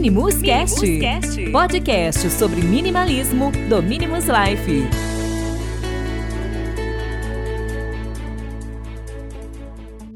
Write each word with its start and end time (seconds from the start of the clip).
Minimus, 0.00 0.40
Cast, 0.40 0.98
Cast, 0.98 1.50
podcast 1.50 2.30
sobre 2.30 2.62
minimalismo 2.62 3.52
do 3.68 3.82
Minimus 3.82 4.24
Life. 4.24 4.88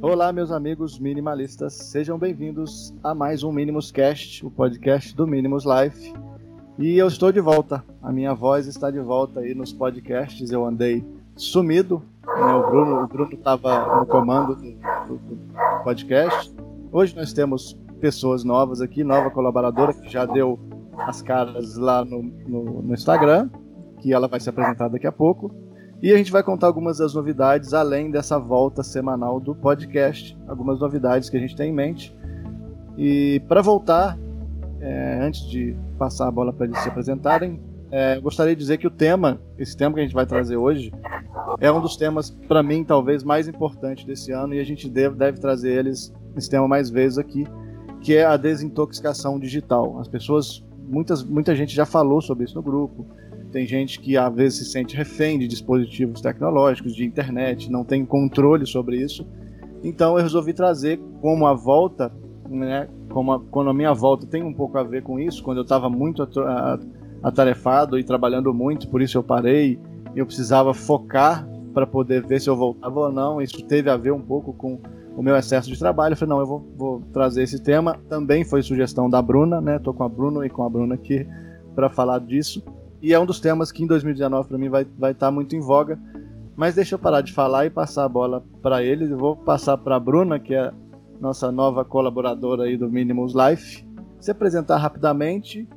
Olá, 0.01 0.33
meus 0.33 0.51
amigos 0.51 0.99
minimalistas, 0.99 1.75
sejam 1.75 2.19
bem-vindos 2.19 2.95
a 3.05 3.15
mais 3.15 3.45
um 3.45 3.53
Minimus 3.53 3.93
Cast, 3.93 4.47
o 4.47 4.51
podcast 4.51 5.15
do 5.15 5.27
Minimus 5.27 5.67
Life. 5.67 6.15
E 6.79 6.97
eu 6.97 7.07
estou 7.07 7.31
de 7.31 7.43
volta, 7.43 7.85
a 8.03 8.11
minha 8.11 8.33
voz 8.33 8.67
está 8.67 8.91
de 8.91 9.01
volta 9.01 9.41
aí 9.41 9.55
nos 9.55 9.71
podcasts. 9.71 10.51
Eu 10.51 10.65
andei 10.65 11.05
sumido, 11.37 12.03
né? 12.27 12.55
o 12.55 12.71
Bruno 12.71 13.05
o 13.05 13.35
estava 13.35 14.01
no 14.01 14.07
comando 14.07 14.55
do, 14.55 14.63
do, 14.63 15.17
do 15.19 15.85
podcast. 15.85 16.57
Hoje 16.91 17.15
nós 17.15 17.35
temos 17.35 17.77
pessoas 18.05 18.45
novas 18.45 18.83
aqui, 18.83 19.03
nova 19.03 19.31
colaboradora 19.31 19.95
que 19.95 20.13
já 20.13 20.27
deu 20.27 20.61
as 20.99 21.23
caras 21.23 21.75
lá 21.79 22.05
no, 22.05 22.23
no, 22.23 22.83
no, 22.83 22.93
Instagram, 22.93 23.49
que 23.99 24.13
ela 24.13 24.29
vai 24.29 24.39
se 24.39 24.51
apresentar 24.51 24.89
daqui 24.89 25.07
a 25.07 25.13
pouco. 25.13 25.51
E 26.03 26.13
a 26.13 26.17
gente 26.19 26.31
vai 26.31 26.43
contar 26.43 26.67
algumas 26.67 26.99
das 26.99 27.15
novidades, 27.15 27.73
além 27.73 28.11
dessa 28.11 28.39
volta 28.39 28.83
semanal 28.83 29.41
do 29.41 29.55
podcast, 29.55 30.37
algumas 30.47 30.81
novidades 30.81 31.31
que 31.31 31.39
a 31.39 31.41
gente 31.41 31.57
tem 31.57 31.71
em 31.71 31.73
mente. 31.73 32.15
E 32.99 33.41
para 33.49 33.63
voltar, 33.63 34.19
é, 34.83 35.21
antes 35.23 35.49
de 35.49 35.75
passar 35.99 36.29
a 36.29 36.31
bola 36.31 36.53
para 36.53 36.67
eles 36.67 36.79
se 36.81 36.89
apresentarem, 36.91 37.59
é, 37.91 38.21
gostaria 38.21 38.55
de 38.55 38.61
dizer 38.61 38.77
que 38.77 38.87
o 38.87 38.91
tema, 38.91 39.41
esse 39.57 39.75
tema 39.75 39.95
que 39.95 40.01
a 40.01 40.05
gente 40.05 40.15
vai 40.15 40.27
trazer 40.27 40.59
hoje, 40.59 40.93
é 41.59 41.73
um 41.73 41.81
dos 41.81 41.97
temas, 41.97 42.29
para 42.29 42.63
mim, 42.63 42.85
talvez 42.85 43.25
mais 43.25 43.49
importantes 43.49 44.05
desse 44.05 44.31
ano, 44.31 44.53
e 44.53 44.61
a 44.61 44.65
gente 44.65 44.91
deve, 44.91 45.17
deve 45.17 45.41
trazer 45.41 45.73
eles, 45.73 46.13
esse 46.37 46.51
tema 46.51 46.69
mais 46.69 46.91
vezes 46.91 47.17
aqui, 47.17 47.47
que 48.05 48.15
é 48.15 48.27
a 48.27 48.37
desintoxicação 48.37 49.39
digital. 49.39 49.99
As 49.99 50.07
pessoas, 50.07 50.63
muitas, 50.87 51.25
muita 51.25 51.57
gente 51.57 51.75
já 51.75 51.87
falou 51.87 52.21
sobre 52.21 52.45
isso 52.45 52.55
no 52.55 52.63
grupo. 52.63 53.07
Tem 53.51 53.67
gente 53.67 53.99
que 53.99 54.15
às 54.15 54.33
vezes 54.35 54.59
se 54.59 54.65
sente 54.67 54.95
refém 54.95 55.39
de 55.39 55.49
dispositivos 55.49 56.21
tecnológicos, 56.21 56.95
de 56.95 57.03
internet, 57.03 57.73
não 57.73 57.83
tem 57.83 58.05
controle 58.05 58.67
sobre 58.67 58.99
isso. 58.99 59.27
Então 59.83 60.19
eu 60.19 60.23
resolvi 60.23 60.53
trazer 60.53 61.01
como 61.23 61.47
a 61.47 61.55
volta, 61.55 62.13
né, 62.47 62.89
como 63.11 63.33
a, 63.33 63.41
quando 63.41 63.71
a 63.71 63.75
minha 63.75 63.95
volta 63.95 64.27
tem 64.27 64.43
um 64.43 64.53
pouco 64.53 64.77
a 64.77 64.83
ver 64.83 65.03
com 65.03 65.19
isso, 65.19 65.43
quando 65.43 65.59
eu 65.59 65.63
estava 65.63 65.89
muito 65.89 66.29
atarefado 67.23 67.99
e 67.99 68.05
trabalhando 68.05 68.53
muito, 68.53 68.87
por 68.89 69.01
isso 69.01 69.17
eu 69.17 69.23
parei, 69.23 69.79
eu 70.15 70.27
precisava 70.27 70.75
focar 70.75 71.49
para 71.73 71.87
poder 71.87 72.23
ver 72.23 72.39
se 72.39 72.51
eu 72.51 72.57
voltava 72.57 73.01
ou 73.01 73.11
não. 73.11 73.41
Isso 73.41 73.65
teve 73.65 73.89
a 73.89 73.97
ver 73.97 74.13
um 74.13 74.21
pouco 74.21 74.53
com 74.53 74.79
o 75.17 75.23
meu 75.23 75.37
excesso 75.37 75.69
de 75.69 75.79
trabalho. 75.79 76.13
Eu 76.13 76.17
falei, 76.17 76.31
não, 76.31 76.41
eu 76.41 76.47
vou, 76.47 76.73
vou, 76.77 77.03
trazer 77.13 77.43
esse 77.43 77.63
tema. 77.63 77.99
Também 78.09 78.45
foi 78.45 78.63
sugestão 78.63 79.09
da 79.09 79.23
Bruna, 79.23 79.61
né? 79.61 79.79
Tô 79.79 79.93
com 79.93 80.03
a 80.03 80.09
Bruna 80.09 80.45
e 80.47 80.51
com 80.51 80.65
a 80.65 80.69
Bruna 80.69 80.95
aqui 80.95 81.27
para 81.75 81.89
falar 81.89 82.21
disso. 82.21 82.63
E 83.01 83.13
é 83.13 83.21
um 83.21 83.27
dos 83.27 83.41
temas 83.41 83.71
que 83.71 83.83
em 83.83 83.87
2019 83.87 84.49
para 84.49 84.59
mim 84.59 84.69
vai 84.69 84.83
estar 84.83 84.95
vai 84.99 85.15
tá 85.15 85.31
muito 85.31 85.55
em 85.55 85.61
voga. 85.61 85.99
Mas 86.57 86.75
deixa 86.75 86.95
eu 86.95 86.99
parar 86.99 87.21
de 87.21 87.33
falar 87.33 87.67
e 87.67 87.71
passar 87.71 88.05
a 88.05 88.09
bola 88.09 88.45
para 88.63 88.83
eles. 88.83 89.11
Eu 89.11 89.19
vou 89.19 89.37
passar 89.37 89.77
para 89.77 89.97
a 89.97 90.01
Bruna, 90.01 90.39
que 90.39 90.55
é 90.55 90.73
nossa 91.21 91.51
nova 91.51 91.85
colaboradora 91.85 92.65
aí 92.65 92.77
do 92.77 92.89
Minimus 92.89 93.35
Life, 93.35 93.85
se 94.21 94.31
apresentar 94.31 94.79
rapidamente. 94.79 95.69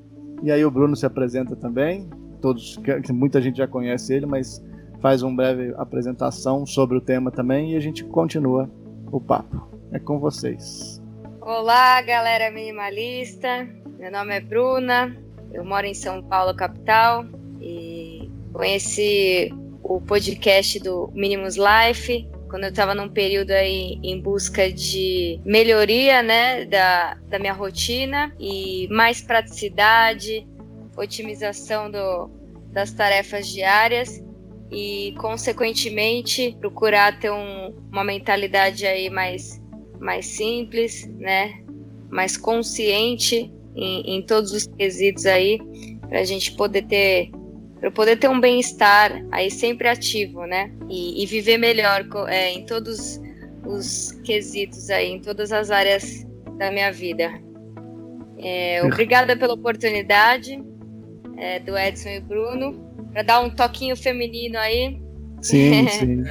E 0.43 0.52
aí 0.52 0.63
o 0.63 0.69
Bruno 0.69 0.95
se 0.95 1.05
apresenta 1.05 1.55
também. 1.55 2.09
Todos, 2.41 2.80
muita 3.11 3.41
gente 3.41 3.58
já 3.58 3.67
conhece 3.67 4.13
ele, 4.13 4.27
mas 4.27 4.63
faz 4.99 5.23
uma 5.23 5.35
breve 5.35 5.73
apresentação 5.77 6.65
sobre 6.65 6.97
o 6.97 7.02
tema 7.02 7.31
também 7.31 7.73
e 7.73 7.75
a 7.75 7.80
gente 7.80 8.03
continua 8.03 8.69
o 9.11 9.19
papo. 9.19 9.67
É 9.91 10.00
com 10.00 10.19
vocês. 10.19 11.02
Olá, 11.41 12.02
galera 12.02 12.52
minimalista. 12.52 13.67
Meu 13.97 14.11
nome 14.11 14.36
é 14.36 14.41
Bruna. 14.41 15.16
Eu 15.53 15.64
moro 15.64 15.86
em 15.86 15.94
São 15.94 16.22
Paulo, 16.22 16.55
capital, 16.55 17.25
e 17.61 18.30
conheci 18.52 19.53
o 19.81 20.02
podcast 20.02 20.80
do 20.80 21.09
Minimus 21.14 21.55
Life 21.55 22.30
quando 22.49 22.64
eu 22.64 22.70
estava 22.70 22.95
num 22.95 23.09
período 23.09 23.52
aí 23.52 23.99
em 24.04 24.21
busca 24.21 24.71
de 24.71 25.39
melhoria, 25.45 26.23
né, 26.23 26.65
da, 26.65 27.15
da 27.27 27.39
minha 27.39 27.53
rotina 27.53 28.33
e 28.39 28.87
mais 28.89 29.21
praticidade, 29.21 30.48
otimização 30.95 31.92
do, 31.92 32.30
das 32.71 32.92
tarefas 32.92 33.48
diárias 33.48 34.23
e, 34.72 35.14
consequentemente, 35.17 36.55
procurar 36.60 37.20
ter 37.20 37.32
um, 37.32 37.73
uma 37.92 38.04
mentalidade 38.04 38.86
aí 38.86 39.10
mais, 39.10 39.61
mais 40.00 40.26
simples, 40.26 41.08
né? 41.17 41.64
Mais 42.10 42.36
consciente 42.38 43.52
em, 43.76 44.17
em 44.17 44.22
todos 44.22 44.52
os 44.52 44.67
quesitos 44.67 45.26
aí, 45.26 45.60
para 46.10 46.20
a 46.20 46.23
gente 46.23 46.54
poder 46.54 46.83
ter 46.83 47.32
para 47.80 47.92
poder 47.92 48.17
ter 48.17 48.27
um 48.27 48.39
bem-estar 48.39 49.23
aí 49.32 49.52
sempre 49.52 49.88
ativo, 49.88 50.45
né? 50.48 50.72
E, 50.89 51.22
e 51.22 51.26
viver 51.27 51.58
melhor 51.58 52.04
é, 52.27 52.52
em 52.52 52.66
todos 52.66 53.22
os 53.64 54.14
quesitos 54.23 54.89
aí, 54.89 55.11
em 55.11 55.20
todas 55.20 55.52
as 55.52 55.70
áreas 55.70 56.26
da 56.58 56.72
minha 56.72 56.92
vida. 56.92 57.32
É, 58.39 58.83
obrigada 58.83 59.38
pela 59.38 59.54
oportunidade 59.54 60.60
é, 61.38 61.60
do 61.60 61.77
Edson 61.77 62.10
e 62.10 62.20
Bruno 62.20 62.86
para 63.12 63.23
dar 63.23 63.40
um 63.42 63.50
toquinho 63.50 63.95
feminino 63.95 64.58
aí. 64.58 65.00
Sim, 65.42 65.88
sim. 65.90 66.23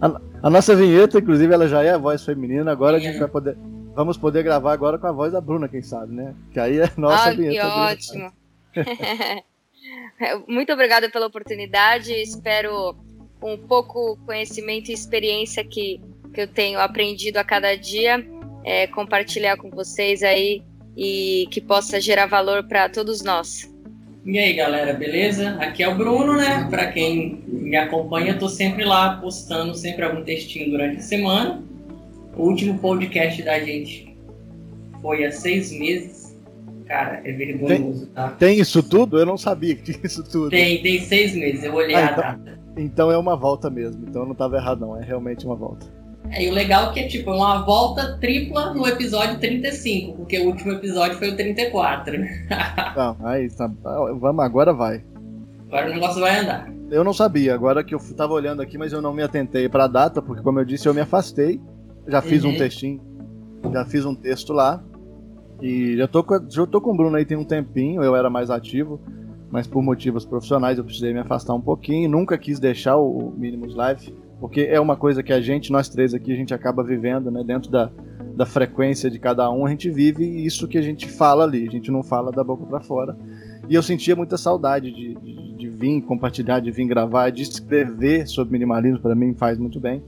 A, 0.00 0.06
a, 0.06 0.20
a, 0.42 0.50
nossa 0.50 0.74
vinheta, 0.74 1.18
inclusive, 1.18 1.52
ela 1.52 1.68
já 1.68 1.82
é 1.82 1.90
a 1.90 1.98
voz 1.98 2.24
feminina, 2.24 2.70
agora 2.70 2.96
a 2.96 3.00
gente 3.00 3.18
vai 3.18 3.28
poder. 3.28 3.56
Vamos 3.94 4.18
poder 4.18 4.42
gravar 4.42 4.72
agora 4.72 4.98
com 4.98 5.06
a 5.06 5.12
voz 5.12 5.32
da 5.32 5.40
Bruna, 5.40 5.68
quem 5.68 5.82
sabe, 5.82 6.14
né? 6.14 6.34
Que 6.52 6.60
aí 6.60 6.80
é 6.80 6.90
nossa 6.96 7.30
ah, 7.30 7.32
vinheta. 7.32 7.60
Que 7.60 7.66
ótimo. 7.66 8.32
Muito 10.46 10.72
obrigada 10.72 11.08
pela 11.08 11.26
oportunidade. 11.26 12.12
Espero, 12.12 12.94
com 13.40 13.54
um 13.54 13.58
pouco 13.58 14.18
conhecimento 14.26 14.90
e 14.90 14.94
experiência 14.94 15.64
que, 15.64 16.00
que 16.34 16.42
eu 16.42 16.48
tenho 16.48 16.78
aprendido 16.78 17.38
a 17.38 17.44
cada 17.44 17.74
dia, 17.74 18.22
é, 18.64 18.86
compartilhar 18.86 19.56
com 19.56 19.70
vocês 19.70 20.22
aí 20.22 20.62
e 20.96 21.46
que 21.50 21.60
possa 21.60 22.00
gerar 22.00 22.26
valor 22.26 22.64
para 22.64 22.88
todos 22.88 23.22
nós. 23.22 23.70
E 24.26 24.40
aí, 24.40 24.54
galera, 24.54 24.92
beleza? 24.92 25.50
Aqui 25.60 25.84
é 25.84 25.88
o 25.88 25.94
Bruno, 25.94 26.36
né? 26.36 26.66
Para 26.68 26.90
quem 26.90 27.44
me 27.46 27.76
acompanha, 27.76 28.32
eu 28.32 28.38
tô 28.40 28.48
sempre 28.48 28.84
lá 28.84 29.18
postando 29.18 29.72
sempre 29.72 30.04
algum 30.04 30.24
textinho 30.24 30.68
durante 30.68 30.96
a 30.96 31.00
semana. 31.00 31.62
O 32.36 32.42
último 32.42 32.76
podcast 32.76 33.40
da 33.44 33.60
gente 33.60 34.16
foi 35.00 35.24
há 35.24 35.30
seis 35.30 35.70
meses. 35.70 36.36
Cara, 36.88 37.20
é 37.24 37.30
vergonhoso, 37.30 38.06
tem, 38.06 38.14
tá? 38.14 38.30
Tem 38.30 38.58
isso 38.58 38.82
tudo? 38.82 39.16
Eu 39.16 39.26
não 39.26 39.38
sabia 39.38 39.76
que 39.76 39.92
tinha 39.92 40.00
isso 40.02 40.24
tudo. 40.24 40.50
Tem, 40.50 40.82
tem 40.82 41.00
seis 41.02 41.32
meses, 41.32 41.62
eu 41.62 41.72
olhei 41.72 41.94
ah, 41.94 42.08
a 42.08 42.10
então, 42.10 42.16
data. 42.16 42.60
Então 42.76 43.10
é 43.12 43.16
uma 43.16 43.36
volta 43.36 43.70
mesmo, 43.70 44.06
então 44.08 44.22
eu 44.22 44.26
não 44.26 44.32
estava 44.32 44.56
errado 44.56 44.80
não, 44.80 45.00
é 45.00 45.04
realmente 45.04 45.46
uma 45.46 45.54
volta. 45.54 45.86
É, 46.30 46.44
e 46.44 46.50
o 46.50 46.52
legal 46.52 46.90
é 46.90 46.92
que 46.92 47.00
é 47.00 47.08
tipo 47.08 47.30
uma 47.30 47.62
volta 47.62 48.16
tripla 48.18 48.74
no 48.74 48.86
episódio 48.86 49.38
35, 49.38 50.16
porque 50.16 50.38
o 50.38 50.46
último 50.46 50.72
episódio 50.72 51.18
foi 51.18 51.30
o 51.30 51.36
34. 51.36 52.18
Não, 52.96 53.16
aí 53.24 53.48
tá. 53.50 53.70
Vamos, 54.18 54.44
agora 54.44 54.72
vai. 54.72 55.04
Agora 55.68 55.90
o 55.90 55.94
negócio 55.94 56.20
vai 56.20 56.40
andar. 56.40 56.72
Eu 56.88 57.02
não 57.02 57.12
sabia, 57.12 57.52
agora 57.52 57.82
que 57.82 57.94
eu 57.94 57.98
tava 58.14 58.32
olhando 58.32 58.62
aqui, 58.62 58.78
mas 58.78 58.92
eu 58.92 59.02
não 59.02 59.12
me 59.12 59.20
atentei 59.20 59.68
pra 59.68 59.88
data, 59.88 60.22
porque 60.22 60.40
como 60.40 60.60
eu 60.60 60.64
disse, 60.64 60.86
eu 60.86 60.94
me 60.94 61.00
afastei. 61.00 61.60
Já 62.06 62.22
fiz 62.22 62.44
uhum. 62.44 62.52
um 62.52 62.56
textinho, 62.56 63.00
já 63.72 63.84
fiz 63.84 64.04
um 64.04 64.14
texto 64.14 64.52
lá. 64.52 64.80
E 65.60 65.96
já 65.96 66.06
tô, 66.06 66.24
já 66.48 66.66
tô 66.66 66.80
com 66.80 66.92
o 66.92 66.96
Bruno 66.96 67.16
aí 67.16 67.24
tem 67.24 67.36
um 67.36 67.44
tempinho, 67.44 68.04
eu 68.04 68.14
era 68.14 68.30
mais 68.30 68.50
ativo, 68.50 69.00
mas 69.50 69.66
por 69.66 69.82
motivos 69.82 70.24
profissionais 70.24 70.78
eu 70.78 70.84
precisei 70.84 71.12
me 71.12 71.18
afastar 71.18 71.54
um 71.54 71.60
pouquinho. 71.60 72.08
Nunca 72.08 72.38
quis 72.38 72.60
deixar 72.60 72.96
o 72.96 73.32
Minimus 73.36 73.74
Live 73.74 74.14
porque 74.40 74.62
é 74.62 74.78
uma 74.78 74.96
coisa 74.96 75.22
que 75.22 75.32
a 75.32 75.40
gente, 75.40 75.72
nós 75.72 75.88
três 75.88 76.12
aqui, 76.12 76.32
a 76.32 76.36
gente 76.36 76.52
acaba 76.52 76.82
vivendo, 76.82 77.30
né? 77.30 77.42
Dentro 77.44 77.70
da, 77.70 77.90
da 78.34 78.44
frequência 78.44 79.10
de 79.10 79.18
cada 79.18 79.50
um, 79.50 79.64
a 79.64 79.70
gente 79.70 79.90
vive 79.90 80.24
isso 80.44 80.68
que 80.68 80.76
a 80.76 80.82
gente 80.82 81.08
fala 81.08 81.44
ali, 81.44 81.66
a 81.66 81.70
gente 81.70 81.90
não 81.90 82.02
fala 82.02 82.30
da 82.30 82.44
boca 82.44 82.66
para 82.66 82.80
fora. 82.80 83.16
E 83.68 83.74
eu 83.74 83.82
sentia 83.82 84.14
muita 84.14 84.36
saudade 84.36 84.92
de, 84.92 85.14
de, 85.14 85.56
de, 85.56 85.68
vir 85.68 86.02
compartilhar, 86.02 86.60
de 86.60 86.70
vir 86.70 86.86
gravar, 86.86 87.30
de 87.30 87.42
escrever 87.42 88.28
sobre 88.28 88.52
minimalismo, 88.52 89.00
para 89.00 89.14
mim 89.14 89.34
faz 89.34 89.58
muito 89.58 89.80
bem. 89.80 90.02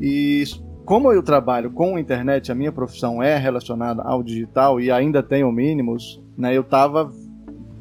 E 0.00 0.44
como 0.84 1.12
eu 1.12 1.22
trabalho 1.22 1.70
com 1.70 1.96
a 1.96 2.00
internet, 2.00 2.50
a 2.50 2.54
minha 2.54 2.72
profissão 2.72 3.22
é 3.22 3.36
relacionada 3.36 4.02
ao 4.02 4.22
digital 4.22 4.80
e 4.80 4.90
ainda 4.90 5.22
tenho 5.22 5.50
mínimos, 5.50 6.22
né? 6.38 6.56
Eu 6.56 6.62
tava 6.62 7.12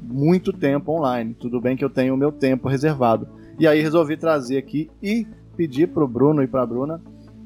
muito 0.02 0.52
tempo 0.52 0.92
online. 0.92 1.36
Tudo 1.36 1.62
bem 1.62 1.78
que 1.78 1.86
eu 1.86 1.90
tenho 1.90 2.16
o 2.16 2.18
meu 2.18 2.31
tempo 2.31 2.68
reservado. 2.68 3.28
E 3.60 3.68
aí 3.68 3.81
resolvi 3.81 4.18
trazer 4.18 4.57
aqui 4.57 4.90
e 5.02 5.25
pedir 5.62 5.90
para 5.90 6.04
o 6.04 6.08
Bruno 6.08 6.42
e 6.42 6.48
para 6.48 6.63
a 6.63 6.66
Bruna 6.66 7.00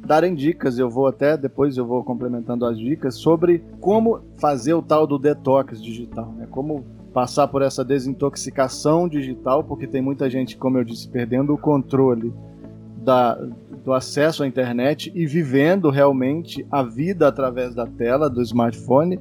darem 0.06 0.34
dicas. 0.34 0.80
Eu 0.80 0.90
vou 0.90 1.06
até 1.06 1.36
depois 1.36 1.76
eu 1.76 1.86
vou 1.86 2.02
complementando 2.02 2.66
as 2.66 2.78
dicas 2.78 3.16
sobre 3.16 3.62
como 3.82 4.22
fazer 4.40 4.74
o 4.74 4.82
tal 4.82 5.06
do 5.06 5.20
detox 5.20 5.84
digital, 5.84 6.32
né? 6.38 6.48
Como 6.50 6.86
passar 7.14 7.50
por 7.50 7.62
essa 7.62 7.84
desintoxicação 7.84 9.10
digital, 9.10 9.66
porque 9.66 9.86
tem 9.86 10.02
muita 10.02 10.30
gente, 10.30 10.58
como 10.58 10.78
eu 10.78 10.86
disse, 10.86 11.10
perdendo 11.10 11.54
o 11.54 11.58
controle 11.58 12.34
da, 13.04 13.36
do 13.84 13.92
acesso 13.92 14.44
à 14.44 14.48
internet 14.48 15.12
e 15.14 15.26
vivendo 15.26 15.90
realmente 15.90 16.66
a 16.72 16.84
vida 16.84 17.28
através 17.28 17.76
da 17.76 17.86
tela 17.86 18.30
do 18.30 18.42
smartphone 18.42 19.20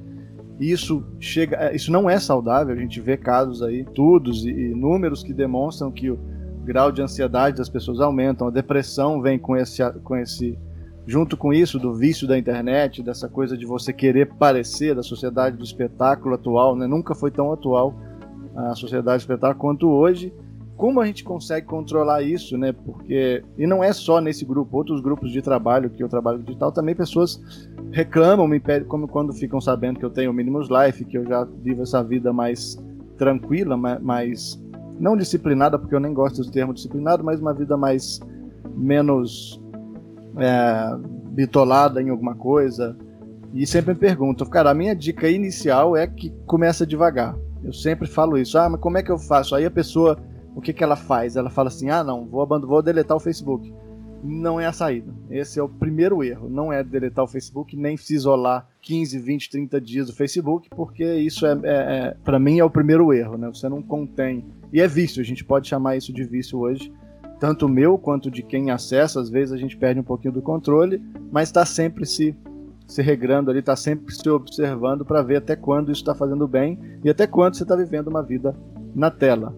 isso 0.60 1.04
chega, 1.18 1.56
é, 1.56 1.74
isso 1.74 1.90
não 1.90 2.08
é 2.08 2.18
saudável. 2.20 2.72
A 2.72 2.78
gente 2.78 3.00
vê 3.00 3.16
casos 3.16 3.60
aí, 3.60 3.80
estudos 3.80 4.44
e, 4.44 4.50
e 4.50 4.74
números 4.74 5.22
que 5.22 5.32
demonstram 5.32 5.90
que 5.90 6.10
o 6.10 6.18
grau 6.64 6.90
de 6.90 7.02
ansiedade 7.02 7.58
das 7.58 7.68
pessoas 7.68 8.00
aumentam, 8.00 8.48
a 8.48 8.50
depressão 8.50 9.20
vem 9.20 9.38
com 9.38 9.56
esse, 9.56 9.82
com 10.02 10.16
esse 10.16 10.58
junto 11.06 11.36
com 11.36 11.52
isso 11.52 11.78
do 11.78 11.94
vício 11.94 12.26
da 12.26 12.36
internet, 12.36 13.02
dessa 13.02 13.28
coisa 13.28 13.56
de 13.56 13.66
você 13.66 13.92
querer 13.92 14.26
parecer 14.34 14.94
da 14.94 15.02
sociedade 15.02 15.56
do 15.56 15.64
espetáculo 15.64 16.34
atual, 16.34 16.74
né? 16.74 16.86
Nunca 16.86 17.14
foi 17.14 17.30
tão 17.30 17.52
atual 17.52 17.94
a 18.56 18.74
sociedade 18.74 19.18
do 19.18 19.20
espetáculo 19.20 19.60
quanto 19.60 19.88
hoje. 19.88 20.32
Como 20.76 21.00
a 21.00 21.06
gente 21.06 21.22
consegue 21.22 21.66
controlar 21.66 22.22
isso, 22.22 22.58
né? 22.58 22.72
Porque 22.72 23.44
e 23.56 23.66
não 23.66 23.84
é 23.84 23.92
só 23.92 24.20
nesse 24.20 24.44
grupo, 24.44 24.76
outros 24.76 25.00
grupos 25.00 25.30
de 25.30 25.40
trabalho 25.40 25.90
que 25.90 26.02
eu 26.02 26.08
trabalho 26.08 26.42
digital 26.42 26.72
também 26.72 26.94
pessoas 26.94 27.40
reclamam, 27.92 28.48
me 28.48 28.58
pedem, 28.58 28.88
como 28.88 29.06
quando 29.06 29.32
ficam 29.32 29.60
sabendo 29.60 29.98
que 29.98 30.04
eu 30.04 30.10
tenho 30.10 30.30
o 30.30 30.34
Minimus 30.34 30.68
Life, 30.68 31.04
que 31.04 31.18
eu 31.18 31.26
já 31.26 31.44
vivo 31.62 31.82
essa 31.82 32.02
vida 32.02 32.32
mais 32.32 32.76
tranquila, 33.16 33.76
mais 33.76 34.60
não 34.98 35.16
disciplinada, 35.16 35.78
porque 35.78 35.94
eu 35.94 36.00
nem 36.00 36.12
gosto 36.12 36.42
do 36.42 36.50
termo 36.50 36.72
disciplinado, 36.72 37.24
mas 37.24 37.40
uma 37.40 37.52
vida 37.52 37.76
mais 37.76 38.20
menos 38.74 39.60
é, 40.38 40.96
bitolada 41.30 42.00
em 42.02 42.10
alguma 42.10 42.34
coisa. 42.34 42.96
E 43.52 43.66
sempre 43.66 43.94
me 43.94 44.00
perguntam, 44.00 44.46
cara, 44.46 44.70
a 44.70 44.74
minha 44.74 44.94
dica 44.94 45.28
inicial 45.28 45.96
é 45.96 46.06
que 46.06 46.30
começa 46.46 46.86
devagar. 46.86 47.36
Eu 47.62 47.72
sempre 47.72 48.06
falo 48.06 48.36
isso. 48.36 48.58
Ah, 48.58 48.68
mas 48.68 48.80
como 48.80 48.98
é 48.98 49.02
que 49.02 49.10
eu 49.10 49.18
faço? 49.18 49.54
Aí 49.54 49.64
a 49.64 49.70
pessoa, 49.70 50.18
o 50.54 50.60
que, 50.60 50.72
que 50.72 50.82
ela 50.82 50.96
faz? 50.96 51.36
Ela 51.36 51.50
fala 51.50 51.68
assim: 51.68 51.88
ah, 51.88 52.02
não, 52.02 52.26
vou, 52.26 52.46
vou 52.46 52.82
deletar 52.82 53.16
o 53.16 53.20
Facebook. 53.20 53.72
Não 54.24 54.58
é 54.58 54.64
a 54.64 54.72
saída. 54.72 55.12
Esse 55.30 55.60
é 55.60 55.62
o 55.62 55.68
primeiro 55.68 56.24
erro. 56.24 56.48
Não 56.48 56.72
é 56.72 56.82
deletar 56.82 57.24
o 57.24 57.28
Facebook, 57.28 57.76
nem 57.76 57.96
se 57.96 58.14
isolar 58.14 58.66
15, 58.80 59.18
20, 59.18 59.50
30 59.50 59.80
dias 59.80 60.06
do 60.06 60.14
Facebook, 60.14 60.68
porque 60.70 61.04
isso 61.16 61.46
é, 61.46 61.52
é, 61.52 61.56
é 61.64 62.16
para 62.24 62.38
mim, 62.38 62.58
é 62.58 62.64
o 62.64 62.70
primeiro 62.70 63.12
erro, 63.12 63.36
né? 63.36 63.48
Você 63.48 63.68
não 63.68 63.82
contém. 63.82 64.44
E 64.72 64.80
é 64.80 64.88
vício, 64.88 65.20
a 65.20 65.24
gente 65.24 65.44
pode 65.44 65.68
chamar 65.68 65.96
isso 65.96 66.12
de 66.12 66.24
vício 66.24 66.58
hoje 66.58 66.90
tanto 67.38 67.68
meu 67.68 67.98
quanto 67.98 68.30
de 68.30 68.42
quem 68.42 68.70
acessa, 68.70 69.20
às 69.20 69.28
vezes 69.28 69.52
a 69.52 69.58
gente 69.58 69.76
perde 69.76 70.00
um 70.00 70.04
pouquinho 70.04 70.32
do 70.32 70.42
controle, 70.42 71.02
mas 71.30 71.48
está 71.48 71.66
sempre 71.66 72.06
se, 72.06 72.34
se 72.86 73.02
regrando 73.02 73.50
ali, 73.50 73.60
está 73.60 73.76
sempre 73.76 74.14
se 74.14 74.28
observando 74.30 75.04
para 75.04 75.20
ver 75.20 75.36
até 75.36 75.56
quando 75.56 75.92
isso 75.92 76.00
está 76.00 76.14
fazendo 76.14 76.48
bem 76.48 76.78
e 77.04 77.10
até 77.10 77.26
quando 77.26 77.54
você 77.54 77.62
está 77.62 77.76
vivendo 77.76 78.08
uma 78.08 78.22
vida 78.22 78.56
na 78.94 79.10
tela. 79.10 79.54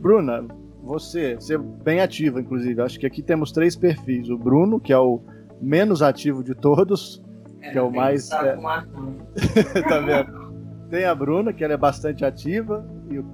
Bruna, 0.00 0.44
você, 0.82 1.36
você 1.36 1.54
é 1.54 1.58
bem 1.58 2.00
ativa, 2.00 2.40
inclusive. 2.40 2.80
Acho 2.82 2.98
que 2.98 3.06
aqui 3.06 3.22
temos 3.22 3.52
três 3.52 3.76
perfis. 3.76 4.28
O 4.28 4.36
Bruno, 4.36 4.80
que 4.80 4.92
é 4.92 4.98
o 4.98 5.20
menos 5.60 6.02
ativo 6.02 6.42
de 6.42 6.54
todos, 6.54 7.22
é, 7.60 7.70
que 7.70 7.78
é 7.78 7.82
o 7.82 7.90
mais. 7.90 8.30
É... 8.32 8.56
tá 9.88 10.00
vendo? 10.00 10.42
Tem 10.90 11.04
a 11.04 11.14
Bruna, 11.14 11.52
que 11.52 11.64
ela 11.64 11.72
é 11.72 11.76
bastante 11.76 12.24
ativa, 12.24 12.84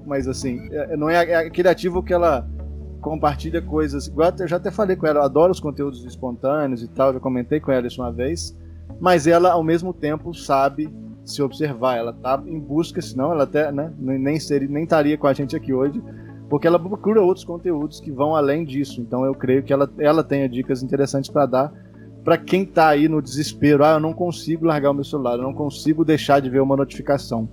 mas 0.06 0.28
assim, 0.28 0.68
é, 0.70 0.96
não 0.96 1.10
é, 1.10 1.24
é 1.28 1.36
aquele 1.36 1.68
ativo 1.68 2.02
que 2.02 2.12
ela 2.12 2.48
compartilha 3.00 3.60
coisas. 3.60 4.12
Eu 4.38 4.46
já 4.46 4.56
até 4.56 4.70
falei 4.70 4.94
com 4.94 5.06
ela, 5.06 5.20
eu 5.20 5.24
adoro 5.24 5.50
os 5.50 5.58
conteúdos 5.58 6.04
espontâneos 6.04 6.82
e 6.82 6.88
tal, 6.88 7.12
já 7.12 7.18
comentei 7.18 7.58
com 7.58 7.72
ela 7.72 7.86
isso 7.86 8.00
uma 8.00 8.12
vez. 8.12 8.56
Mas 9.00 9.26
ela, 9.26 9.52
ao 9.52 9.62
mesmo 9.62 9.92
tempo, 9.92 10.34
sabe 10.34 10.88
se 11.24 11.42
observar. 11.42 11.96
Ela 11.96 12.12
tá 12.12 12.40
em 12.46 12.58
busca, 12.58 13.00
senão 13.00 13.32
ela 13.32 13.44
até 13.44 13.70
né, 13.70 13.92
nem, 13.98 14.38
seria, 14.38 14.68
nem 14.68 14.84
estaria 14.84 15.16
com 15.16 15.26
a 15.26 15.32
gente 15.32 15.54
aqui 15.54 15.72
hoje, 15.72 16.02
porque 16.48 16.66
ela 16.66 16.78
procura 16.78 17.22
outros 17.22 17.44
conteúdos 17.44 18.00
que 18.00 18.10
vão 18.10 18.34
além 18.34 18.64
disso. 18.64 19.00
Então 19.00 19.24
eu 19.24 19.34
creio 19.34 19.62
que 19.62 19.72
ela, 19.72 19.90
ela 19.98 20.24
tenha 20.24 20.48
dicas 20.48 20.82
interessantes 20.82 21.30
para 21.30 21.46
dar 21.46 21.72
para 22.24 22.36
quem 22.36 22.64
tá 22.64 22.88
aí 22.88 23.08
no 23.08 23.22
desespero. 23.22 23.84
Ah, 23.84 23.92
eu 23.92 24.00
não 24.00 24.12
consigo 24.12 24.66
largar 24.66 24.90
o 24.90 24.94
meu 24.94 25.04
celular, 25.04 25.36
eu 25.36 25.42
não 25.42 25.54
consigo 25.54 26.04
deixar 26.04 26.40
de 26.40 26.50
ver 26.50 26.60
uma 26.60 26.76
notificação. 26.76 27.48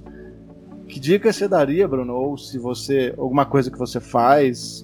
Que 0.87 0.99
dica 0.99 1.31
você 1.31 1.47
daria, 1.47 1.87
Bruno? 1.87 2.13
Ou 2.13 2.37
se 2.37 2.59
você. 2.59 3.13
alguma 3.17 3.45
coisa 3.45 3.71
que 3.71 3.77
você 3.77 3.99
faz, 3.99 4.83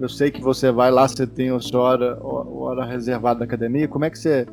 eu 0.00 0.08
sei 0.08 0.30
que 0.30 0.42
você 0.42 0.70
vai 0.70 0.90
lá, 0.90 1.06
você 1.06 1.26
tem 1.26 1.50
a 1.50 1.60
sua 1.60 1.80
hora, 1.80 2.18
hora 2.20 2.84
reservada 2.84 3.40
da 3.40 3.44
academia. 3.44 3.88
Como 3.88 4.04
é 4.04 4.10
que 4.10 4.18
você 4.18 4.46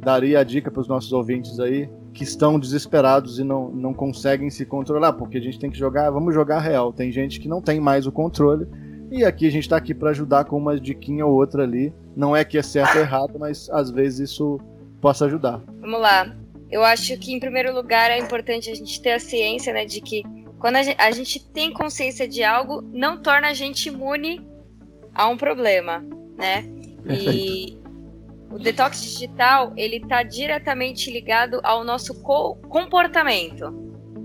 daria 0.00 0.40
a 0.40 0.44
dica 0.44 0.70
para 0.70 0.80
os 0.80 0.88
nossos 0.88 1.12
ouvintes 1.12 1.58
aí 1.58 1.88
que 2.18 2.24
estão 2.24 2.58
desesperados 2.58 3.38
e 3.38 3.44
não, 3.44 3.70
não 3.70 3.94
conseguem 3.94 4.50
se 4.50 4.66
controlar? 4.66 5.12
Porque 5.12 5.38
a 5.38 5.40
gente 5.40 5.56
tem 5.56 5.70
que 5.70 5.78
jogar, 5.78 6.10
vamos 6.10 6.34
jogar 6.34 6.58
real. 6.58 6.92
Tem 6.92 7.12
gente 7.12 7.38
que 7.38 7.46
não 7.46 7.62
tem 7.62 7.78
mais 7.78 8.08
o 8.08 8.12
controle. 8.12 8.66
E 9.08 9.24
aqui 9.24 9.46
a 9.46 9.50
gente 9.52 9.62
está 9.62 9.76
aqui 9.76 9.94
para 9.94 10.10
ajudar 10.10 10.44
com 10.44 10.58
uma 10.58 10.80
diquinha 10.80 11.24
ou 11.24 11.32
outra 11.32 11.62
ali. 11.62 11.94
Não 12.16 12.34
é 12.34 12.44
que 12.44 12.58
é 12.58 12.62
certo 12.62 12.96
ou 12.96 13.02
errado, 13.02 13.38
mas 13.38 13.70
às 13.70 13.92
vezes 13.92 14.32
isso 14.32 14.58
possa 15.00 15.26
ajudar. 15.26 15.62
Vamos 15.80 16.00
lá. 16.00 16.36
Eu 16.68 16.82
acho 16.82 17.16
que 17.18 17.32
em 17.32 17.38
primeiro 17.38 17.72
lugar 17.72 18.10
é 18.10 18.18
importante 18.18 18.68
a 18.68 18.74
gente 18.74 19.00
ter 19.00 19.12
a 19.12 19.20
ciência, 19.20 19.72
né, 19.72 19.84
de 19.84 20.00
que 20.00 20.24
quando 20.58 20.74
a 20.74 20.82
gente, 20.82 21.00
a 21.00 21.10
gente 21.12 21.48
tem 21.50 21.72
consciência 21.72 22.26
de 22.26 22.42
algo, 22.42 22.82
não 22.92 23.22
torna 23.22 23.46
a 23.46 23.54
gente 23.54 23.88
imune 23.88 24.44
há 25.14 25.28
um 25.28 25.36
problema, 25.36 26.04
né? 26.36 26.62
Perfeito. 27.04 27.30
E 27.30 27.77
o 28.50 28.58
detox 28.58 29.02
digital, 29.02 29.72
ele 29.76 29.96
está 29.96 30.22
diretamente 30.22 31.10
ligado 31.10 31.60
ao 31.62 31.84
nosso 31.84 32.22
co 32.22 32.56
comportamento, 32.68 33.70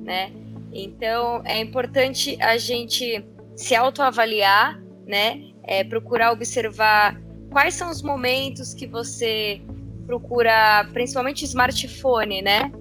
né? 0.03 0.31
Então, 0.71 1.41
é 1.45 1.59
importante 1.59 2.37
a 2.41 2.57
gente 2.57 3.23
se 3.55 3.75
autoavaliar, 3.75 4.81
né? 5.05 5.41
É, 5.65 5.83
procurar 5.83 6.31
observar 6.31 7.19
quais 7.51 7.75
são 7.75 7.89
os 7.89 8.01
momentos 8.01 8.73
que 8.73 8.87
você 8.87 9.61
procura, 10.05 10.87
principalmente 10.93 11.45
smartphone, 11.45 12.41
né? 12.41 12.71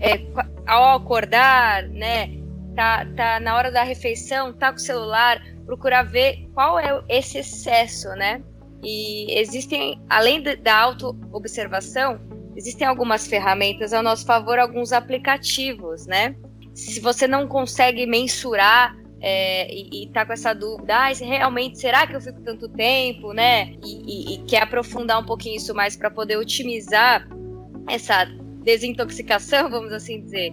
É, 0.00 0.20
ao 0.66 0.96
acordar, 0.96 1.88
né? 1.88 2.36
Tá, 2.74 3.04
tá 3.16 3.40
na 3.40 3.56
hora 3.56 3.72
da 3.72 3.82
refeição, 3.82 4.52
tá 4.52 4.70
com 4.70 4.76
o 4.76 4.80
celular, 4.80 5.40
procurar 5.64 6.02
ver 6.02 6.48
qual 6.54 6.78
é 6.78 7.02
esse 7.08 7.38
excesso, 7.38 8.08
né? 8.10 8.42
E 8.82 9.38
existem, 9.38 10.00
além 10.08 10.42
da 10.42 10.76
auto-observação, 10.76 12.20
existem 12.56 12.86
algumas 12.86 13.26
ferramentas 13.26 13.92
ao 13.92 14.02
nosso 14.02 14.24
favor, 14.24 14.58
alguns 14.58 14.92
aplicativos, 14.92 16.06
né? 16.06 16.34
Se 16.74 17.00
você 17.00 17.26
não 17.26 17.46
consegue 17.46 18.06
mensurar 18.06 18.96
é, 19.20 19.72
e, 19.72 20.04
e 20.04 20.08
tá 20.10 20.24
com 20.24 20.32
essa 20.32 20.54
dúvida, 20.54 20.94
ah, 20.94 21.12
realmente, 21.12 21.78
será 21.78 22.06
que 22.06 22.14
eu 22.14 22.20
fico 22.20 22.40
tanto 22.42 22.68
tempo, 22.68 23.32
né? 23.32 23.74
E, 23.84 24.34
e, 24.34 24.34
e 24.34 24.38
quer 24.44 24.62
aprofundar 24.62 25.20
um 25.20 25.26
pouquinho 25.26 25.56
isso 25.56 25.74
mais 25.74 25.96
para 25.96 26.10
poder 26.10 26.36
otimizar 26.36 27.28
essa 27.88 28.24
desintoxicação, 28.62 29.68
vamos 29.70 29.92
assim 29.92 30.20
dizer. 30.20 30.52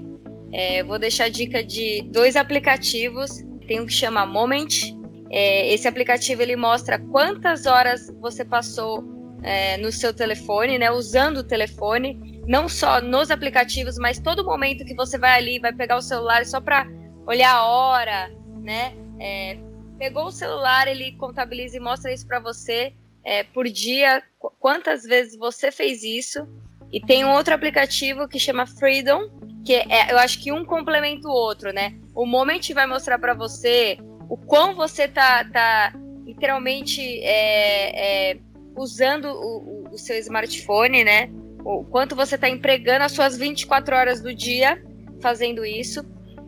É, 0.51 0.83
vou 0.83 0.97
deixar 0.97 1.25
a 1.25 1.29
dica 1.29 1.63
de 1.63 2.01
dois 2.03 2.35
aplicativos. 2.35 3.43
Tem 3.67 3.81
um 3.81 3.85
que 3.85 3.93
chama 3.93 4.25
Moment 4.25 4.94
é, 5.29 5.73
esse 5.73 5.87
aplicativo 5.87 6.41
ele 6.41 6.55
mostra 6.55 6.99
quantas 6.99 7.65
horas 7.65 8.11
você 8.19 8.45
passou 8.45 9.03
é, 9.43 9.77
no 9.77 9.91
seu 9.91 10.13
telefone, 10.13 10.77
né, 10.77 10.91
usando 10.91 11.37
o 11.37 11.43
telefone, 11.43 12.41
não 12.47 12.67
só 12.67 13.01
nos 13.01 13.31
aplicativos, 13.31 13.97
mas 13.97 14.19
todo 14.19 14.43
momento 14.43 14.85
que 14.85 14.95
você 14.95 15.17
vai 15.17 15.37
ali, 15.37 15.59
vai 15.59 15.73
pegar 15.73 15.97
o 15.97 16.01
celular 16.01 16.45
só 16.45 16.59
para 16.61 16.87
olhar 17.27 17.53
a 17.53 17.65
hora, 17.65 18.31
né? 18.61 18.93
É, 19.19 19.57
pegou 19.97 20.25
o 20.25 20.31
celular, 20.31 20.87
ele 20.87 21.13
contabiliza 21.13 21.77
e 21.77 21.79
mostra 21.79 22.13
isso 22.13 22.27
para 22.27 22.39
você 22.39 22.93
é, 23.23 23.43
por 23.43 23.67
dia, 23.67 24.21
quantas 24.59 25.03
vezes 25.03 25.35
você 25.35 25.71
fez 25.71 26.03
isso. 26.03 26.47
E 26.91 27.01
tem 27.01 27.25
um 27.25 27.31
outro 27.31 27.53
aplicativo 27.53 28.27
que 28.27 28.39
chama 28.39 28.67
Freedom, 28.67 29.29
que 29.65 29.73
é, 29.73 30.11
eu 30.11 30.17
acho 30.19 30.41
que 30.41 30.51
um 30.51 30.63
complementa 30.63 31.27
o 31.27 31.31
outro, 31.31 31.73
né? 31.73 31.97
O 32.13 32.25
Moment 32.25 32.61
vai 32.73 32.85
mostrar 32.85 33.17
para 33.17 33.33
você 33.33 33.97
o 34.29 34.37
quão 34.37 34.75
você 34.75 35.07
tá, 35.07 35.43
tá 35.45 35.93
literalmente 36.25 37.01
é, 37.23 38.31
é, 38.31 38.37
usando 38.75 39.25
o, 39.25 39.89
o, 39.91 39.97
seu 39.97 40.17
smartphone, 40.19 41.03
né? 41.03 41.29
O 41.63 41.83
quanto 41.83 42.15
você 42.15 42.35
está 42.35 42.49
empregando 42.49 43.03
as 43.03 43.11
suas 43.11 43.37
24 43.37 43.95
horas 43.95 44.21
do 44.21 44.33
dia 44.33 44.83
fazendo 45.21 45.65
isso. 45.65 46.05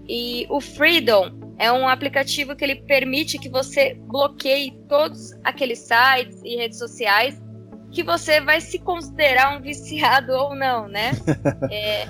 E 0.08 0.46
o 0.50 0.62
Freedom 0.62 1.32
é 1.58 1.72
um 1.72 1.88
aplicativo 1.88 2.56
que 2.56 2.64
ele 2.64 2.76
permite 2.76 3.40
que 3.40 3.50
você 3.50 3.96
bloqueie 3.96 4.72
todos 4.88 5.34
aqueles 5.44 5.80
sites 5.80 6.42
e 6.44 6.56
redes 6.56 6.78
sociais 6.78 7.42
que 7.92 8.04
você 8.04 8.42
vai 8.42 8.62
se 8.62 8.80
considerar 8.80 9.58
um 9.58 9.62
viciado 9.62 10.34
ou 10.34 10.54
não, 10.54 10.88
né? 10.88 11.12
é, 11.72 12.06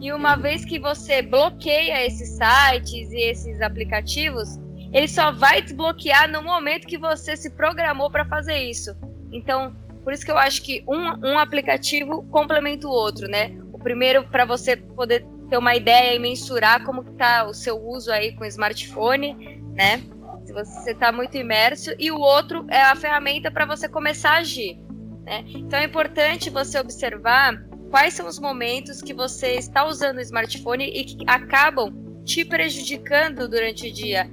e 0.00 0.12
uma 0.12 0.36
vez 0.36 0.64
que 0.64 0.78
você 0.78 1.22
bloqueia 1.22 2.06
esses 2.06 2.30
sites 2.30 3.10
e 3.10 3.30
esses 3.30 3.60
aplicativos, 3.60 4.58
ele 4.96 5.08
só 5.08 5.30
vai 5.30 5.60
desbloquear 5.60 6.26
no 6.26 6.42
momento 6.42 6.86
que 6.86 6.96
você 6.96 7.36
se 7.36 7.50
programou 7.50 8.10
para 8.10 8.24
fazer 8.24 8.56
isso. 8.56 8.96
Então, 9.30 9.76
por 10.02 10.10
isso 10.10 10.24
que 10.24 10.30
eu 10.30 10.38
acho 10.38 10.62
que 10.62 10.82
um, 10.88 11.32
um 11.32 11.38
aplicativo 11.38 12.22
complementa 12.30 12.88
o 12.88 12.90
outro, 12.90 13.28
né? 13.28 13.54
O 13.74 13.78
primeiro 13.78 14.24
para 14.24 14.46
você 14.46 14.74
poder 14.74 15.26
ter 15.50 15.58
uma 15.58 15.76
ideia 15.76 16.14
e 16.14 16.18
mensurar 16.18 16.82
como 16.82 17.02
está 17.02 17.44
o 17.44 17.52
seu 17.52 17.76
uso 17.76 18.10
aí 18.10 18.34
com 18.36 18.44
o 18.44 18.46
smartphone, 18.46 19.60
né? 19.74 19.98
Se 20.46 20.52
você 20.54 20.92
está 20.92 21.12
muito 21.12 21.36
imerso. 21.36 21.90
E 21.98 22.10
o 22.10 22.18
outro 22.18 22.64
é 22.70 22.80
a 22.80 22.96
ferramenta 22.96 23.50
para 23.50 23.66
você 23.66 23.86
começar 23.90 24.30
a 24.30 24.38
agir. 24.38 24.80
Né? 25.24 25.44
Então 25.48 25.78
é 25.78 25.84
importante 25.84 26.48
você 26.48 26.80
observar 26.80 27.62
quais 27.90 28.14
são 28.14 28.26
os 28.26 28.38
momentos 28.38 29.02
que 29.02 29.12
você 29.12 29.56
está 29.56 29.84
usando 29.84 30.16
o 30.16 30.22
smartphone 30.22 30.86
e 30.86 31.04
que 31.04 31.24
acabam 31.26 31.92
te 32.24 32.46
prejudicando 32.46 33.46
durante 33.46 33.88
o 33.88 33.92
dia, 33.92 34.30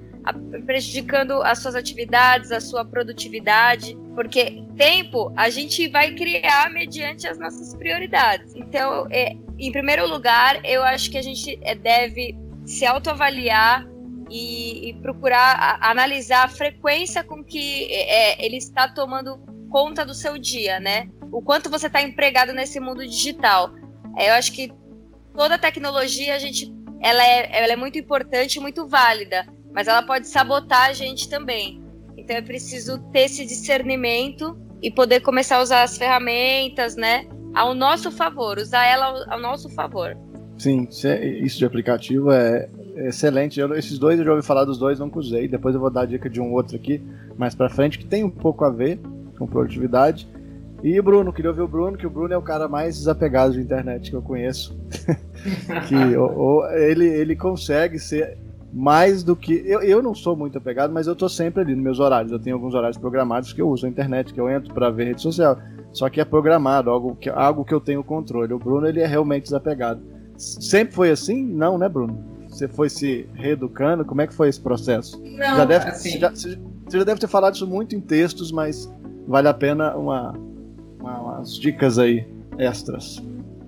prejudicando 0.66 1.42
as 1.44 1.60
suas 1.60 1.76
atividades, 1.76 2.52
a 2.52 2.62
sua 2.62 2.86
produtividade, 2.86 3.98
porque 4.16 4.64
tempo 4.78 5.34
a 5.36 5.50
gente 5.50 5.88
vai 5.90 6.14
criar 6.14 6.72
mediante 6.72 7.28
as 7.28 7.38
nossas 7.38 7.76
prioridades. 7.76 8.54
Então, 8.56 9.08
é, 9.12 9.36
em 9.60 9.72
primeiro 9.72 10.08
lugar, 10.08 10.64
eu 10.64 10.84
acho 10.84 11.12
que 11.12 11.18
a 11.18 11.22
gente 11.22 11.60
é, 11.62 11.76
deve 11.76 12.38
se 12.66 12.86
autoavaliar 12.86 13.86
e, 14.30 14.90
e 14.90 14.94
procurar 14.96 15.56
a, 15.60 15.92
analisar 15.92 16.46
a 16.46 16.48
frequência 16.48 17.24
com 17.24 17.44
que 17.44 17.92
é, 17.92 18.44
ele 18.44 18.58
está 18.58 18.88
tomando 18.88 19.38
conta 19.70 20.06
do 20.06 20.14
seu 20.14 20.38
dia, 20.38 20.80
né? 20.80 21.10
O 21.32 21.42
quanto 21.42 21.70
você 21.70 21.88
está 21.88 22.02
empregado 22.02 22.54
nesse 22.54 22.80
mundo 22.80 23.06
digital. 23.06 23.72
É, 24.18 24.30
eu 24.30 24.34
acho 24.34 24.52
que 24.54 24.72
toda 25.36 25.58
tecnologia 25.58 26.36
a 26.36 26.40
gente, 26.40 26.72
ela 27.02 27.26
é, 27.26 27.64
ela 27.64 27.74
é 27.74 27.76
muito 27.76 27.98
importante, 27.98 28.60
muito 28.60 28.88
válida, 28.88 29.46
mas 29.74 29.88
ela 29.88 30.04
pode 30.04 30.28
sabotar 30.28 30.90
a 30.90 30.94
gente 30.94 31.30
também. 31.30 31.82
Então 32.18 32.36
é 32.36 32.42
preciso 32.42 33.00
ter 33.12 33.22
esse 33.22 33.46
discernimento 33.46 34.58
e 34.82 34.92
poder 34.92 35.22
começar 35.22 35.58
a 35.58 35.62
usar 35.62 35.84
as 35.84 35.98
ferramentas, 35.98 36.96
né, 36.96 37.26
ao 37.54 37.74
nosso 37.74 38.12
favor, 38.12 38.58
usar 38.58 38.86
ela 38.86 39.26
ao, 39.30 39.40
nosso 39.40 39.70
favor. 39.70 40.16
Sim, 40.58 40.88
isso 41.42 41.58
de 41.58 41.66
aplicativo 41.66 42.32
é 42.32 42.70
excelente. 42.96 43.60
Eu, 43.60 43.74
esses 43.76 43.98
dois 43.98 44.20
eu 44.20 44.26
já 44.26 44.32
ouvi 44.32 44.46
falar 44.46 44.66
dos 44.66 44.78
dois, 44.78 45.00
nunca 45.00 45.20
usei. 45.20 45.48
Depois 45.48 45.74
eu 45.74 45.82
vou 45.82 45.90
dar 45.90 46.02
a 46.02 46.06
dica 46.06 46.30
de 46.30 46.40
um 46.40 46.54
outro 46.54 46.76
aqui 46.76 47.02
mais 47.38 47.56
para 47.56 47.70
frente 47.70 47.98
que 47.98 48.06
tem 48.06 48.24
um 48.24 48.30
pouco 48.30 48.64
a 48.64 48.70
ver 48.70 49.00
com 49.38 49.48
produtividade. 49.48 50.28
E 50.84 51.00
o 51.00 51.04
Bruno, 51.04 51.32
queria 51.32 51.50
ouvir 51.50 51.62
o 51.62 51.68
Bruno, 51.68 51.98
que 51.98 52.06
o 52.06 52.10
Bruno 52.10 52.34
é 52.34 52.38
o 52.38 52.42
cara 52.42 52.68
mais 52.68 52.98
desapegado 52.98 53.54
de 53.54 53.62
internet 53.62 54.10
que 54.10 54.16
eu 54.16 54.22
conheço. 54.22 54.78
que 55.88 55.96
o, 56.18 56.26
o, 56.26 56.70
ele, 56.72 57.08
ele 57.08 57.36
consegue 57.36 57.98
ser 57.98 58.38
mais 58.74 59.24
do 59.24 59.36
que. 59.36 59.64
Eu, 59.66 59.82
eu 59.82 60.02
não 60.02 60.16
sou 60.16 60.36
muito 60.36 60.58
apegado, 60.58 60.92
mas 60.92 61.06
eu 61.06 61.16
tô 61.16 61.30
sempre 61.30 61.62
ali 61.62 61.76
nos 61.76 61.84
meus 61.84 62.00
horários. 62.00 62.32
Eu 62.32 62.40
tenho 62.40 62.56
alguns 62.56 62.74
horários 62.74 62.98
programados 62.98 63.54
que 63.54 63.62
eu 63.62 63.70
uso 63.70 63.86
a 63.86 63.90
internet, 63.90 64.34
que 64.34 64.42
eu 64.42 64.50
entro 64.50 64.74
para 64.74 64.90
ver 64.90 65.06
rede 65.06 65.22
social. 65.22 65.58
Só 65.92 66.10
que 66.10 66.20
é 66.20 66.26
programado, 66.26 66.90
algo 66.90 67.16
que, 67.16 67.30
algo 67.30 67.64
que 67.64 67.74
eu 67.74 67.80
tenho 67.80 68.04
controle. 68.04 68.52
O 68.52 68.58
Bruno, 68.58 68.88
ele 68.88 69.00
é 69.00 69.06
realmente 69.06 69.44
desapegado. 69.44 70.02
Sempre 70.36 70.96
foi 70.96 71.12
assim? 71.12 71.46
Não, 71.46 71.78
né, 71.78 71.88
Bruno? 71.88 72.18
Você 72.50 72.68
foi 72.68 72.90
se 72.90 73.28
reeducando? 73.36 74.04
Como 74.04 74.22
é 74.22 74.28
que 74.28 74.34
foi 74.34 74.50
esse 74.50 74.60
processo? 74.60 75.22
Não, 75.22 75.38
já 75.38 75.66
deve, 75.66 75.90
assim... 75.90 76.20
já, 76.20 76.32
você 76.32 76.58
já 76.92 77.04
deve 77.04 77.20
ter 77.20 77.28
falado 77.28 77.54
isso 77.54 77.68
muito 77.68 77.96
em 77.96 78.02
textos, 78.02 78.52
mas 78.52 78.92
vale 79.28 79.48
a 79.48 79.54
pena 79.54 79.96
uma, 79.96 80.34
uma, 81.00 81.20
umas 81.20 81.58
dicas 81.58 82.00
aí 82.00 82.28
extras. 82.58 83.22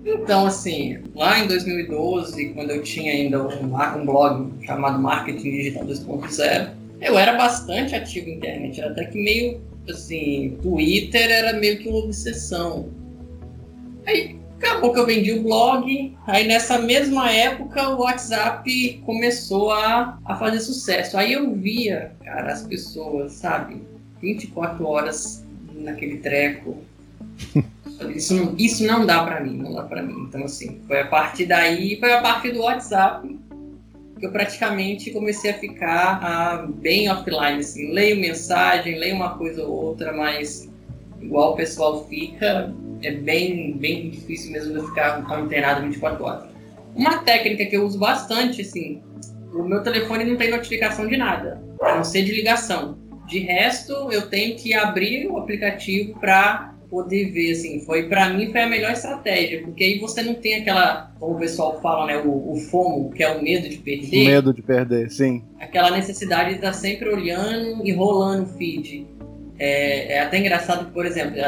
Então, 0.06 0.46
assim, 0.46 0.98
lá 1.16 1.40
em 1.40 1.48
2012, 1.48 2.50
quando 2.50 2.70
eu 2.70 2.80
tinha 2.80 3.12
ainda 3.12 3.42
um, 3.42 3.74
um 3.74 4.06
blog 4.06 4.52
chamado 4.64 5.00
Marketing 5.00 5.50
Digital 5.50 5.84
2.0, 5.84 6.70
eu 7.00 7.18
era 7.18 7.36
bastante 7.36 7.92
ativo 7.96 8.28
na 8.28 8.36
internet, 8.36 8.80
era 8.80 8.92
até 8.92 9.06
que 9.06 9.20
meio, 9.20 9.60
assim, 9.90 10.56
Twitter 10.62 11.28
era 11.28 11.58
meio 11.58 11.78
que 11.78 11.88
uma 11.88 11.98
obsessão. 11.98 12.88
Aí, 14.06 14.38
acabou 14.58 14.92
que 14.92 15.00
eu 15.00 15.06
vendi 15.06 15.32
o 15.32 15.42
blog, 15.42 16.16
aí 16.24 16.46
nessa 16.46 16.78
mesma 16.78 17.32
época 17.32 17.88
o 17.88 18.02
WhatsApp 18.02 19.02
começou 19.04 19.72
a, 19.72 20.20
a 20.24 20.36
fazer 20.36 20.60
sucesso. 20.60 21.18
Aí 21.18 21.32
eu 21.32 21.52
via, 21.52 22.12
cara, 22.24 22.52
as 22.52 22.62
pessoas, 22.62 23.32
sabe, 23.32 23.82
24 24.22 24.86
horas 24.86 25.44
naquele 25.74 26.18
treco, 26.18 26.76
isso 28.14 28.54
isso 28.58 28.86
não 28.86 29.06
dá 29.06 29.24
para 29.24 29.40
mim, 29.40 29.56
não 29.56 29.74
dá 29.74 29.82
para 29.82 30.02
mim. 30.02 30.26
Então, 30.28 30.44
assim, 30.44 30.80
foi 30.86 31.00
a 31.00 31.06
partir 31.06 31.46
daí, 31.46 31.98
foi 31.98 32.12
a 32.12 32.20
partir 32.20 32.52
do 32.52 32.60
WhatsApp 32.60 33.36
que 34.18 34.26
eu 34.26 34.32
praticamente 34.32 35.10
comecei 35.10 35.50
a 35.50 35.54
ficar 35.54 36.20
ah, 36.22 36.66
bem 36.66 37.10
offline, 37.10 37.58
assim, 37.58 37.92
leio 37.92 38.18
mensagem, 38.18 38.98
leio 38.98 39.14
uma 39.14 39.36
coisa 39.36 39.62
ou 39.62 39.70
outra, 39.70 40.12
mas 40.12 40.70
igual 41.20 41.52
o 41.52 41.56
pessoal 41.56 42.06
fica, 42.08 42.74
é 43.02 43.10
bem, 43.10 43.76
bem 43.76 44.10
difícil 44.10 44.52
mesmo 44.52 44.78
de 44.78 44.86
ficar 44.86 45.18
antenado 45.30 45.82
24 45.82 46.24
horas. 46.24 46.44
Uma 46.94 47.18
técnica 47.18 47.66
que 47.66 47.76
eu 47.76 47.84
uso 47.84 47.98
bastante, 47.98 48.62
assim, 48.62 49.02
o 49.52 49.62
meu 49.62 49.82
telefone 49.82 50.24
não 50.24 50.36
tem 50.36 50.50
notificação 50.50 51.06
de 51.06 51.16
nada, 51.16 51.62
a 51.82 51.96
não 51.96 52.04
ser 52.04 52.24
de 52.24 52.32
ligação. 52.32 52.96
De 53.26 53.40
resto, 53.40 53.92
eu 54.10 54.30
tenho 54.30 54.56
que 54.56 54.72
abrir 54.72 55.26
o 55.26 55.36
aplicativo 55.36 56.18
para 56.20 56.72
poder 56.88 57.30
ver, 57.30 57.52
assim, 57.52 57.80
foi 57.80 58.08
para 58.08 58.30
mim 58.30 58.50
foi 58.50 58.62
a 58.62 58.68
melhor 58.68 58.92
estratégia, 58.92 59.62
porque 59.62 59.84
aí 59.84 59.98
você 59.98 60.22
não 60.22 60.34
tem 60.34 60.56
aquela, 60.56 61.12
como 61.18 61.36
o 61.36 61.38
pessoal 61.38 61.80
fala, 61.80 62.06
né, 62.06 62.18
o, 62.18 62.52
o 62.52 62.56
FOMO, 62.56 63.10
que 63.10 63.22
é 63.22 63.28
o 63.28 63.42
medo 63.42 63.68
de 63.68 63.78
perder. 63.78 64.22
O 64.22 64.30
medo 64.30 64.54
de 64.54 64.62
perder, 64.62 65.10
sim. 65.10 65.42
Aquela 65.60 65.90
necessidade 65.90 66.50
de 66.50 66.56
estar 66.56 66.72
sempre 66.72 67.08
olhando 67.08 67.86
e 67.86 67.92
rolando 67.92 68.44
o 68.44 68.46
feed. 68.46 69.06
É, 69.58 70.14
é, 70.14 70.20
até 70.20 70.38
engraçado 70.38 70.86
que, 70.86 70.92
por 70.92 71.06
exemplo, 71.06 71.40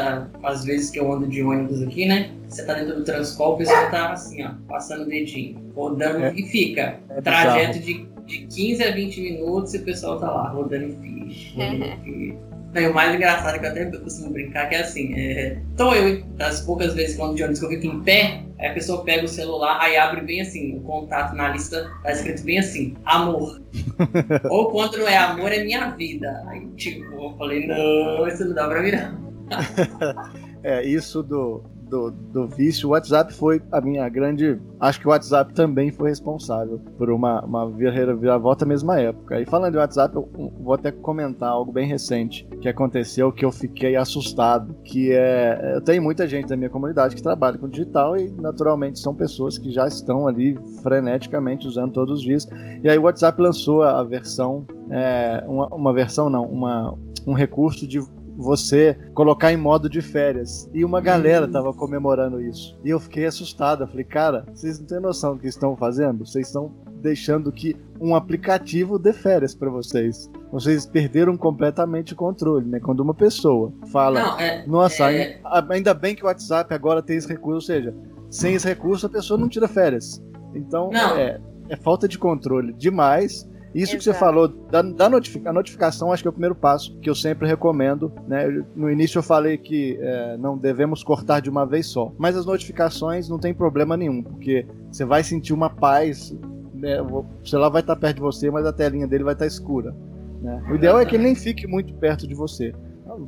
às 0.43 0.65
vezes 0.65 0.89
que 0.89 0.99
eu 0.99 1.11
ando 1.11 1.27
de 1.27 1.43
ônibus 1.43 1.83
aqui, 1.83 2.05
né? 2.05 2.31
Você 2.47 2.65
tá 2.65 2.73
dentro 2.73 2.95
do 2.95 3.03
transporte, 3.03 3.53
o 3.53 3.57
pessoal 3.57 3.91
tá 3.91 4.11
assim, 4.11 4.43
ó, 4.43 4.51
passando 4.67 5.03
o 5.03 5.05
dedinho, 5.05 5.71
rodando 5.75 6.25
é. 6.25 6.33
e 6.35 6.43
fica. 6.43 6.99
É 7.09 7.21
trajeto 7.21 7.79
de, 7.79 8.07
de 8.25 8.47
15 8.47 8.83
a 8.83 8.91
20 8.91 9.21
minutos 9.21 9.73
e 9.75 9.77
o 9.77 9.83
pessoal 9.83 10.19
tá 10.19 10.31
lá, 10.31 10.49
rodando 10.49 10.95
feed, 10.99 11.53
rodando 11.55 12.03
feed. 12.03 12.48
E 12.75 12.87
o 12.87 12.93
mais 12.93 13.15
engraçado 13.15 13.55
é 13.55 13.59
que 13.59 13.65
eu 13.65 13.69
até 13.71 13.97
costumo 13.97 14.31
brincar 14.31 14.69
que 14.69 14.75
é 14.75 14.81
assim, 14.81 15.13
é, 15.15 15.57
então 15.73 15.93
eu, 15.93 16.23
das 16.35 16.61
poucas 16.61 16.93
vezes 16.93 17.17
quando 17.17 17.35
de 17.35 17.41
ônibus 17.41 17.59
que 17.59 17.65
eu 17.65 17.69
fico 17.69 17.87
em 17.87 18.03
pé, 18.03 18.43
aí 18.59 18.67
a 18.67 18.73
pessoa 18.73 19.03
pega 19.03 19.25
o 19.25 19.27
celular, 19.27 19.79
aí 19.81 19.97
abre 19.97 20.21
bem 20.21 20.41
assim, 20.41 20.77
o 20.77 20.81
contato 20.81 21.35
na 21.35 21.49
lista 21.49 21.89
tá 22.03 22.11
escrito 22.11 22.43
bem 22.43 22.59
assim, 22.59 22.95
amor. 23.05 23.59
Ou 24.49 24.69
quando 24.69 24.99
não 24.99 25.07
é 25.07 25.17
amor, 25.17 25.51
é 25.51 25.63
minha 25.63 25.89
vida. 25.91 26.43
Aí 26.47 26.67
tipo, 26.75 27.11
eu 27.11 27.35
falei, 27.37 27.65
não, 27.65 28.27
isso 28.27 28.45
não 28.45 28.53
dá 28.53 28.67
pra 28.67 28.81
virar. 28.81 29.19
é, 30.61 30.85
isso 30.85 31.23
do, 31.23 31.63
do, 31.89 32.11
do 32.11 32.47
vício, 32.47 32.87
o 32.87 32.91
WhatsApp 32.91 33.33
foi 33.33 33.61
a 33.71 33.81
minha 33.81 34.07
grande. 34.07 34.59
Acho 34.79 34.99
que 34.99 35.07
o 35.07 35.09
WhatsApp 35.09 35.53
também 35.53 35.91
foi 35.91 36.09
responsável 36.09 36.79
por 36.97 37.09
uma, 37.09 37.43
uma 37.43 37.69
vira-volta 37.69 38.65
mesma 38.65 38.99
época. 38.99 39.41
E 39.41 39.45
falando 39.45 39.73
de 39.73 39.77
WhatsApp, 39.77 40.15
eu 40.15 40.29
vou 40.59 40.73
até 40.73 40.91
comentar 40.91 41.49
algo 41.49 41.71
bem 41.71 41.87
recente 41.87 42.47
que 42.61 42.69
aconteceu 42.69 43.31
que 43.31 43.43
eu 43.43 43.51
fiquei 43.51 43.95
assustado. 43.95 44.75
Que 44.83 45.11
é. 45.11 45.73
Eu 45.75 45.81
tenho 45.81 46.01
muita 46.01 46.27
gente 46.27 46.47
da 46.47 46.55
minha 46.55 46.69
comunidade 46.69 47.15
que 47.15 47.23
trabalha 47.23 47.57
com 47.57 47.67
digital 47.67 48.15
e, 48.15 48.29
naturalmente, 48.31 48.99
são 48.99 49.13
pessoas 49.13 49.57
que 49.57 49.71
já 49.71 49.87
estão 49.87 50.27
ali 50.27 50.57
freneticamente 50.81 51.67
usando 51.67 51.91
todos 51.91 52.19
os 52.19 52.21
dias. 52.21 52.47
E 52.83 52.89
aí 52.89 52.97
o 52.97 53.03
WhatsApp 53.03 53.41
lançou 53.41 53.83
a 53.83 54.03
versão. 54.03 54.65
É, 54.91 55.43
uma, 55.47 55.67
uma 55.67 55.93
versão, 55.93 56.29
não, 56.29 56.45
uma, 56.45 56.97
um 57.27 57.33
recurso 57.33 57.87
de 57.87 57.99
você 58.39 58.97
colocar 59.13 59.51
em 59.51 59.57
modo 59.57 59.89
de 59.89 60.01
férias. 60.01 60.69
E 60.73 60.85
uma 60.85 61.01
galera 61.01 61.45
uhum. 61.45 61.51
tava 61.51 61.73
comemorando 61.73 62.41
isso. 62.41 62.79
E 62.83 62.89
eu 62.89 62.99
fiquei 62.99 63.25
assustado. 63.25 63.83
Eu 63.83 63.87
falei, 63.87 64.05
cara, 64.05 64.45
vocês 64.53 64.79
não 64.79 64.87
têm 64.87 64.99
noção 64.99 65.35
do 65.35 65.41
que 65.41 65.47
estão 65.47 65.75
fazendo? 65.75 66.25
Vocês 66.25 66.47
estão 66.47 66.71
deixando 67.01 67.51
que 67.51 67.75
um 67.99 68.15
aplicativo 68.15 68.97
dê 68.97 69.11
férias 69.11 69.53
para 69.53 69.69
vocês. 69.69 70.31
Vocês 70.51 70.85
perderam 70.85 71.35
completamente 71.35 72.13
o 72.13 72.15
controle, 72.15 72.65
né? 72.65 72.79
Quando 72.79 73.01
uma 73.01 73.13
pessoa 73.13 73.73
fala, 73.91 74.21
não, 74.21 74.39
é, 74.39 74.65
nossa, 74.65 75.11
é... 75.11 75.39
ainda 75.69 75.93
bem 75.93 76.15
que 76.15 76.23
o 76.23 76.27
WhatsApp 76.27 76.73
agora 76.73 77.01
tem 77.01 77.17
esse 77.17 77.27
recurso, 77.27 77.55
ou 77.55 77.61
seja, 77.61 77.93
sem 78.29 78.53
esse 78.53 78.67
recurso 78.67 79.05
a 79.05 79.09
pessoa 79.09 79.37
não 79.37 79.49
tira 79.49 79.67
férias. 79.67 80.23
Então, 80.53 80.89
é, 80.93 81.39
é 81.69 81.75
falta 81.75 82.07
de 82.07 82.17
controle 82.17 82.73
demais 82.73 83.48
isso 83.73 83.95
Exato. 83.95 83.97
que 83.97 84.03
você 84.03 84.13
falou 84.13 84.47
da, 84.47 84.81
da 84.81 85.09
notific, 85.09 85.47
a 85.47 85.53
notificação, 85.53 86.11
acho 86.11 86.23
que 86.23 86.27
é 86.27 86.31
o 86.31 86.33
primeiro 86.33 86.55
passo 86.55 86.97
que 86.99 87.09
eu 87.09 87.13
sempre 87.13 87.47
recomendo. 87.47 88.11
Né? 88.27 88.63
No 88.75 88.89
início 88.89 89.19
eu 89.19 89.23
falei 89.23 89.57
que 89.57 89.97
é, 90.01 90.37
não 90.37 90.57
devemos 90.57 91.03
cortar 91.03 91.39
de 91.39 91.49
uma 91.49 91.65
vez 91.65 91.85
só, 91.85 92.11
mas 92.17 92.35
as 92.35 92.45
notificações 92.45 93.29
não 93.29 93.37
tem 93.37 93.53
problema 93.53 93.95
nenhum, 93.95 94.23
porque 94.23 94.65
você 94.91 95.05
vai 95.05 95.23
sentir 95.23 95.53
uma 95.53 95.69
paz. 95.69 96.35
Né? 96.73 96.99
O 97.01 97.25
celular 97.43 97.69
vai 97.69 97.81
estar 97.81 97.95
perto 97.95 98.15
de 98.15 98.21
você, 98.21 98.49
mas 98.49 98.65
a 98.65 98.73
telinha 98.73 99.07
dele 99.07 99.23
vai 99.23 99.33
estar 99.33 99.45
escura. 99.45 99.95
Né? 100.41 100.63
O 100.71 100.75
ideal 100.75 100.99
é 100.99 101.05
que 101.05 101.15
ele 101.15 101.23
nem 101.23 101.35
fique 101.35 101.67
muito 101.67 101.93
perto 101.93 102.27
de 102.27 102.33
você. 102.33 102.73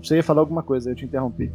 Você 0.02 0.16
ia 0.16 0.24
falar 0.24 0.42
alguma 0.42 0.64
coisa, 0.64 0.90
eu 0.90 0.96
te 0.96 1.06
interrompi. 1.06 1.52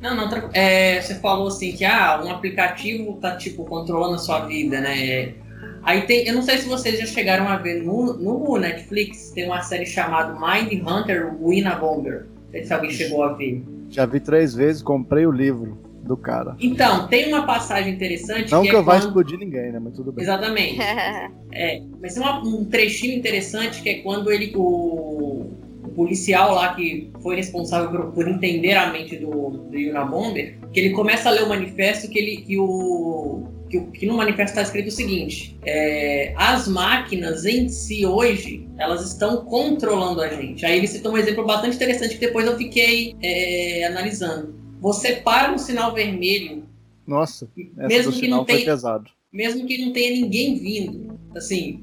Não, 0.00 0.16
não, 0.16 0.50
é, 0.52 1.00
você 1.00 1.14
falou 1.16 1.46
assim 1.46 1.72
que 1.72 1.84
ah, 1.84 2.20
um 2.24 2.30
aplicativo 2.30 3.14
tá 3.20 3.36
tipo 3.36 3.64
controlando 3.64 4.16
a 4.16 4.18
sua 4.18 4.40
vida, 4.46 4.80
né? 4.80 5.34
Aí 5.82 6.02
tem, 6.02 6.26
eu 6.26 6.34
não 6.34 6.42
sei 6.42 6.58
se 6.58 6.68
vocês 6.68 6.98
já 6.98 7.06
chegaram 7.06 7.48
a 7.48 7.56
ver 7.56 7.82
no, 7.82 8.14
no 8.14 8.56
Netflix, 8.58 9.30
tem 9.30 9.46
uma 9.46 9.62
série 9.62 9.86
chamada 9.86 10.32
Mind 10.32 10.80
Hunter 10.86 11.34
Winna 11.42 11.74
Bomber. 11.74 12.26
Não 12.44 12.50
sei 12.52 12.64
se 12.64 12.72
alguém 12.72 12.90
chegou 12.90 13.22
a 13.24 13.32
ver. 13.32 13.62
Já 13.88 14.06
vi 14.06 14.20
três 14.20 14.54
vezes, 14.54 14.82
comprei 14.82 15.26
o 15.26 15.32
livro 15.32 15.78
do 16.04 16.16
cara. 16.16 16.56
Então, 16.60 17.08
tem 17.08 17.28
uma 17.28 17.46
passagem 17.46 17.94
interessante. 17.94 18.50
Não 18.50 18.62
que, 18.62 18.70
que 18.70 18.76
é 18.76 18.78
eu 18.78 18.84
quando... 18.84 18.98
explodir 19.00 19.38
ninguém, 19.38 19.72
né? 19.72 19.78
Mas 19.78 19.94
tudo 19.94 20.12
bem. 20.12 20.22
Exatamente. 20.22 20.78
é, 21.52 21.82
mas 22.00 22.14
tem 22.14 22.22
uma, 22.22 22.42
um 22.42 22.64
trechinho 22.64 23.16
interessante 23.16 23.82
que 23.82 23.88
é 23.88 23.94
quando 24.02 24.30
ele. 24.30 24.52
O, 24.56 25.50
policial 25.94 26.54
lá 26.54 26.74
que 26.74 27.10
foi 27.22 27.36
responsável 27.36 27.90
por, 27.90 28.12
por 28.12 28.28
entender 28.28 28.72
a 28.72 28.90
mente 28.90 29.16
do, 29.16 29.50
do 29.50 29.76
Unabomber, 29.76 30.56
que 30.72 30.80
ele 30.80 30.90
começa 30.90 31.28
a 31.28 31.32
ler 31.32 31.42
o 31.42 31.48
manifesto 31.50 32.08
que 32.08 32.18
ele 32.18 32.36
que 32.38 32.58
o 32.58 33.46
que, 33.72 33.80
que 33.98 34.06
no 34.06 34.18
manifesto 34.18 34.50
está 34.50 34.62
escrito 34.62 34.88
o 34.88 34.92
seguinte: 34.92 35.58
é, 35.64 36.34
as 36.36 36.68
máquinas 36.68 37.46
em 37.46 37.68
si 37.70 38.04
hoje 38.04 38.68
elas 38.76 39.04
estão 39.06 39.44
controlando 39.46 40.20
a 40.20 40.28
gente. 40.28 40.66
Aí 40.66 40.76
ele 40.76 40.86
citou 40.86 41.12
um 41.12 41.16
exemplo 41.16 41.46
bastante 41.46 41.76
interessante 41.76 42.14
que 42.14 42.26
depois 42.26 42.46
eu 42.46 42.56
fiquei 42.58 43.16
é, 43.22 43.86
analisando. 43.86 44.54
Você 44.80 45.16
para 45.16 45.50
no 45.50 45.58
sinal 45.58 45.94
vermelho. 45.94 46.64
Nossa, 47.06 47.48
mesmo 47.56 48.12
que 48.12 48.28
não 48.28 48.44
tenha, 48.44 48.64
pesado. 48.64 49.10
Mesmo 49.32 49.66
que 49.66 49.84
não 49.84 49.92
tenha 49.92 50.10
ninguém 50.12 50.58
vindo, 50.58 51.18
assim, 51.34 51.82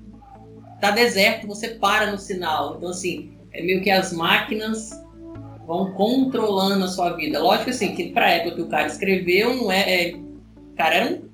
tá 0.80 0.92
deserto, 0.92 1.48
você 1.48 1.70
para 1.70 2.12
no 2.12 2.18
sinal. 2.18 2.76
Então 2.78 2.90
assim, 2.90 3.32
é 3.52 3.64
meio 3.64 3.82
que 3.82 3.90
as 3.90 4.14
máquinas 4.14 4.92
vão 5.66 5.92
controlando 5.94 6.86
a 6.86 6.88
sua 6.88 7.14
vida. 7.14 7.42
Lógico 7.42 7.72
assim, 7.72 7.96
que 7.96 8.12
pra 8.12 8.30
época 8.30 8.56
que 8.56 8.62
o 8.62 8.68
cara 8.68 8.88
escreveu, 8.88 9.56
não 9.56 9.72
é. 9.72 9.80
é 9.80 10.16
cara, 10.76 10.96
era 10.96 11.14
um. 11.14 11.29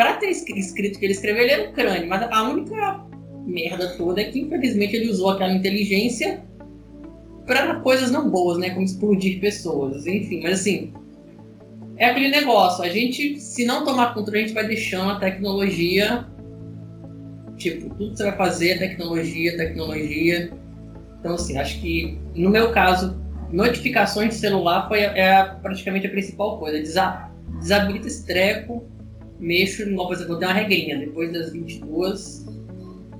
Pra 0.00 0.14
ter 0.14 0.30
escrito 0.30 0.98
que 0.98 1.04
ele 1.04 1.12
escreveu, 1.12 1.42
ele 1.42 1.52
era 1.52 1.68
um 1.68 1.72
crânio, 1.74 2.08
mas 2.08 2.22
a 2.22 2.48
única 2.48 3.04
merda 3.44 3.86
toda 3.98 4.22
é 4.22 4.24
que 4.24 4.40
infelizmente 4.40 4.96
ele 4.96 5.10
usou 5.10 5.28
aquela 5.28 5.52
inteligência 5.52 6.42
para 7.46 7.80
coisas 7.80 8.10
não 8.10 8.30
boas, 8.30 8.56
né? 8.56 8.70
Como 8.70 8.82
explodir 8.82 9.38
pessoas, 9.40 10.06
enfim, 10.06 10.40
mas 10.42 10.60
assim. 10.60 10.94
É 11.98 12.06
aquele 12.06 12.30
negócio, 12.30 12.82
a 12.82 12.88
gente, 12.88 13.38
se 13.38 13.66
não 13.66 13.84
tomar 13.84 14.14
controle, 14.14 14.38
a 14.38 14.46
gente 14.46 14.54
vai 14.54 14.66
deixando 14.66 15.10
a 15.10 15.20
tecnologia. 15.20 16.26
Tipo, 17.58 17.90
tudo 17.90 18.12
que 18.12 18.16
você 18.16 18.24
vai 18.24 18.36
fazer 18.38 18.70
é 18.70 18.78
tecnologia, 18.78 19.54
tecnologia. 19.58 20.50
Então, 21.18 21.34
assim, 21.34 21.58
acho 21.58 21.78
que 21.78 22.18
no 22.34 22.48
meu 22.48 22.72
caso, 22.72 23.22
notificações 23.52 24.30
de 24.30 24.34
celular 24.36 24.88
foi 24.88 25.00
é 25.00 25.44
praticamente 25.60 26.06
a 26.06 26.10
principal 26.10 26.58
coisa. 26.58 26.78
Desa, 26.78 27.28
desabilita 27.60 28.06
esse 28.06 28.24
treco, 28.24 28.88
mexo, 29.40 29.82
igual, 29.82 30.06
por 30.06 30.14
exemplo, 30.14 30.34
eu 30.34 30.38
tenho 30.38 30.50
uma 30.50 30.58
regrinha, 30.58 30.98
depois 30.98 31.32
das 31.32 31.52
22 31.52 32.46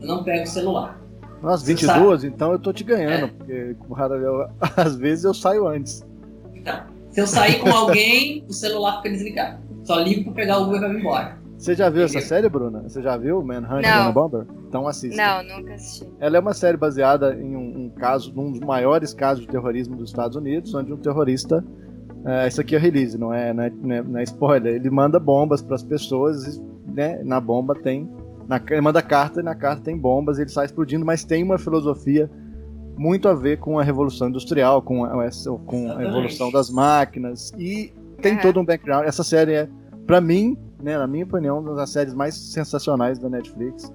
eu 0.01 0.07
não 0.07 0.23
pego 0.23 0.45
o 0.45 0.47
celular. 0.47 1.01
Nossa, 1.43 1.65
22? 1.65 2.25
Então 2.25 2.53
eu 2.53 2.59
tô 2.59 2.73
te 2.73 2.85
ganhando, 2.85 3.27
é. 3.27 3.29
porque 3.29 3.53
eu, 3.53 4.49
às 4.77 4.97
vezes 4.97 5.25
eu 5.25 5.35
saio 5.35 5.67
antes. 5.67 6.07
Então, 6.55 6.85
se 7.11 7.21
eu 7.21 7.27
sair 7.27 7.59
com 7.61 7.71
alguém, 7.71 8.45
o 8.49 8.53
celular 8.53 8.99
fica 8.99 9.11
desligado. 9.11 9.59
Só 9.85 9.99
ligo 9.99 10.25
pra 10.25 10.33
pegar 10.35 10.59
o 10.59 10.65
Uber 10.65 10.77
e 10.77 10.81
vai 10.81 10.97
embora. 10.97 11.41
Você 11.61 11.75
já 11.75 11.91
viu 11.91 12.05
essa 12.05 12.21
série, 12.23 12.49
Bruna? 12.49 12.83
Você 12.89 13.03
já 13.03 13.19
viu 13.19 13.43
Manhunt 13.43 13.83
Não. 13.83 14.13
Bomber? 14.13 14.47
Então 14.67 14.89
assista. 14.89 15.17
Não, 15.17 15.57
nunca 15.57 15.75
assisti. 15.75 16.09
Ela 16.19 16.39
é 16.39 16.41
uma 16.41 16.55
série 16.55 16.77
baseada 16.77 17.35
em 17.35 17.55
um, 17.55 17.85
um 17.85 17.91
caso, 17.91 18.33
num 18.35 18.53
dos 18.53 18.61
maiores 18.61 19.13
casos 19.13 19.45
de 19.45 19.51
terrorismo 19.51 19.95
dos 19.95 20.09
Estados 20.09 20.37
Unidos, 20.37 20.75
onde 20.75 20.91
um 20.91 20.97
terrorista 20.97 21.63
é, 22.25 22.49
isso 22.49 22.61
aqui 22.61 22.77
é 22.77 22.79
release, 22.79 23.17
não 23.17 23.33
é, 23.33 23.53
não 23.53 23.63
é, 23.63 23.71
não 23.71 24.19
é, 24.19 24.21
é 24.21 24.25
spoiler. 24.25 24.75
Ele 24.75 24.91
manda 24.91 25.19
bombas 25.19 25.63
para 25.63 25.75
as 25.75 25.83
pessoas, 25.83 26.61
né? 26.87 27.23
Na 27.25 27.41
bomba 27.41 27.75
tem, 27.75 28.11
na, 28.47 28.61
ele 28.71 28.81
manda 28.81 29.01
carta 29.01 29.41
e 29.41 29.43
na 29.43 29.55
carta 29.55 29.83
tem 29.83 29.97
bombas, 29.97 30.39
ele 30.39 30.51
sai 30.51 30.67
explodindo, 30.67 31.05
mas 31.05 31.25
tem 31.25 31.43
uma 31.43 31.59
filosofia 31.59 32.31
muito 32.97 33.29
a 33.29 33.35
ver 33.35 33.59
com 33.59 33.79
a 33.79 33.83
revolução 33.83 34.29
industrial, 34.29 34.83
com 34.83 35.05
a, 35.05 35.31
com 35.65 35.91
a 35.91 36.05
evolução 36.05 36.51
das 36.51 36.71
máquinas 36.71 37.53
e 37.59 37.93
tem 38.21 38.39
todo 38.39 38.61
um 38.61 38.65
background. 38.65 39.07
Essa 39.07 39.25
série 39.25 39.55
é, 39.55 39.69
para 40.07 40.21
mim, 40.21 40.59
né, 40.83 40.99
na 40.99 41.07
minha 41.07 41.25
opinião, 41.25 41.61
uma 41.61 41.75
das 41.75 41.91
séries 41.91 42.13
mais 42.13 42.35
sensacionais 42.35 43.19
da 43.19 43.31
Netflix. 43.31 43.91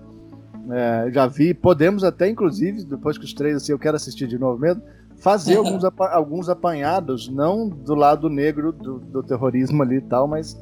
É, 0.72 1.12
já 1.12 1.27
vi, 1.27 1.53
podemos 1.53 2.03
até, 2.03 2.27
inclusive, 2.27 2.84
depois 2.86 3.20
que 3.20 3.25
os 3.25 3.34
três, 3.34 3.58
assim, 3.58 3.72
eu 3.72 3.77
quero 3.77 3.96
assistir 3.96 4.27
de 4.27 4.39
novo 4.39 4.60
mesmo, 4.60 4.82
fazer 5.17 5.57
alguns, 5.57 5.84
alguns 5.84 6.50
apanhados, 6.50 7.29
não 7.29 7.67
do 7.69 7.95
lado 7.95 8.29
negro 8.29 8.72
do, 8.72 9.00
do, 9.00 9.24
terrorismo 9.24 9.81
ali 9.84 9.98
e 9.98 10.01
tal, 10.01 10.27
mas 10.27 10.62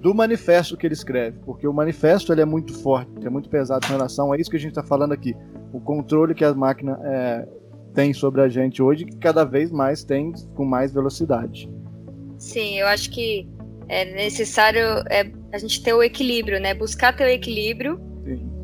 do 0.00 0.14
manifesto 0.14 0.76
que 0.76 0.86
ele 0.86 0.94
escreve, 0.94 1.38
porque 1.44 1.66
o 1.66 1.72
manifesto 1.72 2.32
ele 2.32 2.40
é 2.40 2.44
muito 2.44 2.74
forte, 2.74 3.10
é 3.26 3.30
muito 3.30 3.48
pesado 3.48 3.86
em 3.86 3.90
relação 3.90 4.32
a 4.32 4.36
isso 4.36 4.50
que 4.50 4.56
a 4.56 4.60
gente 4.60 4.70
está 4.70 4.82
falando 4.82 5.12
aqui, 5.12 5.34
o 5.72 5.80
controle 5.80 6.34
que 6.34 6.44
a 6.44 6.54
máquina 6.54 6.98
é, 7.02 7.48
tem 7.94 8.12
sobre 8.12 8.42
a 8.42 8.48
gente 8.48 8.82
hoje, 8.82 9.04
que 9.04 9.16
cada 9.16 9.44
vez 9.44 9.70
mais 9.70 10.04
tem 10.04 10.32
com 10.54 10.64
mais 10.64 10.92
velocidade. 10.92 11.68
Sim, 12.38 12.78
eu 12.78 12.86
acho 12.86 13.10
que 13.10 13.48
é 13.88 14.04
necessário 14.04 15.02
é, 15.10 15.30
a 15.52 15.58
gente 15.58 15.82
ter 15.82 15.94
o 15.94 16.02
equilíbrio, 16.02 16.60
né? 16.60 16.74
Buscar 16.74 17.16
ter 17.16 17.24
o 17.24 17.28
equilíbrio 17.28 17.98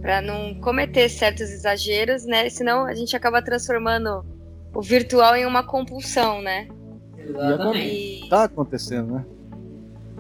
para 0.03 0.21
não 0.21 0.55
cometer 0.57 1.09
certos 1.09 1.49
exageros, 1.51 2.27
né? 2.27 2.51
Senão 2.51 2.85
a 2.85 2.95
gente 2.95 3.17
acaba 3.17 3.41
transformando 3.41 4.25
o 4.75 4.83
virtual 4.83 5.37
em 5.37 5.47
uma 5.47 5.63
compulsão, 5.63 6.41
né? 6.41 6.69
Exatamente. 7.17 8.25
E... 8.25 8.29
Tá 8.29 8.45
acontecendo, 8.45 9.15
né? 9.15 9.25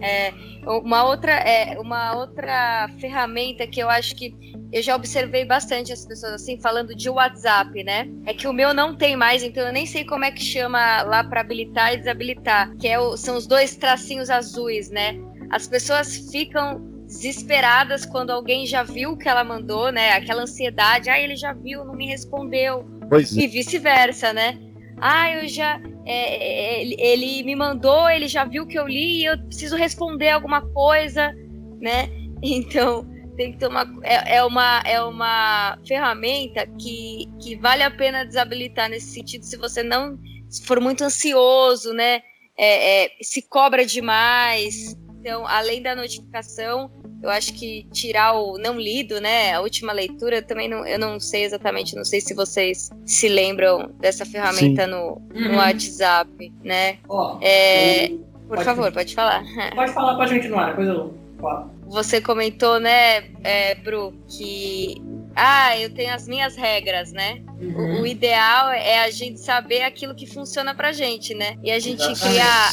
É, 0.00 0.32
uma 0.66 1.04
outra 1.04 1.32
é 1.32 1.78
uma 1.78 2.16
outra 2.16 2.88
ferramenta 2.98 3.66
que 3.68 3.78
eu 3.78 3.88
acho 3.88 4.16
que 4.16 4.34
eu 4.72 4.82
já 4.82 4.96
observei 4.96 5.44
bastante 5.44 5.92
as 5.92 6.04
pessoas 6.04 6.32
assim 6.32 6.58
falando 6.58 6.94
de 6.94 7.08
WhatsApp, 7.08 7.84
né? 7.84 8.08
É 8.26 8.34
que 8.34 8.48
o 8.48 8.52
meu 8.52 8.74
não 8.74 8.96
tem 8.96 9.14
mais, 9.14 9.44
então 9.44 9.64
eu 9.64 9.72
nem 9.72 9.86
sei 9.86 10.04
como 10.04 10.24
é 10.24 10.32
que 10.32 10.42
chama 10.42 11.02
lá 11.02 11.22
para 11.22 11.42
habilitar 11.42 11.94
e 11.94 11.98
desabilitar, 11.98 12.74
que 12.76 12.88
é 12.88 12.98
o, 12.98 13.16
são 13.16 13.36
os 13.36 13.46
dois 13.46 13.76
tracinhos 13.76 14.28
azuis, 14.28 14.90
né? 14.90 15.16
As 15.50 15.68
pessoas 15.68 16.16
ficam 16.32 16.80
desesperadas 17.06 18.06
quando 18.06 18.30
alguém 18.30 18.66
já 18.66 18.82
viu 18.82 19.12
o 19.12 19.16
que 19.16 19.28
ela 19.28 19.44
mandou, 19.44 19.92
né? 19.92 20.12
Aquela 20.12 20.42
ansiedade, 20.42 21.10
ah, 21.10 21.20
ele 21.20 21.36
já 21.36 21.52
viu, 21.52 21.84
não 21.84 21.94
me 21.94 22.06
respondeu. 22.06 22.84
Pois 23.12 23.37
e 23.37 23.46
vice-versa, 23.46 24.33
né? 24.33 24.59
Ah, 24.98 25.31
eu 25.33 25.46
já. 25.46 25.79
É, 26.07 26.81
ele, 26.81 26.96
ele 26.98 27.42
me 27.42 27.55
mandou, 27.55 28.09
ele 28.09 28.27
já 28.27 28.42
viu 28.42 28.66
que 28.66 28.79
eu 28.79 28.88
li 28.88 29.20
e 29.20 29.25
eu 29.27 29.38
preciso 29.44 29.77
responder 29.77 30.31
alguma 30.31 30.62
coisa, 30.72 31.31
né? 31.79 32.09
Então, 32.44 33.07
tem 33.37 33.53
que 33.53 33.59
tomar. 33.59 33.87
É, 34.03 34.37
é, 34.37 34.44
uma, 34.44 34.83
é 34.85 35.01
uma 35.01 35.79
ferramenta 35.87 36.66
que, 36.66 37.27
que 37.40 37.55
vale 37.55 37.85
a 37.85 37.90
pena 37.90 38.25
desabilitar 38.25 38.88
nesse 38.88 39.12
sentido 39.12 39.44
se 39.44 39.57
você 39.57 39.81
não 39.81 40.18
se 40.48 40.64
for 40.64 40.81
muito 40.81 41.05
ansioso, 41.05 41.92
né? 41.92 42.20
É, 42.57 43.05
é, 43.05 43.11
se 43.20 43.42
cobra 43.42 43.87
demais. 43.87 44.96
Então, 45.22 45.46
além 45.46 45.80
da 45.80 45.94
notificação, 45.94 46.90
eu 47.22 47.30
acho 47.30 47.54
que 47.54 47.87
tirar 47.92 48.32
o 48.32 48.58
não 48.58 48.76
lido, 48.76 49.20
né? 49.20 49.54
A 49.54 49.61
última 49.61 49.92
leitura, 49.92 50.42
também 50.42 50.68
não, 50.68 50.85
eu 50.85 50.98
não 50.98 51.20
sei 51.20 51.44
exatamente, 51.44 51.94
não 51.94 52.04
sei 52.04 52.20
se 52.20 52.35
vocês 52.35 52.90
se 53.06 53.28
lembram 53.28 53.92
dessa 54.00 54.26
ferramenta 54.26 54.85
no, 54.85 55.22
no 55.32 55.50
uhum. 55.50 55.56
WhatsApp, 55.58 56.52
né? 56.64 56.98
Oh, 57.08 57.38
é, 57.40 58.08
por 58.48 58.56
pode 58.56 58.64
favor, 58.64 58.92
pode 58.92 59.14
falar. 59.14 59.44
Pode 59.76 59.92
falar, 59.92 60.16
pode 60.16 60.35
continuar, 60.35 60.70
depois 60.70 60.88
eu 60.88 61.14
falo. 61.40 61.70
Você 61.87 62.20
comentou, 62.20 62.80
né, 62.80 63.18
é, 63.44 63.76
Bru, 63.76 64.12
que 64.26 65.00
ah, 65.37 65.78
eu 65.78 65.94
tenho 65.94 66.12
as 66.12 66.26
minhas 66.26 66.56
regras, 66.56 67.12
né? 67.12 67.42
Uhum. 67.61 67.98
O, 67.98 68.02
o, 68.02 68.06
ideal 68.06 68.70
é 68.70 69.04
a 69.04 69.11
gente 69.11 69.38
saber 69.38 69.82
aquilo 69.82 70.16
que 70.16 70.26
funciona 70.26 70.74
pra 70.74 70.90
gente, 70.90 71.32
né? 71.32 71.56
E 71.62 71.70
a 71.70 71.78
gente 71.78 72.02
criar 72.20 72.70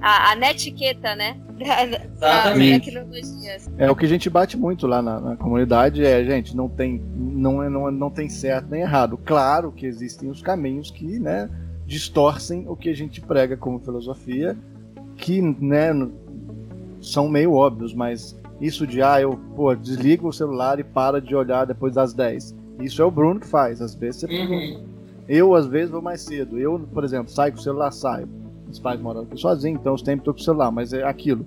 a, 0.00 0.32
a 0.32 0.34
netiqueta, 0.34 1.14
né? 1.14 1.36
Exatamente. 1.58 2.90
É 3.78 3.90
o 3.90 3.96
que 3.96 4.04
a 4.04 4.08
gente 4.08 4.28
bate 4.28 4.56
muito 4.56 4.86
lá 4.86 5.00
na, 5.00 5.20
na, 5.20 5.36
comunidade, 5.36 6.04
é, 6.04 6.24
gente, 6.24 6.56
não 6.56 6.68
tem, 6.68 7.00
não, 7.14 7.62
é, 7.62 7.68
não, 7.68 7.90
não 7.90 8.10
tem 8.10 8.28
certo 8.28 8.68
nem 8.70 8.82
errado. 8.82 9.18
Claro 9.24 9.70
que 9.70 9.86
existem 9.86 10.28
os 10.30 10.42
caminhos 10.42 10.90
que, 10.90 11.18
né, 11.18 11.48
distorcem 11.86 12.64
o 12.68 12.74
que 12.74 12.88
a 12.88 12.94
gente 12.94 13.20
prega 13.20 13.56
como 13.56 13.78
filosofia, 13.78 14.56
que, 15.16 15.40
né, 15.40 15.90
são 17.00 17.28
meio 17.28 17.52
óbvios, 17.52 17.94
mas 17.94 18.38
isso 18.60 18.86
de, 18.86 19.02
ah, 19.02 19.20
eu, 19.20 19.38
pô, 19.54 19.74
desligo 19.74 20.28
o 20.28 20.32
celular 20.32 20.80
e 20.80 20.84
para 20.84 21.20
de 21.20 21.34
olhar 21.34 21.66
depois 21.66 21.94
das 21.94 22.12
10. 22.12 22.54
Isso 22.80 23.00
é 23.00 23.04
o 23.04 23.10
Bruno 23.10 23.40
que 23.40 23.46
faz, 23.46 23.80
às 23.80 23.94
vezes 23.94 24.22
você... 24.22 24.26
Uhum. 24.26 24.94
Eu, 25.26 25.54
às 25.54 25.66
vezes, 25.66 25.90
vou 25.90 26.02
mais 26.02 26.20
cedo. 26.20 26.58
Eu, 26.58 26.78
por 26.92 27.02
exemplo, 27.02 27.32
saio 27.32 27.54
com 27.54 27.58
o 27.58 27.62
celular, 27.62 27.90
saio 27.90 28.28
os 28.74 28.80
pais 28.80 29.00
moram 29.00 29.26
sozinhos, 29.36 29.80
então 29.80 29.94
os 29.94 30.02
tempos 30.02 30.24
tô 30.24 30.34
com 30.34 30.40
o 30.40 30.42
celular, 30.42 30.70
mas 30.70 30.92
é 30.92 31.04
aquilo. 31.04 31.46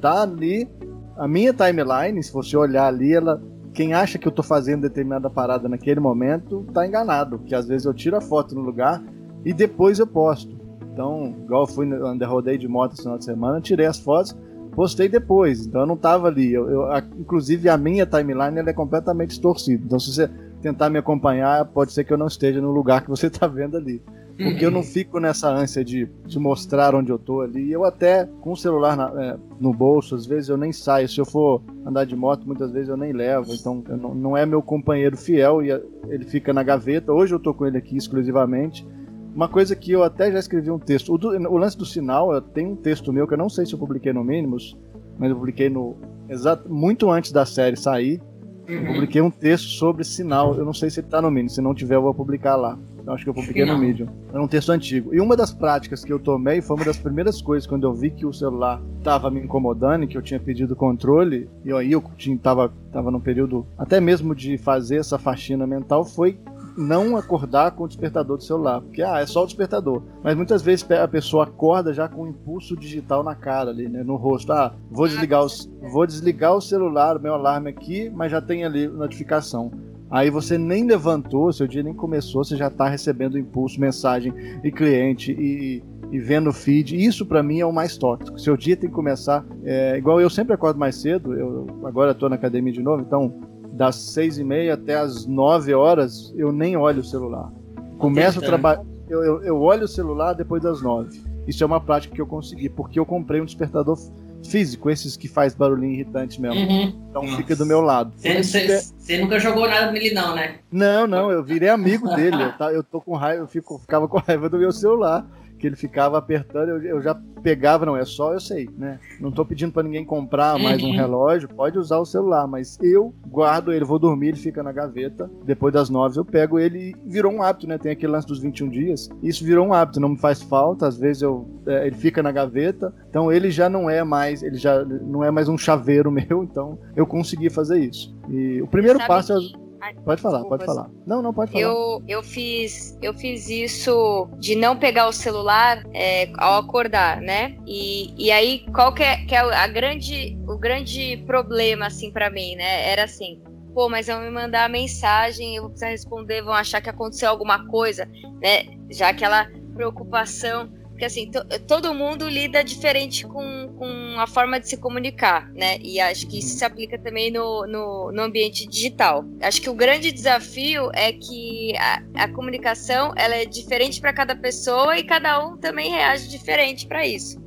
Tá 0.00 0.22
ali, 0.22 0.68
a 1.16 1.26
minha 1.26 1.52
timeline, 1.52 2.22
se 2.22 2.32
você 2.32 2.56
olhar 2.56 2.86
ali, 2.86 3.14
ela. 3.14 3.42
Quem 3.72 3.92
acha 3.92 4.18
que 4.18 4.26
eu 4.26 4.32
tô 4.32 4.42
fazendo 4.42 4.82
determinada 4.82 5.28
parada 5.28 5.68
naquele 5.68 6.00
momento, 6.00 6.66
tá 6.72 6.86
enganado. 6.86 7.38
Porque 7.38 7.54
às 7.54 7.66
vezes 7.66 7.84
eu 7.84 7.92
tiro 7.92 8.16
a 8.16 8.22
foto 8.22 8.54
no 8.54 8.62
lugar 8.62 9.02
e 9.44 9.52
depois 9.52 9.98
eu 9.98 10.06
posto. 10.06 10.56
Então, 10.92 11.34
igual 11.44 11.64
eu 11.64 11.66
fui 11.66 11.84
no 11.84 12.26
rodei 12.26 12.56
de 12.56 12.66
moto 12.66 12.92
esse 12.92 13.02
final 13.02 13.18
de 13.18 13.24
semana, 13.26 13.60
tirei 13.60 13.84
as 13.84 13.98
fotos, 13.98 14.34
postei 14.74 15.10
depois. 15.10 15.66
Então 15.66 15.82
eu 15.82 15.86
não 15.86 15.96
tava 15.96 16.28
ali. 16.28 16.54
Eu, 16.54 16.70
eu 16.70 16.86
a, 16.86 17.02
inclusive 17.18 17.68
a 17.68 17.76
minha 17.76 18.06
timeline 18.06 18.58
ela 18.58 18.70
é 18.70 18.72
completamente 18.72 19.30
distorcida. 19.30 19.84
Então 19.84 19.98
se 19.98 20.14
você 20.14 20.30
tentar 20.62 20.88
me 20.88 20.98
acompanhar, 20.98 21.66
pode 21.66 21.92
ser 21.92 22.04
que 22.04 22.12
eu 22.12 22.18
não 22.18 22.26
esteja 22.26 22.62
no 22.62 22.70
lugar 22.70 23.02
que 23.02 23.10
você 23.10 23.28
tá 23.28 23.46
vendo 23.46 23.76
ali. 23.76 24.02
Porque 24.36 24.64
eu 24.64 24.70
não 24.70 24.82
fico 24.82 25.18
nessa 25.18 25.48
ânsia 25.48 25.82
de, 25.82 26.06
de 26.26 26.38
mostrar 26.38 26.94
onde 26.94 27.10
eu 27.10 27.18
tô 27.18 27.40
ali. 27.40 27.72
Eu 27.72 27.84
até, 27.84 28.28
com 28.42 28.52
o 28.52 28.56
celular 28.56 28.94
na, 28.94 29.10
é, 29.22 29.36
no 29.58 29.72
bolso, 29.72 30.14
às 30.14 30.26
vezes 30.26 30.50
eu 30.50 30.58
nem 30.58 30.72
saio. 30.72 31.08
Se 31.08 31.18
eu 31.18 31.24
for 31.24 31.62
andar 31.86 32.04
de 32.04 32.14
moto, 32.14 32.46
muitas 32.46 32.70
vezes 32.70 32.88
eu 32.90 32.96
nem 32.96 33.12
levo. 33.12 33.54
Então, 33.54 33.82
não, 33.88 34.14
não, 34.14 34.36
é 34.36 34.44
meu 34.44 34.60
companheiro 34.60 35.16
fiel 35.16 35.62
e 35.62 35.70
ele 36.08 36.24
fica 36.26 36.52
na 36.52 36.62
gaveta. 36.62 37.12
Hoje 37.12 37.34
eu 37.34 37.40
tô 37.40 37.54
com 37.54 37.64
ele 37.64 37.78
aqui 37.78 37.96
exclusivamente. 37.96 38.86
Uma 39.34 39.48
coisa 39.48 39.74
que 39.74 39.92
eu 39.92 40.02
até 40.02 40.30
já 40.30 40.38
escrevi 40.38 40.70
um 40.70 40.78
texto. 40.78 41.14
O, 41.14 41.18
do, 41.18 41.28
o 41.28 41.56
lance 41.56 41.76
do 41.76 41.86
sinal, 41.86 42.34
eu 42.34 42.40
tenho 42.42 42.70
um 42.70 42.76
texto 42.76 43.12
meu 43.12 43.26
que 43.26 43.34
eu 43.34 43.38
não 43.38 43.48
sei 43.48 43.64
se 43.64 43.72
eu 43.72 43.78
publiquei 43.78 44.12
no 44.12 44.22
Mínimos, 44.22 44.76
mas 45.18 45.30
eu 45.30 45.36
publiquei 45.36 45.70
no 45.70 45.96
exato 46.28 46.70
muito 46.70 47.10
antes 47.10 47.32
da 47.32 47.46
série 47.46 47.76
sair. 47.76 48.20
Eu 48.68 48.80
uhum. 48.80 48.86
publiquei 48.86 49.22
um 49.22 49.30
texto 49.30 49.68
sobre 49.68 50.04
sinal. 50.04 50.54
Eu 50.54 50.64
não 50.64 50.74
sei 50.74 50.90
se 50.90 51.00
ele 51.00 51.08
tá 51.08 51.22
no 51.22 51.30
Mínimos. 51.30 51.54
Se 51.54 51.60
não 51.60 51.74
tiver, 51.74 51.94
eu 51.94 52.02
vou 52.02 52.14
publicar 52.14 52.56
lá. 52.56 52.78
Eu 53.06 53.12
acho 53.12 53.22
que 53.22 53.30
eu 53.30 53.34
publiquei 53.34 53.64
no 53.64 53.78
Medium. 53.78 54.08
É 54.34 54.40
um 54.40 54.48
texto 54.48 54.70
antigo. 54.70 55.14
E 55.14 55.20
uma 55.20 55.36
das 55.36 55.52
práticas 55.52 56.04
que 56.04 56.12
eu 56.12 56.18
tomei 56.18 56.60
foi 56.60 56.74
uma 56.74 56.84
das 56.84 56.98
primeiras 56.98 57.40
coisas 57.40 57.64
quando 57.64 57.84
eu 57.84 57.94
vi 57.94 58.10
que 58.10 58.26
o 58.26 58.32
celular 58.32 58.82
estava 58.98 59.30
me 59.30 59.40
incomodando 59.40 60.02
e 60.02 60.06
que 60.08 60.18
eu 60.18 60.22
tinha 60.22 60.40
pedido 60.40 60.74
controle. 60.74 61.48
E 61.64 61.72
aí 61.72 61.92
eu 61.92 62.02
tinha, 62.16 62.36
tava, 62.36 62.72
tava 62.90 63.12
num 63.12 63.20
período 63.20 63.64
até 63.78 64.00
mesmo 64.00 64.34
de 64.34 64.58
fazer 64.58 64.96
essa 64.96 65.18
faxina 65.18 65.64
mental. 65.68 66.04
Foi 66.04 66.36
não 66.76 67.16
acordar 67.16 67.72
com 67.72 67.84
o 67.84 67.88
despertador 67.88 68.36
do 68.36 68.44
celular, 68.44 68.80
porque 68.80 69.02
ah, 69.02 69.20
é 69.20 69.26
só 69.26 69.42
o 69.42 69.46
despertador. 69.46 70.02
Mas 70.22 70.36
muitas 70.36 70.62
vezes 70.62 70.88
a 70.90 71.08
pessoa 71.08 71.44
acorda 71.44 71.92
já 71.92 72.08
com 72.08 72.24
um 72.24 72.28
impulso 72.28 72.76
digital 72.76 73.22
na 73.22 73.34
cara 73.34 73.70
ali, 73.70 73.88
né, 73.88 74.02
no 74.02 74.16
rosto. 74.16 74.52
Ah, 74.52 74.74
vou 74.90 75.08
desligar 75.08 75.44
o, 75.44 75.48
vou 75.90 76.06
desligar 76.06 76.54
o 76.54 76.60
celular, 76.60 77.16
o 77.16 77.20
meu 77.20 77.34
alarme 77.34 77.70
aqui, 77.70 78.10
mas 78.10 78.30
já 78.30 78.40
tem 78.40 78.64
ali 78.64 78.86
notificação. 78.86 79.70
Aí 80.10 80.30
você 80.30 80.56
nem 80.56 80.86
levantou, 80.86 81.52
seu 81.52 81.66
dia 81.66 81.82
nem 81.82 81.94
começou, 81.94 82.44
você 82.44 82.56
já 82.56 82.68
está 82.68 82.88
recebendo 82.88 83.38
impulso, 83.38 83.80
mensagem 83.80 84.32
e 84.62 84.70
cliente 84.70 85.32
e, 85.32 85.82
e 86.12 86.18
vendo 86.20 86.52
feed. 86.52 86.96
Isso 86.96 87.26
para 87.26 87.42
mim 87.42 87.58
é 87.58 87.66
o 87.66 87.72
mais 87.72 87.96
tóxico. 87.96 88.38
Seu 88.38 88.56
dia 88.56 88.76
tem 88.76 88.88
que 88.88 88.94
começar, 88.94 89.44
é, 89.64 89.98
igual 89.98 90.20
eu 90.20 90.30
sempre 90.30 90.54
acordo 90.54 90.78
mais 90.78 90.96
cedo, 90.96 91.34
eu 91.34 91.66
agora 91.84 92.12
estou 92.12 92.28
na 92.28 92.36
academia 92.36 92.72
de 92.72 92.82
novo, 92.82 93.02
então 93.02 93.34
das 93.76 93.96
seis 93.96 94.38
e 94.38 94.44
meia 94.44 94.74
até 94.74 94.96
as 94.96 95.26
nove 95.26 95.74
horas 95.74 96.32
eu 96.36 96.50
nem 96.50 96.76
olho 96.76 97.02
o 97.02 97.04
celular. 97.04 97.52
Começo 97.98 98.38
o 98.38 98.42
trabalho, 98.42 98.86
eu, 99.08 99.22
eu, 99.22 99.42
eu 99.42 99.60
olho 99.60 99.84
o 99.84 99.88
celular 99.88 100.32
depois 100.32 100.62
das 100.62 100.82
nove. 100.82 101.20
Isso 101.46 101.62
é 101.62 101.66
uma 101.66 101.80
prática 101.80 102.14
que 102.14 102.20
eu 102.20 102.26
consegui, 102.26 102.68
porque 102.68 102.98
eu 102.98 103.06
comprei 103.06 103.40
um 103.40 103.44
despertador 103.44 103.96
físico, 104.44 104.90
esses 104.90 105.16
que 105.16 105.28
faz 105.28 105.54
barulhinho 105.54 105.92
irritante 105.92 106.40
mesmo. 106.40 106.58
Uhum. 106.58 107.06
Então 107.10 107.22
Nossa. 107.22 107.36
fica 107.36 107.54
do 107.54 107.66
meu 107.66 107.80
lado. 107.80 108.12
Você 108.16 109.18
nunca 109.18 109.38
jogou 109.38 109.68
nada 109.68 109.92
nele, 109.92 110.12
não, 110.12 110.34
né? 110.34 110.56
Não, 110.70 111.06
não, 111.06 111.30
eu 111.30 111.44
virei 111.44 111.68
amigo 111.68 112.08
dele. 112.14 112.42
Eu, 112.42 112.52
tá, 112.52 112.72
eu 112.72 112.82
tô 112.82 113.00
com 113.00 113.14
raiva, 113.14 113.42
eu 113.42 113.46
fico, 113.46 113.78
ficava 113.78 114.08
com 114.08 114.18
raiva 114.18 114.48
do 114.48 114.58
meu 114.58 114.72
celular 114.72 115.26
que 115.58 115.66
ele 115.66 115.76
ficava 115.76 116.18
apertando, 116.18 116.68
eu, 116.68 116.82
eu, 116.82 117.02
já 117.02 117.14
pegava, 117.42 117.86
não, 117.86 117.96
é 117.96 118.04
só 118.04 118.32
eu 118.32 118.40
sei, 118.40 118.68
né? 118.76 118.98
Não 119.20 119.30
tô 119.30 119.44
pedindo 119.44 119.72
para 119.72 119.82
ninguém 119.82 120.04
comprar 120.04 120.58
mais 120.58 120.82
um 120.82 120.88
uhum. 120.88 120.96
relógio, 120.96 121.48
pode 121.48 121.78
usar 121.78 121.98
o 121.98 122.04
celular, 122.04 122.46
mas 122.46 122.78
eu 122.82 123.14
guardo 123.26 123.72
ele, 123.72 123.84
vou 123.84 123.98
dormir, 123.98 124.28
ele 124.28 124.36
fica 124.36 124.62
na 124.62 124.72
gaveta, 124.72 125.30
depois 125.44 125.72
das 125.72 125.88
nove 125.88 126.18
eu 126.18 126.24
pego 126.24 126.58
ele 126.58 126.90
e 126.90 126.96
virou 127.08 127.32
um 127.32 127.42
hábito, 127.42 127.66
né? 127.66 127.78
Tem 127.78 127.92
aquele 127.92 128.12
lance 128.12 128.26
dos 128.26 128.38
21 128.38 128.68
dias, 128.68 129.08
isso 129.22 129.44
virou 129.44 129.66
um 129.66 129.72
hábito, 129.72 130.00
não 130.00 130.10
me 130.10 130.18
faz 130.18 130.42
falta, 130.42 130.86
às 130.86 130.98
vezes 130.98 131.22
eu, 131.22 131.48
é, 131.66 131.86
ele 131.86 131.96
fica 131.96 132.22
na 132.22 132.32
gaveta, 132.32 132.92
então 133.08 133.32
ele 133.32 133.50
já 133.50 133.68
não 133.68 133.88
é 133.88 134.02
mais, 134.04 134.42
ele 134.42 134.56
já 134.56 134.84
não 134.84 135.22
é 135.22 135.30
mais 135.30 135.48
um 135.48 135.56
chaveiro 135.56 136.10
meu, 136.12 136.42
então 136.42 136.78
eu 136.94 137.06
consegui 137.06 137.50
fazer 137.50 137.78
isso. 137.78 138.14
E 138.28 138.60
o 138.60 138.66
primeiro 138.66 138.98
passo 139.06 139.32
é 139.32 139.65
Pode 140.04 140.20
falar, 140.20 140.44
pode 140.44 140.64
falar. 140.64 140.90
Não, 141.06 141.22
não, 141.22 141.32
pode 141.32 141.52
falar. 141.52 141.64
Eu, 141.64 142.02
eu, 142.06 142.22
fiz, 142.22 142.98
eu 143.02 143.14
fiz 143.14 143.48
isso 143.48 144.28
de 144.38 144.54
não 144.54 144.76
pegar 144.76 145.08
o 145.08 145.12
celular 145.12 145.82
é, 145.92 146.30
ao 146.38 146.60
acordar, 146.60 147.20
né? 147.20 147.56
E, 147.66 148.14
e 148.16 148.30
aí, 148.30 148.64
qual 148.74 148.92
que 148.94 149.02
é, 149.02 149.24
que 149.24 149.34
é 149.34 149.38
a 149.38 149.66
grande, 149.66 150.38
o 150.46 150.56
grande 150.56 151.22
problema, 151.26 151.86
assim, 151.86 152.10
para 152.10 152.30
mim, 152.30 152.56
né? 152.56 152.90
Era 152.90 153.04
assim, 153.04 153.40
pô, 153.74 153.88
mas 153.88 154.08
eu 154.08 154.18
me 154.20 154.30
mandar 154.30 154.64
a 154.64 154.68
mensagem, 154.68 155.56
eu 155.56 155.62
vou 155.62 155.70
precisar 155.70 155.90
responder, 155.90 156.42
vão 156.42 156.54
achar 156.54 156.80
que 156.80 156.90
aconteceu 156.90 157.28
alguma 157.28 157.66
coisa, 157.66 158.08
né? 158.40 158.64
Já 158.90 159.10
aquela 159.10 159.48
preocupação 159.74 160.70
porque 160.96 161.04
assim, 161.04 161.30
todo 161.68 161.92
mundo 161.92 162.26
lida 162.26 162.64
diferente 162.64 163.26
com, 163.26 163.68
com 163.76 164.18
a 164.18 164.26
forma 164.26 164.58
de 164.58 164.66
se 164.66 164.78
comunicar, 164.78 165.52
né? 165.52 165.76
E 165.82 166.00
acho 166.00 166.26
que 166.26 166.38
isso 166.38 166.56
se 166.56 166.64
aplica 166.64 166.98
também 166.98 167.30
no, 167.30 167.66
no, 167.66 168.10
no 168.10 168.22
ambiente 168.22 168.66
digital. 168.66 169.22
Acho 169.42 169.60
que 169.60 169.68
o 169.68 169.74
grande 169.74 170.10
desafio 170.10 170.90
é 170.94 171.12
que 171.12 171.76
a, 171.76 172.02
a 172.14 172.28
comunicação 172.32 173.12
ela 173.14 173.34
é 173.34 173.44
diferente 173.44 174.00
para 174.00 174.10
cada 174.14 174.34
pessoa 174.34 174.96
e 174.96 175.04
cada 175.04 175.46
um 175.46 175.58
também 175.58 175.90
reage 175.90 176.30
diferente 176.30 176.86
para 176.86 177.06
isso. 177.06 177.38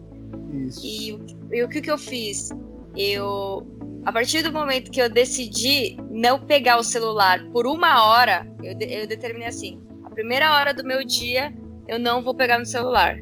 isso. 0.67 0.85
E, 0.85 1.17
e 1.51 1.63
o 1.63 1.67
que, 1.67 1.81
que 1.81 1.89
eu 1.89 1.97
fiz? 1.97 2.51
Eu 2.95 3.67
a 4.05 4.11
partir 4.11 4.43
do 4.43 4.53
momento 4.53 4.91
que 4.91 5.01
eu 5.01 5.09
decidi 5.09 5.97
não 6.11 6.39
pegar 6.39 6.77
o 6.77 6.83
celular 6.83 7.43
por 7.51 7.65
uma 7.65 8.05
hora, 8.05 8.47
eu, 8.61 8.77
eu 8.79 9.07
determinei 9.07 9.47
assim: 9.47 9.81
a 10.03 10.11
primeira 10.11 10.53
hora 10.53 10.71
do 10.71 10.83
meu 10.83 11.03
dia 11.03 11.51
eu 11.87 11.97
não 11.97 12.21
vou 12.21 12.35
pegar 12.35 12.59
no 12.59 12.65
celular 12.67 13.17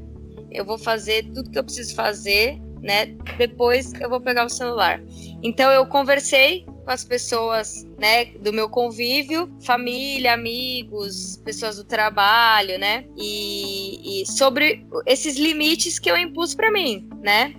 eu 0.51 0.65
vou 0.65 0.77
fazer 0.77 1.23
tudo 1.33 1.49
que 1.49 1.60
eu 1.60 1.63
preciso 1.63 1.95
fazer, 1.95 2.60
né? 2.81 3.07
Depois 3.38 3.93
eu 3.99 4.10
vou 4.10 4.21
pegar 4.21 4.45
o 4.45 4.49
celular. 4.49 5.01
Então 5.43 5.71
eu 5.71 5.86
conversei 5.86 6.65
com 6.86 6.91
as 6.91 7.03
pessoas, 7.03 7.86
né, 7.99 8.25
do 8.25 8.53
meu 8.53 8.69
convívio, 8.69 9.51
família, 9.62 10.33
amigos, 10.33 11.36
pessoas 11.43 11.75
do 11.75 11.83
trabalho, 11.83 12.79
né? 12.79 13.05
E, 13.17 14.21
e 14.21 14.25
sobre 14.25 14.86
esses 15.05 15.38
limites 15.38 15.99
que 15.99 16.10
eu 16.10 16.17
impus 16.17 16.55
para 16.55 16.71
mim, 16.71 17.10
né? 17.21 17.53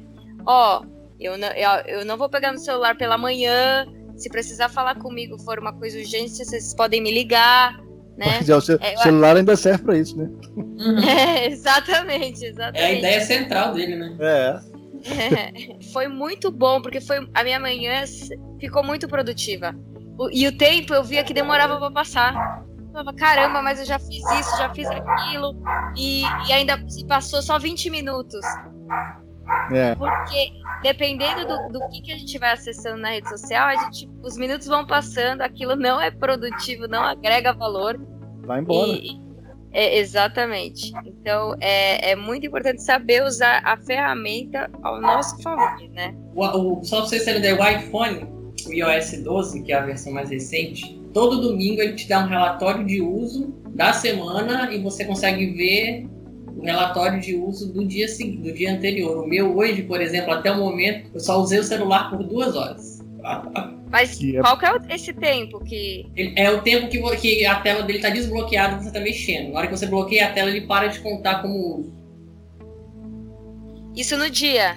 Ó, 0.47 0.83
eu 1.21 1.37
não, 1.37 1.49
eu, 1.49 1.71
eu 1.87 2.05
não 2.07 2.17
vou 2.17 2.29
pegar 2.29 2.53
no 2.53 2.59
celular 2.59 2.97
pela 2.97 3.19
manhã. 3.19 3.87
Se 4.17 4.29
precisar 4.31 4.69
falar 4.69 4.97
comigo, 4.97 5.39
for 5.39 5.59
uma 5.59 5.73
coisa 5.73 5.99
urgente, 5.99 6.31
vocês 6.31 6.75
podem 6.75 7.01
me 7.01 7.13
ligar 7.13 7.79
né? 8.19 8.57
o 8.57 8.61
ce 8.61 8.79
é, 8.81 8.97
celular 8.97 9.37
ainda 9.37 9.57
serve 9.57 9.85
para 9.85 9.97
isso, 9.97 10.17
né? 10.17 10.29
Uhum. 10.57 10.99
É, 11.09 11.47
exatamente, 11.47 12.45
exatamente. 12.45 12.81
É 12.81 12.87
a 12.87 12.93
ideia 12.93 13.21
central 13.21 13.73
dele, 13.73 13.97
né? 13.97 14.17
É. 14.19 14.61
é. 15.13 15.79
Foi 15.93 16.09
muito 16.09 16.51
bom, 16.51 16.83
porque 16.83 17.01
foi 17.01 17.29
a 17.33 17.45
minha 17.45 17.61
manhã 17.61 18.05
ficou 18.61 18.83
muito 18.83 19.07
produtiva. 19.09 19.75
O, 20.19 20.29
e 20.31 20.47
o 20.49 20.57
tempo 20.57 20.93
eu 20.93 21.05
via 21.05 21.23
que 21.23 21.33
demorava 21.33 21.79
para 21.79 21.91
passar. 21.91 22.65
Eu 22.79 22.93
falava, 22.93 23.13
caramba, 23.15 23.63
mas 23.63 23.79
eu 23.79 23.87
já 23.87 23.99
fiz 23.99 24.25
isso, 24.41 24.59
já 24.59 24.75
fiz 24.75 24.89
aquilo, 24.89 25.55
e, 25.97 26.23
e 26.49 26.53
ainda 26.53 26.83
se 26.89 27.07
passou 27.07 27.41
só 27.41 27.59
20 27.59 27.91
minutos. 27.91 28.45
É. 29.73 29.95
Porque 29.95 30.53
dependendo 30.83 31.47
do, 31.47 31.79
do 31.79 31.89
que, 31.89 32.03
que, 32.03 32.13
a 32.13 32.19
gente 32.19 32.39
vai 32.39 32.53
acessando 32.53 32.99
na 32.99 33.11
rede 33.11 33.29
social, 33.29 33.69
a 33.69 33.77
gente, 33.85 34.09
os 34.23 34.37
minutos 34.37 34.67
vão 34.67 34.87
passando, 34.87 35.43
aquilo 35.43 35.77
não 35.77 36.01
é 36.01 36.11
produtivo, 36.11 36.87
não 36.87 37.03
agrega 37.03 37.53
valor. 37.53 37.99
Vai 38.45 38.61
embora. 38.61 38.91
E, 38.91 39.21
é, 39.73 39.99
exatamente. 39.99 40.93
Então 41.05 41.55
é, 41.61 42.13
é 42.13 42.17
muito 42.17 42.47
importante 42.47 42.83
saber 42.83 43.23
usar 43.23 43.61
a 43.65 43.77
ferramenta 43.77 44.71
ao 44.83 45.01
nosso 45.01 45.41
favor, 45.43 45.79
né? 45.91 46.15
O, 46.35 46.45
o, 46.81 46.85
só 46.85 46.99
pra 46.99 47.07
vocês 47.07 47.25
terem 47.25 47.41
ideia, 47.41 47.59
o 47.59 47.69
iPhone, 47.69 48.27
o 48.67 48.73
iOS 48.73 49.23
12, 49.23 49.63
que 49.63 49.73
é 49.73 49.77
a 49.77 49.85
versão 49.85 50.13
mais 50.13 50.31
recente, 50.31 50.99
todo 51.13 51.41
domingo 51.41 51.81
ele 51.81 51.95
te 51.95 52.09
dá 52.09 52.21
um 52.21 52.29
relatório 52.29 52.85
de 52.85 53.01
uso 53.01 53.55
da 53.71 53.93
semana 53.93 54.73
e 54.73 54.83
você 54.83 55.05
consegue 55.05 55.53
ver 55.53 56.09
o 56.59 56.65
relatório 56.65 57.21
de 57.21 57.37
uso 57.37 57.73
do 57.73 57.87
dia 57.87 58.09
seguinte, 58.09 58.43
do 58.43 58.53
dia 58.53 58.73
anterior. 58.73 59.25
O 59.25 59.27
meu 59.27 59.57
hoje, 59.57 59.83
por 59.83 60.01
exemplo, 60.01 60.33
até 60.33 60.51
o 60.51 60.59
momento, 60.59 61.09
eu 61.15 61.21
só 61.21 61.41
usei 61.41 61.61
o 61.61 61.65
celular 61.65 62.11
por 62.11 62.23
duas 62.25 62.57
horas. 62.57 62.99
Mas 63.91 64.21
é 64.23 64.41
qual 64.41 64.59
que 64.59 64.67
é 64.67 64.95
esse 64.95 65.13
tempo 65.13 65.61
que. 65.65 66.07
É 66.37 66.51
o 66.51 66.61
tempo 66.63 66.89
que, 66.89 67.01
que 67.17 67.47
a 67.47 67.61
tela 67.61 67.83
dele 67.83 67.99
está 67.99 68.11
desbloqueada 68.11 68.75
e 68.75 68.79
você 68.81 68.89
está 68.89 69.01
mexendo. 69.01 69.53
Na 69.53 69.59
hora 69.59 69.69
que 69.69 69.77
você 69.77 69.87
bloqueia 69.87 70.27
a 70.27 70.33
tela, 70.33 70.51
ele 70.51 70.63
para 70.63 70.89
de 70.89 70.99
contar 71.01 71.43
como 71.43 71.79
uso. 71.79 71.93
Isso 73.97 74.17
no 74.17 74.29
dia? 74.29 74.77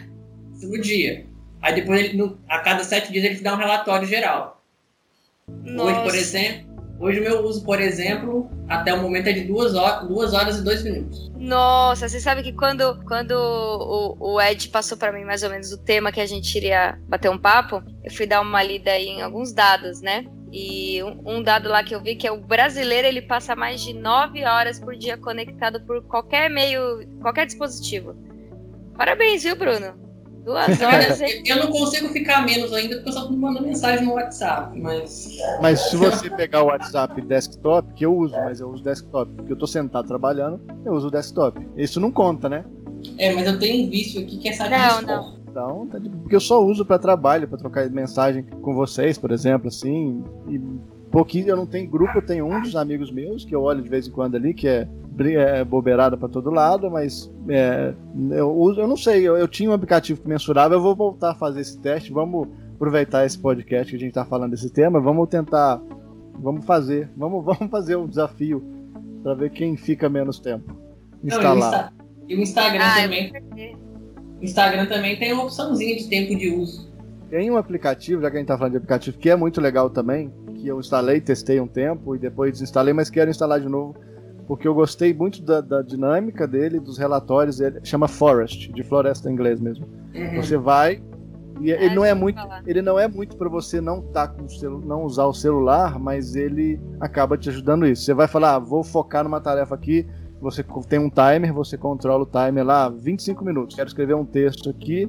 Isso 0.56 0.70
no 0.70 0.80
dia. 0.80 1.26
Aí 1.62 1.76
depois, 1.76 2.00
ele, 2.00 2.18
no, 2.18 2.40
a 2.48 2.60
cada 2.60 2.84
sete 2.84 3.12
dias, 3.12 3.26
ele 3.26 3.36
te 3.36 3.44
dá 3.44 3.54
um 3.54 3.58
relatório 3.58 4.08
geral. 4.08 4.64
Nossa. 5.48 5.92
Hoje, 5.92 6.04
por 6.04 6.16
exemplo, 6.16 6.71
Hoje 7.02 7.20
o 7.20 7.24
meu 7.24 7.44
uso, 7.44 7.66
por 7.66 7.82
exemplo, 7.82 8.48
até 8.70 8.94
o 8.94 9.02
momento 9.02 9.28
é 9.28 9.34
de 9.34 9.42
duas 9.42 9.74
horas, 9.74 10.08
duas 10.08 10.34
horas 10.36 10.60
e 10.60 10.64
dois 10.64 10.84
minutos. 10.84 11.32
Nossa, 11.36 12.08
você 12.08 12.20
sabe 12.20 12.44
que 12.44 12.54
quando, 12.54 13.04
quando 13.06 13.32
o, 13.32 14.36
o 14.36 14.40
Ed 14.40 14.70
passou 14.70 14.96
para 14.96 15.12
mim 15.12 15.24
mais 15.24 15.42
ou 15.42 15.50
menos 15.50 15.72
o 15.72 15.80
tema 15.80 16.12
que 16.12 16.22
a 16.22 16.28
gente 16.28 16.56
iria 16.56 17.00
bater 17.08 17.32
um 17.32 17.40
papo, 17.40 17.82
eu 18.04 18.12
fui 18.12 18.28
dar 18.28 18.40
uma 18.40 18.62
lida 18.62 18.96
em 19.00 19.20
alguns 19.24 19.52
dados, 19.52 20.00
né? 20.00 20.26
E 20.52 21.02
um, 21.02 21.38
um, 21.38 21.44
dado 21.44 21.70
lá 21.70 21.84
que 21.84 21.96
eu 21.96 22.04
vi 22.04 22.16
que 22.16 22.28
é 22.28 22.32
o 22.32 22.40
brasileiro 22.40 23.08
ele 23.08 23.24
passa 23.24 23.56
mais 23.56 23.82
de 23.82 23.94
nove 23.94 24.46
horas 24.46 24.80
por 24.80 24.96
dia 24.96 25.18
conectado 25.18 25.82
por 25.82 26.04
qualquer 26.04 26.52
meio, 26.52 27.08
qualquer 27.20 27.48
dispositivo. 27.48 28.16
Parabéns, 28.96 29.42
viu, 29.42 29.56
Bruno? 29.56 30.11
Duas 30.44 30.82
horas. 30.82 31.22
eu 31.46 31.56
não 31.58 31.68
consigo 31.68 32.10
ficar 32.10 32.46
menos 32.46 32.74
ainda 32.74 32.96
porque 32.96 33.10
eu 33.10 33.14
só 33.14 33.28
tô 33.28 33.34
mandando 33.34 33.68
mensagem 33.68 34.06
no 34.06 34.14
WhatsApp, 34.14 34.80
mas. 34.80 35.38
Mas 35.62 35.80
se 35.90 35.96
você 35.96 36.30
pegar 36.30 36.64
o 36.64 36.68
WhatsApp 36.68 37.22
desktop, 37.22 37.94
que 37.94 38.06
eu 38.06 38.16
uso, 38.16 38.34
mas 38.34 38.60
eu 38.60 38.70
uso 38.70 38.84
desktop, 38.84 39.32
porque 39.36 39.54
eu 39.54 39.58
tô 39.58 39.68
sentado 39.68 40.08
trabalhando, 40.08 40.60
eu 40.86 40.94
uso 40.94 41.12
desktop. 41.12 41.60
Isso 41.78 42.00
não 42.00 42.12
conta, 42.12 42.50
né? 42.50 42.66
É, 43.18 43.34
mas 43.34 43.48
eu 43.48 43.58
tenho 43.60 43.86
um 43.86 43.90
vício 43.90 44.22
aqui 44.22 44.38
que 44.38 44.48
é 44.48 44.52
essa 44.52 44.70
Não, 44.70 45.02
não. 45.02 45.42
Então, 45.52 45.88
tá 45.88 46.00
porque 46.22 46.36
eu 46.36 46.40
só 46.40 46.64
uso 46.64 46.86
para 46.86 46.98
trabalho, 46.98 47.48
para 47.48 47.58
trocar 47.58 47.90
mensagem 47.90 48.44
com 48.44 48.74
vocês, 48.74 49.18
por 49.18 49.32
exemplo, 49.32 49.68
assim. 49.68 50.24
E 50.48 50.60
pouquinho, 51.12 51.50
eu 51.50 51.58
não 51.58 51.66
tenho 51.66 51.90
grupo, 51.90 52.18
eu 52.18 52.22
tenho 52.22 52.46
um 52.46 52.62
dos 52.62 52.76
amigos 52.76 53.12
meus 53.12 53.44
que 53.44 53.54
eu 53.54 53.62
olho 53.62 53.82
de 53.82 53.90
vez 53.90 54.08
em 54.08 54.12
quando 54.12 54.36
ali, 54.36 54.54
que 54.54 54.68
é, 54.68 54.88
é 55.20 55.64
bobeirada 55.64 56.16
para 56.16 56.30
todo 56.30 56.50
lado, 56.50 56.90
mas 56.90 57.32
é, 57.50 57.94
eu, 58.32 58.52
uso, 58.52 58.80
eu 58.80 58.88
não 58.88 58.98
sei, 58.98 59.22
eu, 59.22 59.38
eu 59.38 59.48
tinha 59.48 59.70
um 59.70 59.74
aplicativo 59.74 60.22
que 60.22 60.28
mensurava, 60.28 60.74
eu 60.74 60.82
vou 60.82 60.96
voltar 60.96 61.32
a 61.32 61.36
fazer 61.36 61.62
esse 61.62 61.78
teste, 61.78 62.12
vamos 62.12 62.48
aproveitar 62.76 63.26
esse 63.26 63.38
podcast 63.38 63.92
que 63.92 63.98
a 63.98 64.00
gente 64.00 64.10
está 64.10 64.26
falando 64.26 64.52
desse 64.52 64.70
tema, 64.70 65.00
vamos 65.00 65.28
tentar, 65.28 65.82
vamos 66.40 66.66
fazer, 66.66 67.10
vamos, 67.16 67.44
vamos 67.46 67.70
fazer 67.70 67.98
um 67.98 68.08
desafio 68.08 68.64
para 69.22 69.34
ver 69.34 69.52
quem 69.52 69.76
fica 69.76 70.10
menos 70.10 70.40
tempo 70.40 70.82
instalar. 71.24 71.94
e, 72.28 72.36
o 72.36 72.40
Instagram 72.40 72.84
ah, 72.84 73.02
também. 73.02 73.32
O 74.40 74.44
Instagram 74.44 74.86
também 74.88 75.18
tem 75.20 75.34
uma 75.34 75.44
opçãozinha 75.44 75.96
de 75.96 76.08
tempo 76.10 76.36
de 76.36 76.50
uso. 76.50 76.92
Tem 77.30 77.50
um 77.50 77.58
aplicativo, 77.58 78.22
já 78.22 78.30
que 78.30 78.38
a 78.38 78.40
gente 78.40 78.46
está 78.46 78.58
falando 78.58 78.72
de 78.72 78.78
aplicativo, 78.78 79.18
que 79.18 79.30
é 79.30 79.36
muito 79.36 79.62
legal 79.62 79.90
também, 79.90 80.34
que 80.62 80.68
eu 80.68 80.80
instalei, 80.80 81.20
testei 81.20 81.60
um 81.60 81.68
tempo 81.68 82.16
e 82.16 82.20
depois 82.20 82.54
desinstalei, 82.54 82.94
mas 82.94 83.10
quero 83.10 83.30
instalar 83.30 83.60
de 83.60 83.68
novo 83.68 83.96
porque 84.48 84.68
eu 84.68 84.74
gostei 84.74 85.14
muito 85.14 85.42
da, 85.42 85.62
da 85.62 85.82
dinâmica 85.82 86.46
dele, 86.46 86.78
dos 86.78 86.98
relatórios. 86.98 87.62
Ele 87.62 87.80
chama 87.86 88.08
Forest, 88.08 88.72
de 88.74 88.84
floresta 88.84 89.30
em 89.30 89.34
inglês 89.34 89.62
mesmo. 89.62 89.88
Uhum. 90.14 90.42
Você 90.42 90.58
vai 90.58 91.02
e 91.62 91.72
é, 91.72 91.86
ele 91.86 91.96
não 91.96 92.04
é 92.04 92.14
muito, 92.14 92.42
ele 92.66 92.82
não 92.82 93.00
é 93.00 93.08
muito 93.08 93.38
para 93.38 93.48
você 93.48 93.80
não 93.80 94.02
tá 94.02 94.28
com 94.28 94.50
celu, 94.50 94.82
não 94.82 95.04
usar 95.04 95.26
o 95.26 95.34
celular, 95.34 96.00
mas 96.00 96.36
ele 96.36 96.82
acaba 97.00 97.38
te 97.38 97.50
ajudando 97.50 97.86
isso. 97.86 98.04
Você 98.04 98.14
vai 98.14 98.28
falar, 98.28 98.56
ah, 98.56 98.60
vou 98.60 98.84
focar 98.84 99.24
numa 99.24 99.40
tarefa 99.40 99.76
aqui, 99.76 100.08
você 100.42 100.66
tem 100.90 101.00
um 101.00 101.10
timer, 101.10 101.54
você 101.54 101.78
controla 101.78 102.24
o 102.24 102.26
timer 102.26 102.66
lá 102.66 102.90
25 102.90 103.46
minutos. 103.46 103.76
Quero 103.76 103.88
escrever 103.88 104.16
um 104.16 104.26
texto 104.26 104.70
aqui, 104.72 105.08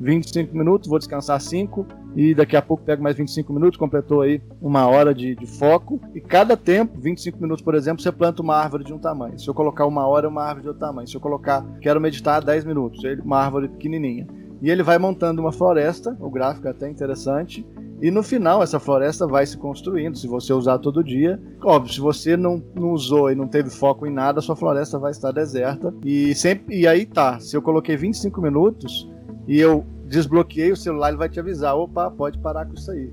25 0.00 0.56
minutos, 0.56 0.88
vou 0.88 0.98
descansar 0.98 1.40
5 1.40 1.86
e 2.16 2.34
daqui 2.34 2.56
a 2.56 2.62
pouco 2.62 2.82
pego 2.82 3.02
mais 3.02 3.16
25 3.16 3.52
minutos, 3.52 3.78
completou 3.78 4.22
aí 4.22 4.40
uma 4.60 4.86
hora 4.86 5.14
de, 5.14 5.34
de, 5.34 5.46
foco. 5.46 6.00
E 6.14 6.20
cada 6.20 6.56
tempo, 6.56 6.98
25 6.98 7.40
minutos, 7.40 7.62
por 7.62 7.74
exemplo, 7.74 8.02
você 8.02 8.10
planta 8.10 8.42
uma 8.42 8.56
árvore 8.56 8.84
de 8.84 8.92
um 8.92 8.98
tamanho. 8.98 9.38
Se 9.38 9.48
eu 9.48 9.54
colocar 9.54 9.86
uma 9.86 10.06
hora, 10.06 10.28
uma 10.28 10.42
árvore 10.42 10.62
de 10.62 10.68
outro 10.68 10.80
tamanho. 10.80 11.06
Se 11.06 11.14
eu 11.14 11.20
colocar, 11.20 11.64
quero 11.80 12.00
meditar 12.00 12.42
10 12.42 12.64
minutos, 12.64 13.02
uma 13.22 13.38
árvore 13.38 13.68
pequenininha. 13.68 14.26
E 14.62 14.70
ele 14.70 14.82
vai 14.82 14.98
montando 14.98 15.42
uma 15.42 15.52
floresta, 15.52 16.16
o 16.18 16.30
gráfico 16.30 16.66
é 16.66 16.70
até 16.70 16.88
interessante. 16.88 17.66
E 18.00 18.10
no 18.10 18.22
final, 18.22 18.62
essa 18.62 18.78
floresta 18.78 19.26
vai 19.26 19.46
se 19.46 19.56
construindo, 19.56 20.18
se 20.18 20.26
você 20.26 20.52
usar 20.52 20.78
todo 20.78 21.02
dia. 21.02 21.40
Óbvio, 21.62 21.92
se 21.92 22.00
você 22.00 22.36
não, 22.36 22.62
não 22.74 22.92
usou 22.92 23.30
e 23.30 23.34
não 23.34 23.48
teve 23.48 23.70
foco 23.70 24.06
em 24.06 24.12
nada, 24.12 24.40
sua 24.40 24.56
floresta 24.56 24.98
vai 24.98 25.12
estar 25.12 25.32
deserta. 25.32 25.94
E, 26.04 26.34
sempre, 26.34 26.78
e 26.78 26.86
aí 26.86 27.06
tá, 27.06 27.38
se 27.40 27.56
eu 27.56 27.62
coloquei 27.62 27.96
25 27.96 28.40
minutos, 28.40 29.10
e 29.46 29.58
eu 29.58 29.84
desbloqueei 30.06 30.72
o 30.72 30.76
celular, 30.76 31.08
ele 31.08 31.18
vai 31.18 31.28
te 31.28 31.40
avisar: 31.40 31.76
opa, 31.76 32.10
pode 32.10 32.38
parar 32.38 32.66
com 32.66 32.74
isso 32.74 32.90
aí. 32.90 33.12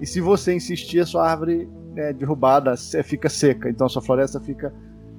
E 0.00 0.06
se 0.06 0.20
você 0.20 0.54
insistir, 0.54 1.00
a 1.00 1.06
sua 1.06 1.28
árvore 1.28 1.68
é 1.96 2.12
derrubada, 2.12 2.74
fica 3.04 3.28
seca, 3.28 3.68
então 3.68 3.86
a 3.86 3.90
sua 3.90 4.02
floresta 4.02 4.40
fica 4.40 4.72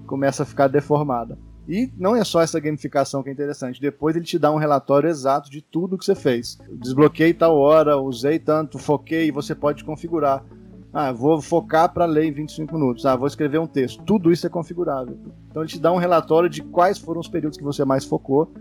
começa 0.05 0.43
a 0.43 0.45
ficar 0.45 0.67
deformada. 0.67 1.37
E 1.67 1.91
não 1.97 2.15
é 2.15 2.23
só 2.23 2.41
essa 2.41 2.59
gamificação 2.59 3.23
que 3.23 3.29
é 3.29 3.33
interessante. 3.33 3.81
Depois 3.81 4.15
ele 4.15 4.25
te 4.25 4.37
dá 4.37 4.51
um 4.51 4.57
relatório 4.57 5.09
exato 5.09 5.49
de 5.49 5.61
tudo 5.61 5.97
que 5.97 6.05
você 6.05 6.13
fez. 6.13 6.59
Desbloqueei 6.73 7.33
tal 7.33 7.57
hora, 7.57 7.97
usei 7.97 8.37
tanto, 8.37 8.77
foquei, 8.77 9.31
você 9.31 9.55
pode 9.55 9.83
configurar. 9.83 10.45
Ah, 10.93 11.11
vou 11.11 11.41
focar 11.41 11.91
para 11.91 12.05
ler 12.05 12.25
em 12.25 12.31
25 12.31 12.73
minutos. 12.73 13.05
Ah, 13.05 13.15
vou 13.15 13.27
escrever 13.27 13.59
um 13.59 13.67
texto. 13.67 14.03
Tudo 14.03 14.31
isso 14.31 14.45
é 14.45 14.49
configurável. 14.49 15.17
Então 15.49 15.63
ele 15.63 15.71
te 15.71 15.79
dá 15.79 15.91
um 15.91 15.97
relatório 15.97 16.49
de 16.49 16.61
quais 16.61 16.99
foram 16.99 17.19
os 17.19 17.27
períodos 17.27 17.57
que 17.57 17.63
você 17.63 17.83
mais 17.83 18.05
focou 18.05 18.53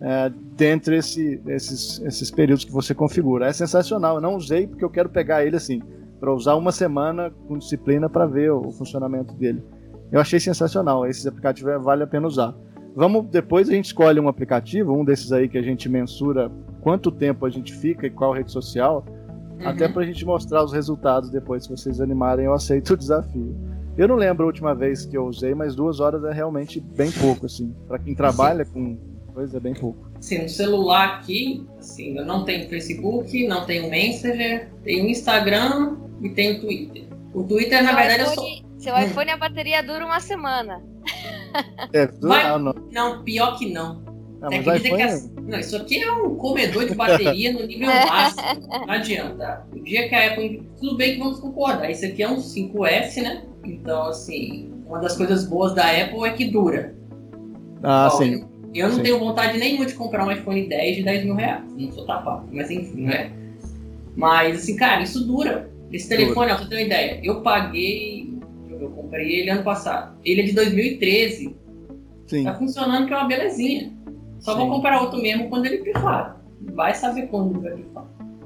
é, 0.00 0.32
dentre 0.56 0.96
esse, 0.96 1.40
esses, 1.46 2.00
esses 2.00 2.30
períodos 2.30 2.64
que 2.64 2.72
você 2.72 2.94
configura. 2.94 3.46
É 3.46 3.52
sensacional. 3.52 4.16
Eu 4.16 4.20
não 4.20 4.36
usei 4.36 4.66
porque 4.66 4.84
eu 4.84 4.90
quero 4.90 5.08
pegar 5.08 5.44
ele 5.44 5.56
assim, 5.56 5.82
para 6.18 6.32
usar 6.32 6.54
uma 6.54 6.72
semana 6.72 7.30
com 7.46 7.58
disciplina 7.58 8.08
para 8.08 8.26
ver 8.26 8.50
o, 8.50 8.68
o, 8.68 8.72
funcionamento 8.72 9.34
dele. 9.34 9.62
Eu 10.10 10.20
achei 10.20 10.40
sensacional. 10.40 11.06
Esses 11.06 11.26
aplicativos 11.26 11.72
é, 11.72 11.78
vale 11.78 12.02
a 12.02 12.06
pena 12.06 12.26
usar. 12.26 12.54
Vamos 12.94 13.26
depois 13.26 13.68
a 13.68 13.72
gente 13.72 13.86
escolhe 13.86 14.18
um 14.18 14.26
aplicativo, 14.26 14.92
um 14.92 15.04
desses 15.04 15.30
aí 15.32 15.48
que 15.48 15.56
a 15.56 15.62
gente 15.62 15.88
mensura 15.88 16.50
quanto 16.80 17.12
tempo 17.12 17.46
a 17.46 17.50
gente 17.50 17.72
fica 17.72 18.06
e 18.06 18.10
qual 18.10 18.32
rede 18.32 18.50
social, 18.50 19.04
uhum. 19.60 19.68
até 19.68 19.86
para 19.86 20.02
a 20.02 20.06
gente 20.06 20.24
mostrar 20.24 20.64
os 20.64 20.72
resultados 20.72 21.30
depois. 21.30 21.64
Se 21.64 21.70
vocês 21.70 22.00
animarem, 22.00 22.46
eu 22.46 22.54
aceito 22.54 22.94
o 22.94 22.96
desafio. 22.96 23.54
Eu 23.96 24.08
não 24.08 24.16
lembro 24.16 24.44
a 24.44 24.46
última 24.46 24.74
vez 24.74 25.04
que 25.04 25.16
eu 25.16 25.26
usei, 25.26 25.54
mas 25.54 25.76
duas 25.76 26.00
horas 26.00 26.24
é 26.24 26.32
realmente 26.32 26.80
bem 26.80 27.12
pouco, 27.12 27.46
assim. 27.46 27.74
Para 27.86 27.98
quem 27.98 28.14
trabalha 28.14 28.64
com 28.64 28.98
coisa 29.30 29.56
é 29.56 29.60
bem 29.60 29.74
pouco. 29.74 30.10
Sim, 30.20 30.42
no 30.42 30.48
celular 30.48 31.16
aqui, 31.16 31.66
assim, 31.78 32.18
eu 32.18 32.24
não 32.24 32.44
tenho 32.44 32.68
Facebook, 32.68 33.46
não 33.46 33.64
tenho 33.64 33.88
Messenger, 33.88 34.70
tenho 34.84 35.08
Instagram 35.08 35.96
e 36.20 36.30
tenho 36.30 36.60
Twitter. 36.60 37.04
O 37.32 37.44
Twitter, 37.44 37.82
na 37.82 37.92
verdade, 37.92 38.22
iPhone, 38.22 38.36
eu 38.36 38.60
sou. 38.62 38.70
Seu 38.78 38.94
hum. 38.94 39.02
iPhone 39.02 39.30
a 39.30 39.36
bateria 39.36 39.82
dura 39.82 40.04
uma 40.04 40.20
semana. 40.20 40.82
É, 41.92 42.06
dura, 42.06 42.58
não. 42.58 42.74
não, 42.92 43.24
pior 43.24 43.58
que 43.58 43.72
não. 43.72 44.04
Ah, 44.42 44.48
é 44.52 44.62
que 44.62 44.70
iPhone... 44.70 45.02
que 45.02 45.40
Não, 45.42 45.58
isso 45.58 45.76
aqui 45.76 46.02
é 46.02 46.12
um 46.12 46.36
comedor 46.36 46.86
de 46.86 46.94
bateria 46.94 47.52
no 47.52 47.66
nível 47.66 47.88
máximo. 48.06 48.68
Não 48.68 48.90
adianta. 48.90 49.66
O 49.74 49.82
dia 49.82 50.08
que 50.08 50.14
a 50.14 50.28
Apple. 50.28 50.62
Tudo 50.78 50.96
bem 50.96 51.14
que 51.14 51.18
vamos 51.18 51.40
concordar. 51.40 51.90
Isso 51.90 52.06
aqui 52.06 52.22
é 52.22 52.28
um 52.28 52.36
5S, 52.36 53.22
né? 53.22 53.44
Então, 53.64 54.08
assim, 54.08 54.72
uma 54.86 54.98
das 54.98 55.16
coisas 55.16 55.46
boas 55.46 55.74
da 55.74 55.84
Apple 55.84 56.24
é 56.24 56.30
que 56.30 56.46
dura. 56.46 56.94
Ah, 57.82 58.10
Ó, 58.12 58.16
sim. 58.16 58.44
Eu 58.74 58.88
não 58.88 58.96
Sim. 58.96 59.02
tenho 59.02 59.18
vontade 59.18 59.58
nenhuma 59.58 59.84
de 59.84 59.94
comprar 59.94 60.26
um 60.26 60.30
iPhone 60.30 60.68
10 60.68 60.96
de 60.96 61.02
10 61.02 61.24
mil 61.24 61.34
reais. 61.34 61.64
Não 61.76 61.90
sou 61.92 62.06
tapado, 62.06 62.48
mas 62.52 62.70
enfim, 62.70 63.02
não 63.02 63.10
é? 63.10 63.32
Mas 64.16 64.62
assim, 64.62 64.76
cara, 64.76 65.02
isso 65.02 65.26
dura. 65.26 65.68
Esse 65.92 66.08
telefone, 66.08 66.52
ó, 66.52 66.56
você 66.56 66.68
ter 66.68 66.74
uma 66.76 66.82
ideia, 66.82 67.20
eu 67.22 67.40
paguei. 67.42 68.30
Eu 68.70 68.90
comprei 68.90 69.40
ele 69.40 69.50
ano 69.50 69.64
passado. 69.64 70.16
Ele 70.24 70.42
é 70.42 70.44
de 70.44 70.52
2013. 70.52 71.54
Sim. 72.26 72.44
Tá 72.44 72.54
funcionando 72.54 73.06
que 73.06 73.12
é 73.12 73.16
uma 73.16 73.26
belezinha. 73.26 73.92
Só 74.38 74.52
Sim. 74.52 74.58
vou 74.58 74.70
comprar 74.70 75.02
outro 75.02 75.20
mesmo 75.20 75.50
quando 75.50 75.66
ele 75.66 75.78
pifar. 75.78 76.40
Vai 76.72 76.94
saber 76.94 77.26
quando 77.26 77.56
ele 77.56 77.60
vai 77.60 77.76
pifar. 77.76 78.04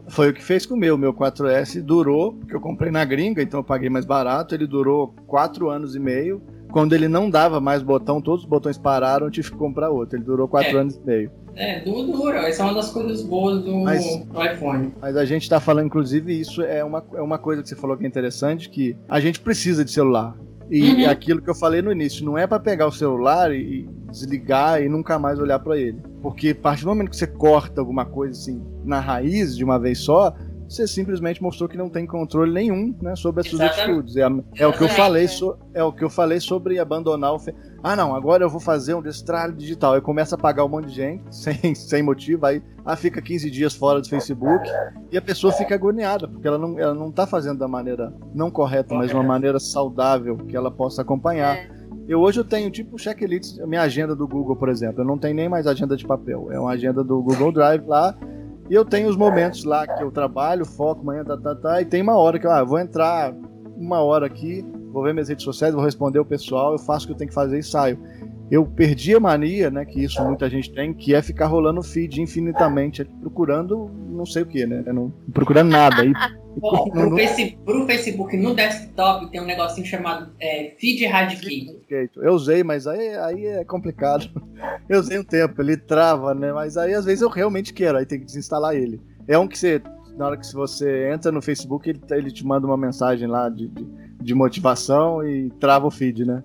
Foi 0.08 0.30
o 0.30 0.34
que 0.34 0.42
fez 0.42 0.66
com 0.66 0.74
o 0.74 0.76
meu. 0.76 0.98
Meu 0.98 1.12
4S 1.14 1.80
durou, 1.82 2.32
porque 2.32 2.56
eu 2.56 2.60
comprei 2.60 2.90
na 2.90 3.04
gringa, 3.04 3.42
então 3.42 3.60
eu 3.60 3.64
paguei 3.64 3.88
mais 3.88 4.04
barato. 4.04 4.54
Ele 4.54 4.66
durou 4.66 5.14
4 5.26 5.68
anos 5.68 5.94
e 5.94 6.00
meio 6.00 6.42
quando 6.74 6.92
ele 6.92 7.06
não 7.06 7.30
dava 7.30 7.60
mais 7.60 7.84
botão, 7.84 8.20
todos 8.20 8.42
os 8.42 8.50
botões 8.50 8.76
pararam, 8.76 9.28
eu 9.28 9.30
tive 9.30 9.48
que 9.48 9.56
comprar 9.56 9.90
outro. 9.90 10.16
Ele 10.16 10.24
durou 10.24 10.48
4 10.48 10.76
é. 10.76 10.80
anos 10.80 10.96
e 10.96 11.06
meio. 11.06 11.30
É, 11.54 11.78
dura. 11.78 12.48
Essa 12.48 12.62
é 12.62 12.66
uma 12.66 12.74
das 12.74 12.90
coisas 12.90 13.22
boas 13.22 13.62
do, 13.62 13.76
mas, 13.76 14.04
do 14.04 14.44
iPhone. 14.44 14.92
Mas 15.00 15.16
a 15.16 15.24
gente 15.24 15.42
está 15.42 15.60
falando, 15.60 15.86
inclusive, 15.86 16.36
isso 16.36 16.62
é 16.62 16.82
uma, 16.82 17.04
é 17.14 17.22
uma 17.22 17.38
coisa 17.38 17.62
que 17.62 17.68
você 17.68 17.76
falou 17.76 17.96
que 17.96 18.04
é 18.04 18.08
interessante, 18.08 18.68
que 18.68 18.96
a 19.08 19.20
gente 19.20 19.38
precisa 19.38 19.84
de 19.84 19.92
celular. 19.92 20.36
E 20.68 21.04
uhum. 21.04 21.10
aquilo 21.10 21.40
que 21.40 21.48
eu 21.48 21.54
falei 21.54 21.80
no 21.80 21.92
início, 21.92 22.24
não 22.24 22.36
é 22.36 22.44
para 22.44 22.58
pegar 22.58 22.88
o 22.88 22.92
celular 22.92 23.54
e 23.54 23.88
desligar 24.10 24.82
e 24.82 24.88
nunca 24.88 25.16
mais 25.16 25.38
olhar 25.38 25.60
para 25.60 25.78
ele. 25.78 26.02
Porque 26.20 26.48
a 26.48 26.54
partir 26.56 26.82
do 26.82 26.88
momento 26.88 27.10
que 27.10 27.16
você 27.16 27.28
corta 27.28 27.80
alguma 27.80 28.04
coisa 28.04 28.32
assim 28.32 28.60
na 28.84 28.98
raiz 28.98 29.56
de 29.56 29.62
uma 29.62 29.78
vez 29.78 30.00
só, 30.00 30.34
você 30.74 30.86
simplesmente 30.86 31.42
mostrou 31.42 31.68
que 31.68 31.76
não 31.76 31.88
tem 31.88 32.06
controle 32.06 32.52
nenhum 32.52 32.94
né, 33.00 33.14
sobre 33.16 33.40
as 33.40 33.48
suas 33.48 33.60
atitudes. 33.60 34.16
É, 34.16 34.22
é, 34.56 34.66
o 34.66 34.72
que 34.72 34.82
eu 34.82 34.88
falei 34.88 35.28
so, 35.28 35.56
é 35.72 35.82
o 35.82 35.92
que 35.92 36.02
eu 36.02 36.10
falei 36.10 36.40
sobre 36.40 36.78
abandonar 36.78 37.32
o. 37.32 37.38
Fe... 37.38 37.54
Ah, 37.82 37.94
não, 37.94 38.14
agora 38.14 38.44
eu 38.44 38.50
vou 38.50 38.60
fazer 38.60 38.94
um 38.94 39.02
destralho 39.02 39.52
digital. 39.52 39.94
Aí 39.94 40.00
começa 40.00 40.34
a 40.34 40.38
pagar 40.38 40.64
um 40.64 40.68
monte 40.68 40.88
de 40.88 40.94
gente, 40.94 41.22
sem, 41.34 41.74
sem 41.74 42.02
motivo, 42.02 42.46
aí 42.46 42.62
ah, 42.84 42.96
fica 42.96 43.22
15 43.22 43.50
dias 43.50 43.74
fora 43.74 44.00
do 44.00 44.08
Facebook 44.08 44.68
e 45.10 45.16
a 45.16 45.22
pessoa 45.22 45.52
fica 45.52 45.74
agoniada, 45.74 46.28
porque 46.28 46.46
ela 46.46 46.58
não, 46.58 46.78
ela 46.78 46.94
não 46.94 47.10
tá 47.10 47.26
fazendo 47.26 47.58
da 47.58 47.68
maneira 47.68 48.12
não 48.34 48.50
correta, 48.50 48.94
mas 48.94 49.08
de 49.08 49.14
uma 49.14 49.22
maneira 49.22 49.58
saudável 49.58 50.36
que 50.36 50.56
ela 50.56 50.70
possa 50.70 51.02
acompanhar. 51.02 51.56
É. 51.56 51.84
Eu 52.06 52.20
hoje 52.20 52.38
eu 52.38 52.44
tenho 52.44 52.70
tipo 52.70 52.98
checklist, 52.98 53.58
minha 53.60 53.80
agenda 53.80 54.14
do 54.14 54.28
Google, 54.28 54.56
por 54.56 54.68
exemplo. 54.68 55.00
Eu 55.00 55.06
não 55.06 55.16
tenho 55.16 55.34
nem 55.34 55.48
mais 55.48 55.66
agenda 55.66 55.96
de 55.96 56.06
papel. 56.06 56.52
É 56.52 56.60
uma 56.60 56.72
agenda 56.72 57.02
do 57.02 57.22
Google 57.22 57.50
Drive 57.50 57.86
lá 57.86 58.14
e 58.68 58.74
eu 58.74 58.84
tenho 58.84 59.08
os 59.08 59.16
momentos 59.16 59.64
lá 59.64 59.86
que 59.86 60.02
eu 60.02 60.10
trabalho, 60.10 60.64
foco, 60.64 61.04
manhã, 61.04 61.24
tá, 61.24 61.36
tá, 61.36 61.54
tá, 61.54 61.82
e 61.82 61.84
tem 61.84 62.02
uma 62.02 62.16
hora 62.16 62.38
que 62.38 62.46
eu 62.46 62.50
ah, 62.50 62.64
vou 62.64 62.78
entrar 62.78 63.34
uma 63.76 64.00
hora 64.00 64.26
aqui, 64.26 64.64
vou 64.92 65.02
ver 65.02 65.12
minhas 65.12 65.28
redes 65.28 65.44
sociais, 65.44 65.74
vou 65.74 65.84
responder 65.84 66.18
o 66.18 66.24
pessoal, 66.24 66.72
eu 66.72 66.78
faço 66.78 67.04
o 67.04 67.08
que 67.08 67.12
eu 67.12 67.16
tenho 67.16 67.28
que 67.28 67.34
fazer 67.34 67.58
e 67.58 67.62
saio. 67.62 67.98
Eu 68.50 68.66
perdi 68.66 69.14
a 69.14 69.20
mania, 69.20 69.70
né, 69.70 69.84
que 69.84 70.04
isso 70.04 70.22
muita 70.22 70.48
gente 70.50 70.72
tem, 70.72 70.92
que 70.92 71.14
é 71.14 71.22
ficar 71.22 71.46
rolando 71.46 71.82
feed 71.82 72.20
infinitamente, 72.20 73.04
procurando 73.20 73.90
não 74.10 74.26
sei 74.26 74.42
o 74.42 74.46
que, 74.46 74.66
né, 74.66 74.82
não, 74.86 75.12
procurando 75.32 75.70
nada. 75.70 76.04
E, 76.04 76.12
Pô, 76.60 76.88
pro, 76.90 77.10
no, 77.10 77.16
Facebook, 77.16 77.64
pro 77.64 77.86
Facebook 77.86 78.36
no 78.36 78.54
desktop 78.54 79.30
tem 79.30 79.40
um 79.40 79.44
negocinho 79.44 79.86
chamado 79.86 80.30
é, 80.40 80.74
Feed 80.78 81.04
Eradicate. 81.04 82.10
Eu 82.16 82.32
usei, 82.32 82.62
mas 82.62 82.86
aí, 82.86 83.14
aí 83.16 83.46
é 83.46 83.64
complicado. 83.64 84.30
Eu 84.88 85.00
usei 85.00 85.18
um 85.18 85.24
tempo, 85.24 85.60
ele 85.60 85.76
trava, 85.76 86.34
né? 86.34 86.52
Mas 86.52 86.76
aí 86.76 86.94
às 86.94 87.04
vezes 87.04 87.22
eu 87.22 87.28
realmente 87.28 87.72
quero, 87.72 87.96
aí 87.96 88.04
tem 88.04 88.18
que 88.18 88.26
desinstalar 88.26 88.74
ele. 88.74 89.00
É 89.26 89.38
um 89.38 89.48
que 89.48 89.58
você, 89.58 89.80
na 90.16 90.26
hora 90.26 90.36
que 90.36 90.52
você 90.52 91.10
entra 91.10 91.32
no 91.32 91.40
Facebook, 91.40 91.88
ele, 91.88 92.00
ele 92.10 92.30
te 92.30 92.44
manda 92.44 92.66
uma 92.66 92.76
mensagem 92.76 93.26
lá 93.26 93.48
de, 93.48 93.68
de, 93.68 93.86
de 94.20 94.34
motivação 94.34 95.26
e 95.26 95.50
trava 95.58 95.86
o 95.86 95.90
feed, 95.90 96.24
né? 96.26 96.42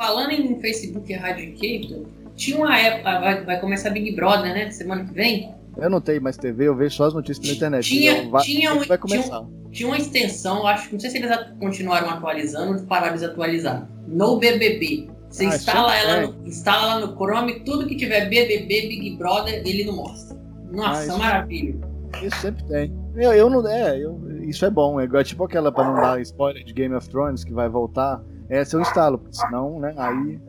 Falando 0.00 0.30
em 0.30 0.58
Facebook 0.58 1.12
Eradicator, 1.12 2.06
tinha 2.34 2.56
uma 2.56 2.74
época, 2.74 3.20
vai, 3.20 3.44
vai 3.44 3.60
começar 3.60 3.90
Big 3.90 4.16
Brother, 4.16 4.54
né? 4.54 4.70
Semana 4.70 5.04
que 5.04 5.12
vem. 5.12 5.54
Eu 5.76 5.90
não 5.90 6.00
tenho 6.00 6.22
mais 6.22 6.38
TV, 6.38 6.68
eu 6.68 6.74
vejo 6.74 6.94
só 6.96 7.04
as 7.04 7.12
notícias 7.12 7.38
pela 7.38 7.54
internet. 7.54 7.86
Tinha, 7.86 8.12
então 8.12 8.30
vai, 8.30 8.42
tinha 8.42 8.72
um, 8.72 8.78
vai 8.78 8.96
começar. 8.96 9.40
Tinha 9.40 9.70
tinha 9.70 9.88
uma 9.90 9.98
extensão, 9.98 10.66
acho 10.66 10.88
que 10.88 10.94
não 10.94 11.00
sei 11.00 11.10
se 11.10 11.18
eles 11.18 11.30
continuaram 11.58 12.08
atualizando 12.08 12.80
ou 12.80 12.86
pararam 12.86 13.18
de 13.18 13.26
atualizar. 13.26 13.86
No 14.08 14.38
BBB. 14.38 15.10
Você 15.28 15.44
ah, 15.44 15.48
instala, 15.48 15.94
ela 15.94 16.16
é. 16.16 16.26
no, 16.26 16.48
instala 16.48 16.92
ela 16.92 17.06
no 17.06 17.14
Chrome, 17.14 17.60
tudo 17.60 17.86
que 17.86 17.94
tiver 17.94 18.26
BBB, 18.30 18.88
Big 18.88 19.16
Brother, 19.18 19.62
ele 19.66 19.84
não 19.84 19.96
mostra. 19.96 20.34
Nossa, 20.72 21.12
ah, 21.12 21.18
maravilha. 21.18 21.78
Isso 22.22 22.40
sempre 22.40 22.64
tem. 22.64 22.90
Eu, 23.14 23.34
eu 23.34 23.50
não. 23.50 23.68
É, 23.68 23.98
eu, 23.98 24.18
isso 24.44 24.64
é 24.64 24.70
bom. 24.70 24.98
É 24.98 25.04
igual 25.04 25.22
tipo 25.22 25.44
aquela 25.44 25.70
pra 25.70 25.84
não 25.84 26.00
dar 26.00 26.18
spoiler 26.22 26.64
de 26.64 26.72
Game 26.72 26.94
of 26.94 27.06
Thrones 27.10 27.44
que 27.44 27.52
vai 27.52 27.68
voltar. 27.68 28.24
Essa 28.50 28.76
eu 28.76 28.80
instalo, 28.80 29.18
porque 29.18 29.36
senão, 29.36 29.78
né? 29.78 29.94
Aí. 29.96 30.40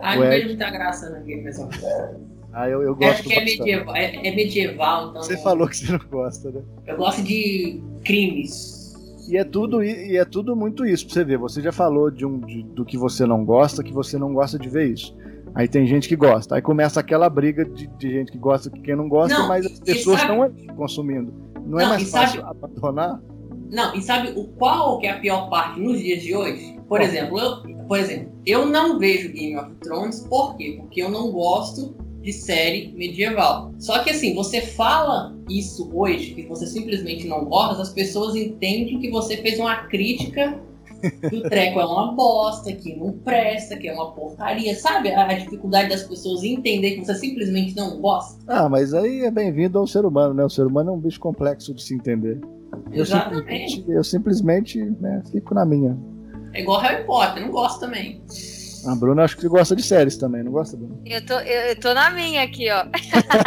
Ah, 0.00 0.14
não 0.14 0.22
vejo 0.22 0.46
muita 0.46 0.70
graça 0.70 1.10
na 1.10 1.18
Game 1.18 1.48
of 1.48 1.56
Thrones. 1.56 2.28
Ah, 2.52 2.68
eu, 2.68 2.82
eu 2.82 2.94
gosto. 2.94 3.10
Acho 3.10 3.22
que 3.24 3.34
é 3.34 3.44
medieval, 3.44 3.96
é, 3.96 4.26
é 4.26 4.34
medieval, 4.34 5.10
então. 5.10 5.22
Você 5.22 5.36
falou 5.38 5.68
que 5.68 5.76
você 5.76 5.92
não 5.92 6.00
gosta, 6.10 6.50
né? 6.50 6.62
Eu 6.86 6.96
gosto 6.96 7.22
de 7.22 7.82
crimes. 8.04 8.78
E 9.28 9.36
é 9.36 9.44
tudo, 9.44 9.82
e 9.82 10.16
é 10.16 10.24
tudo 10.24 10.56
muito 10.56 10.86
isso 10.86 11.04
pra 11.04 11.14
você 11.14 11.24
ver. 11.24 11.36
Você 11.38 11.60
já 11.60 11.72
falou 11.72 12.10
de 12.10 12.24
um, 12.24 12.40
de, 12.40 12.62
do 12.62 12.84
que 12.84 12.96
você 12.96 13.26
não 13.26 13.44
gosta, 13.44 13.82
que 13.82 13.92
você 13.92 14.16
não 14.16 14.32
gosta 14.32 14.58
de 14.58 14.68
ver 14.68 14.92
isso. 14.92 15.14
Aí 15.54 15.68
tem 15.68 15.86
gente 15.86 16.08
que 16.08 16.16
gosta. 16.16 16.54
Aí 16.54 16.62
começa 16.62 17.00
aquela 17.00 17.28
briga 17.28 17.64
de, 17.64 17.86
de 17.86 18.10
gente 18.10 18.32
que 18.32 18.38
gosta 18.38 18.70
e 18.74 18.80
quem 18.80 18.96
não 18.96 19.08
gosta, 19.08 19.36
não, 19.36 19.48
mas 19.48 19.66
as 19.66 19.80
pessoas 19.80 20.20
estão 20.20 20.42
ali 20.42 20.66
consumindo. 20.68 21.34
Não, 21.66 21.78
é 21.78 21.82
não 21.84 21.94
é 21.94 21.96
mais 21.96 22.10
fácil 22.10 22.40
sabe, 22.40 22.56
abandonar? 22.56 23.20
Não, 23.70 23.94
e 23.94 24.00
sabe 24.00 24.32
o 24.34 24.44
qual 24.44 24.98
que 24.98 25.06
é 25.06 25.10
a 25.10 25.18
pior 25.18 25.50
parte 25.50 25.78
nos 25.78 25.98
dias 25.98 26.22
de 26.22 26.34
hoje? 26.34 26.77
Por 26.88 27.00
exemplo, 27.00 27.38
eu, 27.38 27.86
por 27.86 27.98
exemplo, 27.98 28.32
eu 28.46 28.66
não 28.66 28.98
vejo 28.98 29.32
Game 29.32 29.56
of 29.56 29.74
Thrones, 29.82 30.20
por 30.28 30.56
quê? 30.56 30.78
Porque 30.80 31.02
eu 31.02 31.10
não 31.10 31.30
gosto 31.30 31.94
de 32.22 32.32
série 32.32 32.92
medieval. 32.96 33.72
Só 33.78 34.02
que 34.02 34.10
assim, 34.10 34.34
você 34.34 34.62
fala 34.62 35.36
isso 35.48 35.90
hoje, 35.92 36.34
que 36.34 36.46
você 36.46 36.66
simplesmente 36.66 37.26
não 37.26 37.44
gosta, 37.44 37.82
as 37.82 37.92
pessoas 37.92 38.34
entendem 38.34 38.98
que 38.98 39.10
você 39.10 39.36
fez 39.36 39.58
uma 39.58 39.84
crítica 39.84 40.58
que 41.28 41.36
o 41.36 41.42
treco 41.42 41.78
é 41.78 41.84
uma 41.84 42.12
bosta, 42.12 42.72
que 42.72 42.96
não 42.96 43.12
presta, 43.12 43.76
que 43.76 43.88
é 43.88 43.92
uma 43.92 44.10
porcaria. 44.12 44.74
Sabe 44.74 45.10
a 45.10 45.32
dificuldade 45.32 45.90
das 45.90 46.02
pessoas 46.02 46.42
entender 46.42 46.92
que 46.92 47.04
você 47.04 47.14
simplesmente 47.14 47.76
não 47.76 48.00
gosta? 48.00 48.40
Ah, 48.48 48.68
mas 48.68 48.92
aí 48.94 49.20
é 49.20 49.30
bem-vindo 49.30 49.78
ao 49.78 49.86
ser 49.86 50.04
humano, 50.04 50.34
né? 50.34 50.44
O 50.44 50.50
ser 50.50 50.66
humano 50.66 50.90
é 50.90 50.92
um 50.92 50.98
bicho 50.98 51.20
complexo 51.20 51.72
de 51.72 51.82
se 51.82 51.94
entender. 51.94 52.40
Exatamente. 52.90 52.98
Eu 52.98 53.04
simplesmente, 53.04 53.84
eu 53.88 54.04
simplesmente 54.04 54.84
né, 55.00 55.22
fico 55.30 55.54
na 55.54 55.64
minha. 55.64 55.96
É 56.58 56.62
igual 56.62 56.80
Harry 56.80 57.04
Potter, 57.04 57.40
não 57.40 57.52
gosto 57.52 57.78
também. 57.78 58.20
A 58.84 58.94
Bruna 58.96 59.22
acho 59.22 59.36
que 59.36 59.46
gosta 59.46 59.76
de 59.76 59.82
séries 59.82 60.16
também, 60.16 60.42
não 60.42 60.50
gosta, 60.50 60.76
Bruna? 60.76 60.96
Eu 61.06 61.24
tô, 61.24 61.34
eu, 61.34 61.60
eu 61.68 61.80
tô 61.80 61.94
na 61.94 62.10
minha 62.10 62.42
aqui, 62.42 62.68
ó. 62.70 62.84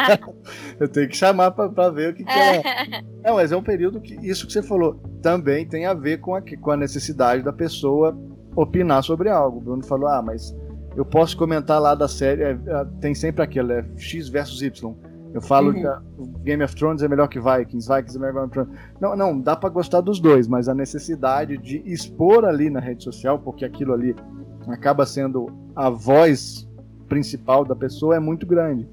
eu 0.79 0.87
tenho 0.87 1.09
que 1.09 1.17
chamar 1.17 1.51
pra, 1.51 1.67
pra 1.67 1.89
ver 1.89 2.11
o 2.11 2.13
que, 2.13 2.23
que 2.23 2.31
é. 2.31 3.01
Não, 3.23 3.35
mas 3.35 3.51
é 3.51 3.57
um 3.57 3.63
período 3.63 3.99
que 3.99 4.15
isso 4.25 4.47
que 4.47 4.53
você 4.53 4.63
falou 4.63 4.95
também 5.21 5.67
tem 5.67 5.85
a 5.85 5.93
ver 5.93 6.19
com 6.19 6.35
a, 6.35 6.41
com 6.41 6.71
a 6.71 6.77
necessidade 6.77 7.43
da 7.43 7.51
pessoa 7.51 8.17
opinar 8.55 9.03
sobre 9.03 9.29
algo. 9.29 9.57
O 9.57 9.61
Bruno 9.61 9.85
falou, 9.85 10.07
ah, 10.07 10.21
mas 10.21 10.55
eu 10.95 11.03
posso 11.03 11.35
comentar 11.35 11.81
lá 11.81 11.95
da 11.95 12.07
série, 12.07 12.43
é, 12.43 12.51
é, 12.51 12.85
tem 13.01 13.13
sempre 13.13 13.43
aquilo, 13.43 13.73
é 13.73 13.85
X 13.97 14.29
versus 14.29 14.61
Y. 14.61 14.95
Eu 15.33 15.41
falo 15.41 15.71
uhum. 15.71 15.81
que 16.17 16.39
Game 16.43 16.63
of 16.63 16.75
Thrones 16.75 17.01
é 17.01 17.07
melhor 17.07 17.27
que 17.27 17.39
Vikings, 17.39 17.87
Vikings 17.87 18.17
é 18.17 18.19
melhor 18.19 18.47
que 18.47 18.53
Thrones. 18.53 18.73
Não, 18.99 19.15
não, 19.15 19.39
dá 19.39 19.55
para 19.55 19.69
gostar 19.69 20.01
dos 20.01 20.19
dois, 20.19 20.47
mas 20.47 20.67
a 20.67 20.73
necessidade 20.73 21.57
de 21.57 21.81
expor 21.85 22.45
ali 22.45 22.69
na 22.69 22.79
rede 22.79 23.03
social, 23.03 23.39
porque 23.39 23.63
aquilo 23.63 23.93
ali 23.93 24.15
acaba 24.67 25.05
sendo 25.05 25.47
a 25.75 25.89
voz 25.89 26.67
principal 27.07 27.63
da 27.63 27.75
pessoa 27.75 28.15
é 28.15 28.19
muito 28.19 28.45
grande. 28.45 28.87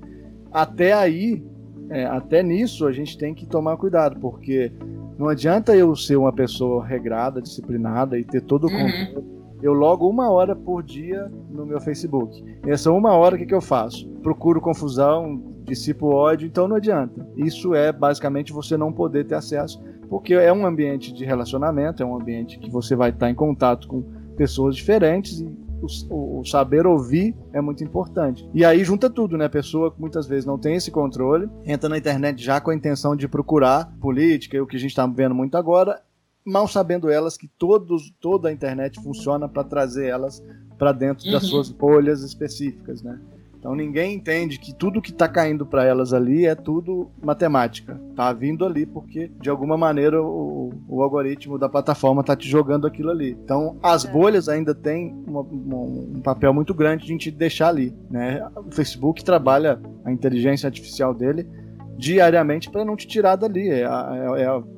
Até 0.53 0.93
aí, 0.93 1.45
é, 1.91 2.05
até 2.05 2.43
nisso 2.43 2.87
a 2.87 2.93
gente 2.93 3.19
tem 3.19 3.35
que 3.35 3.47
tomar 3.47 3.77
cuidado, 3.77 4.19
porque 4.21 4.73
não 5.19 5.29
adianta 5.29 5.75
eu 5.75 5.95
ser 5.97 6.17
uma 6.17 6.33
pessoa 6.33 6.85
regrada, 6.85 7.43
disciplinada 7.43 8.19
e 8.19 8.25
ter 8.25 8.43
todo 8.43 8.65
o 8.65 8.71
uhum. 8.71 8.79
controle. 8.79 9.17
Uhum. 9.17 9.39
Eu 9.61 9.73
logo 9.73 10.09
uma 10.09 10.31
hora 10.31 10.55
por 10.55 10.85
dia 10.85 11.31
no 11.51 11.67
meu 11.67 11.81
Facebook. 11.81 12.45
Essa 12.65 12.93
uma 12.93 13.13
hora, 13.13 13.35
o 13.35 13.39
que, 13.39 13.47
que 13.47 13.55
eu 13.55 13.61
faço? 13.61 14.09
Procuro 14.23 14.61
confusão, 14.61 15.43
dissipo 15.69 16.07
ódio, 16.07 16.47
então 16.47 16.67
não 16.67 16.77
adianta. 16.77 17.27
Isso 17.37 17.75
é 17.75 17.93
basicamente 17.93 18.53
você 18.53 18.77
não 18.77 18.93
poder 18.93 19.25
ter 19.25 19.35
acesso, 19.35 19.83
porque 20.09 20.35
é 20.35 20.53
um 20.53 20.67
ambiente 20.67 21.13
de 21.13 21.25
relacionamento, 21.25 22.03
é 22.03 22.07
um 22.07 22.17
ambiente 22.17 22.59
que 22.59 22.71
você 22.71 22.97
vai 22.97 23.11
estar 23.11 23.31
em 23.31 23.35
contato 23.35 23.87
com 23.87 24.03
pessoas 24.37 24.75
diferentes 24.75 25.41
e 25.41 25.69
o, 26.11 26.41
o, 26.41 26.45
saber 26.45 26.87
ouvir 26.87 27.37
é 27.53 27.61
muito 27.61 27.85
importante. 27.85 28.49
E 28.53 28.65
aí 28.65 28.83
junta 28.83 29.09
tudo, 29.09 29.37
né? 29.37 29.45
A 29.45 29.51
pessoa 29.51 29.95
muitas 29.99 30.27
vezes 30.27 30.45
não 30.45 30.59
tem 30.59 30.75
esse 30.75 30.91
controle, 30.91 31.49
entra 31.65 31.89
na 31.89 31.99
internet 31.99 32.43
já 32.43 32.61
com 32.61 32.71
a 32.71 32.75
intenção 32.75 33.15
de 33.15 33.29
procurar 33.29 33.93
política, 34.01 34.61
o 34.63 34.67
que 34.67 34.77
a 34.77 34.81
gente 34.81 34.91
está 34.91 35.07
vendo 35.07 35.35
muito 35.35 35.57
agora, 35.57 36.01
mal 36.45 36.67
sabendo 36.67 37.11
elas 37.11 37.37
que 37.37 37.47
todos, 37.47 38.11
toda 38.21 38.49
a 38.49 38.53
internet 38.53 39.01
funciona 39.01 39.49
para 39.49 39.63
trazer 39.63 40.07
elas 40.07 40.43
para 40.79 40.93
dentro 40.93 41.27
uhum. 41.27 41.33
das 41.33 41.45
suas 41.45 41.71
bolhas 41.71 42.23
específicas, 42.23 43.03
né? 43.03 43.21
Então 43.59 43.75
ninguém 43.75 44.15
entende 44.15 44.59
que 44.59 44.73
tudo 44.73 45.03
que 45.03 45.11
está 45.11 45.29
caindo 45.29 45.67
para 45.67 45.85
elas 45.85 46.13
ali 46.13 46.47
é 46.47 46.55
tudo 46.55 47.11
matemática. 47.23 48.01
Tá 48.15 48.33
vindo 48.33 48.65
ali 48.65 48.87
porque 48.87 49.31
de 49.41 49.51
alguma 49.51 49.77
maneira 49.77 50.23
o, 50.23 50.73
o 50.89 51.03
algoritmo 51.03 51.59
da 51.59 51.69
plataforma 51.69 52.21
está 52.21 52.37
te 52.37 52.49
jogando 52.49 52.87
aquilo 52.87 53.11
ali. 53.11 53.37
Então 53.43 53.77
as 53.83 54.05
é. 54.05 54.11
bolhas 54.11 54.49
ainda 54.49 54.75
têm 54.75 55.15
uma, 55.27 55.41
uma, 55.41 55.77
um 55.77 56.21
papel 56.23 56.55
muito 56.55 56.73
grande 56.73 57.07
de 57.07 57.19
te 57.19 57.31
deixar 57.31 57.69
ali. 57.69 57.95
Né? 58.09 58.47
O 58.55 58.71
Facebook 58.71 59.25
trabalha 59.25 59.81
a 60.05 60.13
inteligência 60.13 60.67
artificial 60.69 61.13
dele 61.13 61.49
diariamente 61.97 62.71
para 62.71 62.85
não 62.85 62.95
te 62.95 63.09
tirar 63.09 63.35
dali. 63.35 63.69
É, 63.69 63.83
é, 63.83 64.43
é 64.43 64.78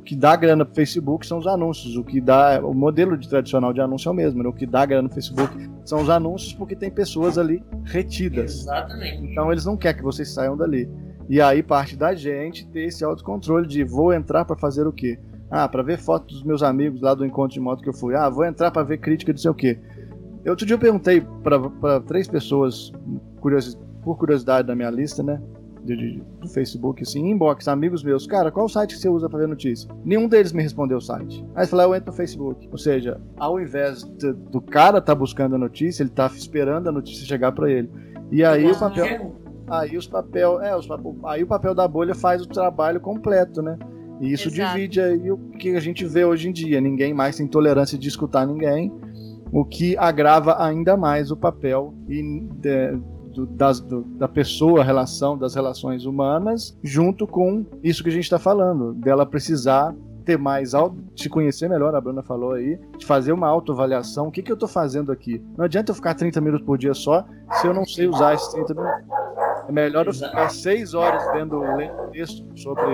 o 0.00 0.02
que 0.02 0.16
dá 0.16 0.34
grana 0.34 0.64
pro 0.64 0.74
Facebook 0.74 1.26
são 1.26 1.38
os 1.38 1.46
anúncios. 1.46 1.94
O 1.94 2.02
que 2.02 2.20
dá. 2.22 2.58
O 2.64 2.72
modelo 2.72 3.18
de 3.18 3.28
tradicional 3.28 3.70
de 3.70 3.82
anúncio 3.82 4.08
é 4.08 4.12
o 4.12 4.14
mesmo. 4.14 4.42
Né? 4.42 4.48
O 4.48 4.52
que 4.52 4.64
dá 4.64 4.86
grana 4.86 5.02
no 5.02 5.14
Facebook 5.14 5.70
são 5.84 6.00
os 6.00 6.08
anúncios 6.08 6.54
porque 6.54 6.74
tem 6.74 6.90
pessoas 6.90 7.36
ali 7.36 7.62
retidas. 7.84 8.62
Exatamente. 8.62 9.26
Então 9.26 9.52
eles 9.52 9.66
não 9.66 9.76
querem 9.76 9.98
que 9.98 10.02
vocês 10.02 10.32
saiam 10.32 10.56
dali. 10.56 10.88
E 11.28 11.38
aí 11.38 11.62
parte 11.62 11.96
da 11.96 12.14
gente 12.14 12.66
ter 12.66 12.86
esse 12.86 13.04
autocontrole 13.04 13.66
de 13.66 13.84
vou 13.84 14.12
entrar 14.12 14.46
para 14.46 14.56
fazer 14.56 14.86
o 14.86 14.92
quê? 14.92 15.18
Ah, 15.50 15.68
para 15.68 15.82
ver 15.82 15.98
fotos 15.98 16.36
dos 16.36 16.44
meus 16.44 16.62
amigos 16.62 17.02
lá 17.02 17.14
do 17.14 17.26
encontro 17.26 17.52
de 17.52 17.60
moto 17.60 17.82
que 17.82 17.88
eu 17.90 17.94
fui. 17.94 18.14
Ah, 18.14 18.30
vou 18.30 18.46
entrar 18.46 18.70
para 18.70 18.82
ver 18.82 18.98
crítica 18.98 19.34
de 19.34 19.40
sei 19.40 19.50
o 19.50 19.54
quê. 19.54 19.78
Eu, 20.42 20.52
outro 20.52 20.64
dia 20.64 20.74
eu 20.74 20.80
perguntei 20.80 21.20
para 21.42 22.00
três 22.00 22.26
pessoas, 22.26 22.90
por 24.02 24.16
curiosidade 24.16 24.66
da 24.66 24.74
minha 24.74 24.90
lista, 24.90 25.22
né? 25.22 25.40
De, 25.84 25.96
de, 25.96 26.22
do 26.40 26.48
Facebook, 26.48 27.02
assim, 27.02 27.30
inbox, 27.30 27.68
amigos 27.68 28.02
meus, 28.02 28.26
cara, 28.26 28.50
qual 28.50 28.68
site 28.68 28.94
que 28.94 29.00
você 29.00 29.08
usa 29.08 29.28
para 29.28 29.40
ver 29.40 29.48
notícia? 29.48 29.90
Nenhum 30.04 30.28
deles 30.28 30.52
me 30.52 30.62
respondeu 30.62 30.98
o 30.98 31.00
site. 31.00 31.44
Aí 31.54 31.64
eu 31.64 31.68
falei, 31.68 31.86
ah, 31.86 31.88
eu 31.88 31.94
entro 31.94 32.10
no 32.10 32.16
Facebook. 32.16 32.68
Ou 32.70 32.78
seja, 32.78 33.20
ao 33.36 33.60
invés 33.60 34.04
de, 34.04 34.32
do 34.32 34.60
cara 34.60 35.00
tá 35.00 35.14
buscando 35.14 35.54
a 35.54 35.58
notícia, 35.58 36.02
ele 36.02 36.10
tá 36.10 36.26
esperando 36.26 36.88
a 36.88 36.92
notícia 36.92 37.26
chegar 37.26 37.52
para 37.52 37.70
ele. 37.70 37.90
E 38.30 38.44
aí 38.44 38.70
o 38.70 38.78
papel. 38.78 39.34
Aí 39.68 39.96
os 39.96 40.06
papel, 40.08 40.60
é, 40.60 40.76
os, 40.76 40.88
aí 41.24 41.44
o 41.44 41.46
papel 41.46 41.74
da 41.74 41.86
bolha 41.86 42.14
faz 42.14 42.42
o 42.42 42.48
trabalho 42.48 43.00
completo, 43.00 43.62
né? 43.62 43.78
E 44.20 44.32
isso 44.32 44.48
Exato. 44.48 44.74
divide 44.74 45.00
aí 45.00 45.30
o 45.30 45.38
que 45.38 45.76
a 45.76 45.80
gente 45.80 46.04
vê 46.04 46.24
hoje 46.24 46.48
em 46.48 46.52
dia. 46.52 46.80
Ninguém 46.80 47.14
mais 47.14 47.36
tem 47.36 47.46
tolerância 47.46 47.96
de 47.96 48.08
escutar 48.08 48.46
ninguém, 48.46 48.92
o 49.52 49.64
que 49.64 49.96
agrava 49.96 50.62
ainda 50.62 50.96
mais 50.96 51.30
o 51.30 51.36
papel 51.36 51.94
e 52.08 52.20
de, 52.60 52.98
do, 53.32 53.46
das, 53.46 53.80
do, 53.80 54.02
da 54.02 54.28
pessoa, 54.28 54.80
a 54.80 54.84
relação 54.84 55.36
das 55.36 55.54
relações 55.54 56.04
humanas, 56.04 56.76
junto 56.82 57.26
com 57.26 57.64
isso 57.82 58.02
que 58.02 58.08
a 58.08 58.12
gente 58.12 58.24
está 58.24 58.38
falando, 58.38 58.92
dela 58.94 59.24
precisar 59.24 59.94
ter 60.24 60.38
mais 60.38 60.74
auto, 60.74 60.96
se 61.16 61.28
conhecer 61.28 61.68
melhor, 61.68 61.94
a 61.94 62.00
Bruna 62.00 62.22
falou 62.22 62.52
aí, 62.52 62.78
de 62.98 63.06
fazer 63.06 63.32
uma 63.32 63.48
autoavaliação. 63.48 64.28
O 64.28 64.30
que, 64.30 64.42
que 64.42 64.52
eu 64.52 64.54
estou 64.54 64.68
fazendo 64.68 65.10
aqui? 65.10 65.42
Não 65.56 65.64
adianta 65.64 65.90
eu 65.90 65.94
ficar 65.94 66.14
30 66.14 66.40
minutos 66.40 66.66
por 66.66 66.78
dia 66.78 66.94
só 66.94 67.24
se 67.52 67.66
eu 67.66 67.74
não 67.74 67.84
sei 67.84 68.06
usar 68.06 68.34
esses 68.34 68.48
30 68.48 68.74
minutos. 68.74 69.04
É 69.68 69.72
melhor 69.72 70.06
eu 70.06 70.14
ficar 70.14 70.48
6 70.48 70.94
horas 70.94 71.24
vendo 71.32 71.58
lendo 71.60 72.10
texto 72.10 72.46
sobre 72.56 72.84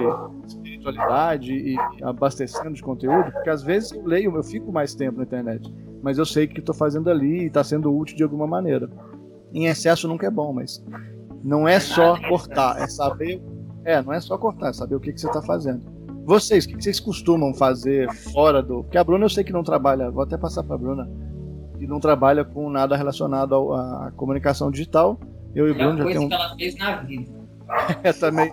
espiritualidade 0.46 1.52
e 1.52 1.76
abastecendo 2.02 2.74
de 2.74 2.82
conteúdo, 2.82 3.32
porque 3.32 3.50
às 3.50 3.62
vezes 3.62 3.92
eu 3.92 4.04
leio, 4.06 4.36
eu 4.36 4.42
fico 4.42 4.72
mais 4.72 4.94
tempo 4.94 5.18
na 5.18 5.24
internet, 5.24 5.72
mas 6.02 6.18
eu 6.18 6.24
sei 6.24 6.46
que 6.46 6.60
estou 6.60 6.74
fazendo 6.74 7.10
ali 7.10 7.42
e 7.42 7.46
está 7.46 7.64
sendo 7.64 7.94
útil 7.94 8.16
de 8.16 8.22
alguma 8.22 8.46
maneira 8.46 8.88
em 9.56 9.66
excesso 9.66 10.06
nunca 10.06 10.26
é 10.26 10.30
bom, 10.30 10.52
mas 10.52 10.84
não 11.42 11.66
é 11.66 11.80
só 11.80 12.20
cortar, 12.28 12.78
é 12.80 12.86
saber. 12.86 13.42
É, 13.84 14.02
não 14.02 14.12
é 14.12 14.20
só 14.20 14.36
cortar, 14.36 14.68
é 14.68 14.72
saber 14.72 14.96
o 14.96 15.00
que, 15.00 15.12
que 15.12 15.20
você 15.20 15.28
está 15.28 15.40
fazendo. 15.40 15.80
Vocês, 16.26 16.64
o 16.64 16.68
que, 16.68 16.76
que 16.76 16.84
vocês 16.84 17.00
costumam 17.00 17.54
fazer 17.54 18.12
fora 18.12 18.62
do. 18.62 18.82
Porque 18.82 18.98
a 18.98 19.04
Bruna 19.04 19.24
eu 19.24 19.30
sei 19.30 19.44
que 19.44 19.52
não 19.52 19.62
trabalha, 19.62 20.10
vou 20.10 20.22
até 20.22 20.36
passar 20.36 20.62
para 20.62 20.74
a 20.74 20.78
Bruna, 20.78 21.08
que 21.78 21.86
não 21.86 22.00
trabalha 22.00 22.44
com 22.44 22.68
nada 22.68 22.96
relacionado 22.96 23.72
à 23.72 24.12
comunicação 24.16 24.70
digital. 24.70 25.18
Eu 25.54 25.68
e 25.68 25.70
o 25.70 25.74
Bruno 25.74 25.98
já 25.98 26.04
temos. 26.04 26.24
Um... 26.24 26.28
que 26.28 26.34
ela 26.34 26.56
fez 26.56 26.76
na 26.76 26.96
vida. 26.96 27.32
é, 28.02 28.12
também. 28.12 28.52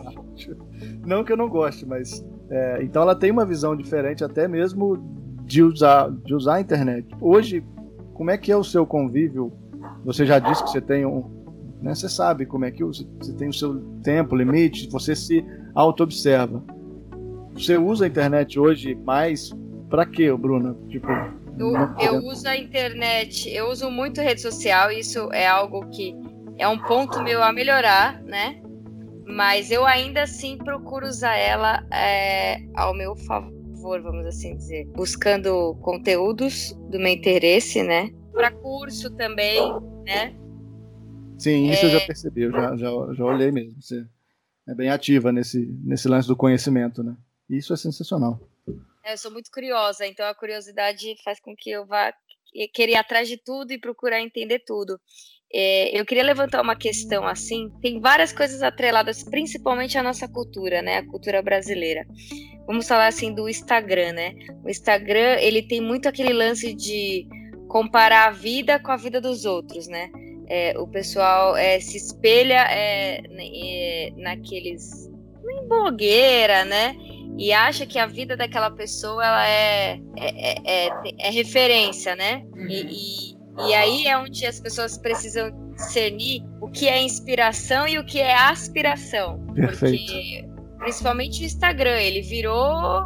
Não 1.06 1.24
que 1.24 1.34
eu 1.34 1.38
não 1.38 1.50
goste, 1.50 1.86
mas. 1.86 2.26
É, 2.50 2.84
então 2.84 3.02
ela 3.02 3.16
tem 3.16 3.32
uma 3.32 3.46
visão 3.46 3.76
diferente, 3.76 4.24
até 4.24 4.48
mesmo 4.48 4.98
de 5.44 5.64
usar, 5.64 6.12
de 6.12 6.34
usar 6.34 6.56
a 6.56 6.62
internet. 6.62 7.08
Hoje, 7.20 7.64
como 8.14 8.30
é 8.30 8.38
que 8.38 8.52
é 8.52 8.56
o 8.56 8.64
seu 8.64 8.86
convívio 8.86 9.52
você 10.04 10.26
já 10.26 10.40
disse 10.40 10.64
que 10.64 10.70
você 10.70 10.82
tem 10.82 11.06
um. 11.06 11.44
Né, 11.82 11.94
você 11.94 12.08
sabe 12.08 12.46
como 12.46 12.64
é 12.66 12.72
que 12.72 12.84
você 12.84 13.06
tem 13.38 13.50
o 13.50 13.54
seu 13.54 13.82
tempo, 14.04 14.36
limite, 14.36 14.90
você 14.90 15.16
se 15.16 15.46
auto-observa. 15.76 16.64
Você 17.54 17.78
usa 17.78 18.06
a 18.06 18.08
internet 18.08 18.60
hoje 18.60 18.96
mais 18.96 19.52
para 19.90 20.06
quê, 20.06 20.32
Bruna? 20.34 20.76
Tipo, 20.88 21.08
eu, 21.58 21.76
eu 22.00 22.26
uso 22.26 22.48
a 22.48 22.58
internet, 22.58 23.50
eu 23.50 23.70
uso 23.70 23.92
muito 23.92 24.22
rede 24.22 24.42
social, 24.42 24.92
isso 24.92 25.30
é 25.32 25.46
algo 25.46 25.88
que 25.90 26.16
é 26.58 26.68
um 26.68 26.80
ponto 26.80 27.22
meu 27.22 27.44
a 27.44 27.52
melhorar, 27.52 28.22
né? 28.24 28.60
Mas 29.26 29.72
eu 29.72 29.86
ainda 29.86 30.24
assim 30.24 30.58
procuro 30.58 31.08
usar 31.08 31.36
ela 31.36 31.86
é, 31.92 32.58
ao 32.76 32.94
meu 32.94 33.16
favor, 33.16 34.02
vamos 34.02 34.26
assim 34.26 34.56
dizer, 34.56 34.88
buscando 34.96 35.76
conteúdos 35.82 36.74
do 36.90 37.00
meu 37.00 37.10
interesse, 37.14 37.84
né? 37.84 38.10
Para 38.34 38.52
curso 38.52 39.10
também, 39.16 39.62
né? 40.06 40.36
Sim, 41.38 41.70
isso 41.70 41.86
é... 41.86 41.88
eu 41.88 41.92
já 41.92 41.98
é. 42.00 42.06
percebi, 42.06 42.42
eu 42.44 42.52
já, 42.52 42.76
já, 42.76 42.90
já 43.14 43.26
olhei 43.26 43.52
mesmo. 43.52 43.82
Você 43.82 44.06
é 44.68 44.74
bem 44.74 44.90
ativa 44.90 45.32
nesse, 45.32 45.66
nesse 45.84 46.08
lance 46.08 46.28
do 46.28 46.36
conhecimento, 46.36 47.04
né? 47.04 47.16
Isso 47.50 47.74
é 47.74 47.78
sensacional. 47.78 48.40
É, 49.04 49.14
eu 49.14 49.18
sou 49.18 49.32
muito 49.32 49.52
curiosa, 49.52 50.08
então 50.08 50.26
a 50.26 50.34
curiosidade 50.34 51.16
faz 51.24 51.40
com 51.40 51.54
que 51.56 51.70
eu 51.70 51.86
vá 51.86 52.14
querer 52.74 52.94
ir 52.94 52.96
atrás 52.96 53.28
de 53.28 53.38
tudo 53.38 53.72
e 53.72 53.80
procurar 53.80 54.22
entender 54.22 54.60
tudo. 54.60 55.00
É, 55.54 56.00
eu 56.00 56.06
queria 56.06 56.24
levantar 56.24 56.62
uma 56.62 56.76
questão 56.76 57.28
assim. 57.28 57.70
Tem 57.82 58.00
várias 58.00 58.32
coisas 58.32 58.64
atreladas, 58.64 59.24
principalmente 59.24 59.98
à 59.98 60.04
nossa 60.04 60.28
cultura, 60.28 60.82
né? 60.82 60.98
A 60.98 61.06
cultura 61.06 61.42
brasileira. 61.42 62.08
Vamos 62.66 62.88
falar 62.88 63.08
assim 63.08 63.34
do 63.34 63.48
Instagram, 63.50 64.14
né? 64.14 64.34
O 64.64 64.70
Instagram 64.70 65.38
ele 65.40 65.62
tem 65.62 65.82
muito 65.82 66.08
aquele 66.08 66.34
lance 66.34 66.74
de 66.74 67.28
comparar 67.74 68.28
a 68.28 68.30
vida 68.30 68.78
com 68.78 68.92
a 68.92 68.96
vida 68.96 69.20
dos 69.20 69.46
outros, 69.46 69.88
né? 69.88 70.12
É, 70.48 70.78
o 70.78 70.86
pessoal 70.86 71.58
é, 71.58 71.80
se 71.80 71.98
espelha 71.98 72.68
é, 72.70 73.20
naqueles 74.16 75.10
em 75.44 75.68
blogueira, 75.68 76.64
né? 76.66 76.96
e 77.36 77.52
acha 77.52 77.84
que 77.84 77.98
a 77.98 78.06
vida 78.06 78.38
daquela 78.38 78.70
pessoa 78.70 79.26
ela 79.26 79.48
é, 79.48 80.00
é, 80.16 80.52
é, 80.52 80.88
é, 80.88 80.92
é 81.18 81.30
referência, 81.32 82.16
né? 82.16 82.44
Uhum. 82.54 82.68
E, 82.70 83.34
e, 83.58 83.70
e, 83.70 83.74
aí 83.74 84.06
é 84.06 84.16
onde 84.16 84.46
as 84.46 84.60
pessoas 84.60 85.00
precisam 85.00 85.50
discernir 85.74 86.44
o 86.62 86.70
que 86.70 86.88
é 86.88 87.02
inspiração 87.02 87.88
e 87.88 87.98
o 87.98 88.06
que 88.06 88.20
é 88.20 88.36
aspiração. 88.36 89.44
Perfeito. 89.56 89.98
Porque, 89.98 90.46
principalmente 90.78 91.42
o 91.42 91.46
Instagram, 91.46 92.00
ele 92.00 92.22
virou. 92.22 93.02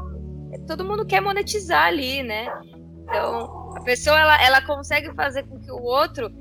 Todo 0.67 0.83
mundo 0.83 1.05
quer 1.05 1.21
monetizar 1.21 1.85
ali, 1.85 2.21
né? 2.21 2.47
Então, 3.03 3.66
a 3.77 3.83
pessoa 3.83 4.19
ela, 4.19 4.43
ela 4.43 4.61
consegue 4.61 5.13
fazer 5.13 5.43
com 5.43 5.59
que 5.59 5.71
o 5.71 5.81
outro 5.81 6.31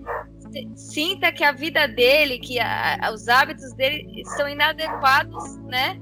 sinta 0.74 1.30
que 1.30 1.44
a 1.44 1.52
vida 1.52 1.86
dele, 1.86 2.38
que 2.38 2.58
a, 2.58 3.10
os 3.12 3.28
hábitos 3.28 3.74
dele 3.74 4.22
são 4.36 4.48
inadequados, 4.48 5.58
né? 5.64 6.00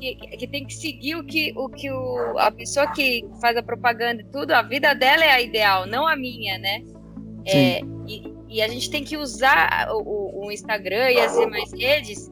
que, 0.00 0.14
que, 0.14 0.46
tem 0.46 0.64
que 0.64 0.74
seguir 0.74 1.16
o 1.16 1.24
que, 1.24 1.52
o 1.54 1.68
que 1.68 1.90
o, 1.90 2.38
a 2.38 2.50
pessoa 2.50 2.90
que 2.92 3.26
faz 3.40 3.56
a 3.56 3.62
propaganda 3.62 4.22
e 4.22 4.24
tudo, 4.26 4.52
a 4.52 4.62
vida 4.62 4.94
dela 4.94 5.24
é 5.24 5.32
a 5.32 5.40
ideal, 5.40 5.86
não 5.86 6.06
a 6.06 6.16
minha, 6.16 6.58
né? 6.58 6.82
É, 7.46 7.80
e, 8.06 8.34
e, 8.48 8.62
a 8.62 8.68
gente 8.68 8.90
tem 8.90 9.04
que 9.04 9.16
usar 9.16 9.88
o, 9.90 10.46
o, 10.46 10.52
Instagram 10.52 11.10
e 11.10 11.20
as 11.20 11.36
demais 11.36 11.72
redes 11.72 12.30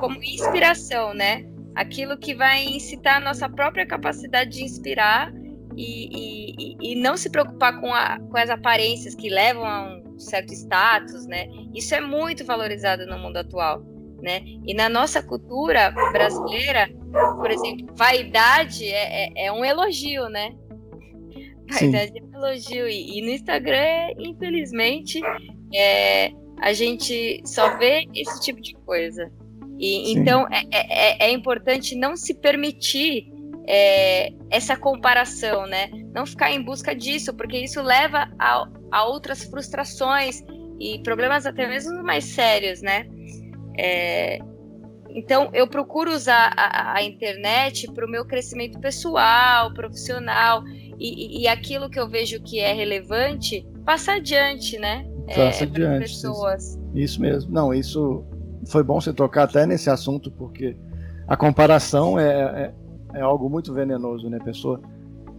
como 0.00 0.22
inspiração, 0.22 1.14
né? 1.14 1.44
Aquilo 1.74 2.16
que 2.16 2.34
vai 2.34 2.64
incitar 2.64 3.16
a 3.16 3.20
nossa 3.20 3.48
própria 3.48 3.86
capacidade 3.86 4.50
de 4.50 4.64
inspirar 4.64 5.32
e, 5.80 6.76
e, 6.80 6.92
e 6.92 6.94
não 6.96 7.16
se 7.16 7.30
preocupar 7.30 7.80
com, 7.80 7.92
a, 7.92 8.18
com 8.18 8.36
as 8.36 8.50
aparências 8.50 9.14
que 9.14 9.28
levam 9.28 9.64
a 9.64 9.94
um 9.94 10.18
certo 10.18 10.52
status, 10.52 11.26
né? 11.26 11.48
Isso 11.74 11.94
é 11.94 12.00
muito 12.00 12.44
valorizado 12.44 13.06
no 13.06 13.18
mundo 13.18 13.36
atual 13.36 13.82
né? 14.22 14.42
E 14.66 14.74
na 14.74 14.88
nossa 14.88 15.22
cultura 15.22 15.90
brasileira, 16.12 16.88
por 17.36 17.50
exemplo, 17.50 17.86
vaidade 17.94 18.84
é, 18.86 19.26
é, 19.26 19.46
é 19.46 19.52
um 19.52 19.64
elogio, 19.64 20.28
né? 20.28 20.54
Vaidade 21.70 22.12
Sim. 22.12 22.18
é 22.18 22.22
um 22.22 22.38
elogio. 22.38 22.88
E, 22.88 23.18
e, 23.18 23.22
no 23.22 23.30
Instagram, 23.30 24.12
infelizmente, 24.18 25.20
é, 25.74 26.30
a 26.60 26.72
gente 26.72 27.40
só 27.44 27.76
vê 27.78 28.06
esse 28.14 28.40
tipo 28.40 28.60
de 28.60 28.74
coisa. 28.84 29.30
E, 29.78 30.12
então 30.12 30.46
é, 30.50 30.62
é, 30.72 31.26
é, 31.26 31.28
é 31.28 31.32
importante 31.32 31.94
não 31.94 32.16
se 32.16 32.34
permitir 32.34 33.30
é, 33.70 34.32
essa 34.48 34.74
comparação, 34.74 35.66
né? 35.66 35.90
Não 36.14 36.24
ficar 36.24 36.50
em 36.50 36.62
busca 36.64 36.96
disso, 36.96 37.34
porque 37.34 37.58
isso 37.58 37.82
leva 37.82 38.26
a, 38.38 38.66
a 38.90 39.04
outras 39.04 39.44
frustrações 39.44 40.42
e 40.80 40.98
problemas 41.02 41.44
até 41.44 41.68
mesmo 41.68 42.02
mais 42.02 42.24
sérios, 42.24 42.80
né? 42.80 43.06
É, 43.78 44.38
então, 45.10 45.50
eu 45.52 45.68
procuro 45.68 46.10
usar 46.12 46.50
a, 46.56 46.96
a 46.96 47.02
internet 47.02 47.92
para 47.92 48.06
o 48.06 48.10
meu 48.10 48.24
crescimento 48.24 48.78
pessoal, 48.80 49.74
profissional, 49.74 50.62
e, 50.98 51.42
e, 51.42 51.46
aquilo 51.48 51.90
que 51.90 52.00
eu 52.00 52.08
vejo 52.08 52.40
que 52.40 52.60
é 52.60 52.72
relevante, 52.72 53.66
passar 53.84 54.16
adiante, 54.16 54.78
né? 54.78 55.06
Passa 55.26 55.64
é, 55.64 55.66
adiante. 55.66 56.00
Pessoas. 56.00 56.64
Isso, 56.64 56.94
isso 56.94 57.20
mesmo. 57.20 57.52
Não, 57.52 57.74
isso 57.74 58.24
foi 58.66 58.82
bom 58.82 58.98
você 59.00 59.12
tocar 59.12 59.44
até 59.44 59.66
nesse 59.66 59.90
assunto, 59.90 60.30
porque 60.30 60.74
a 61.26 61.36
comparação 61.36 62.18
é, 62.18 62.32
é, 62.64 62.74
é 63.14 63.20
algo 63.20 63.48
muito 63.48 63.72
venenoso, 63.72 64.28
né? 64.28 64.38
A 64.40 64.44
pessoa 64.44 64.80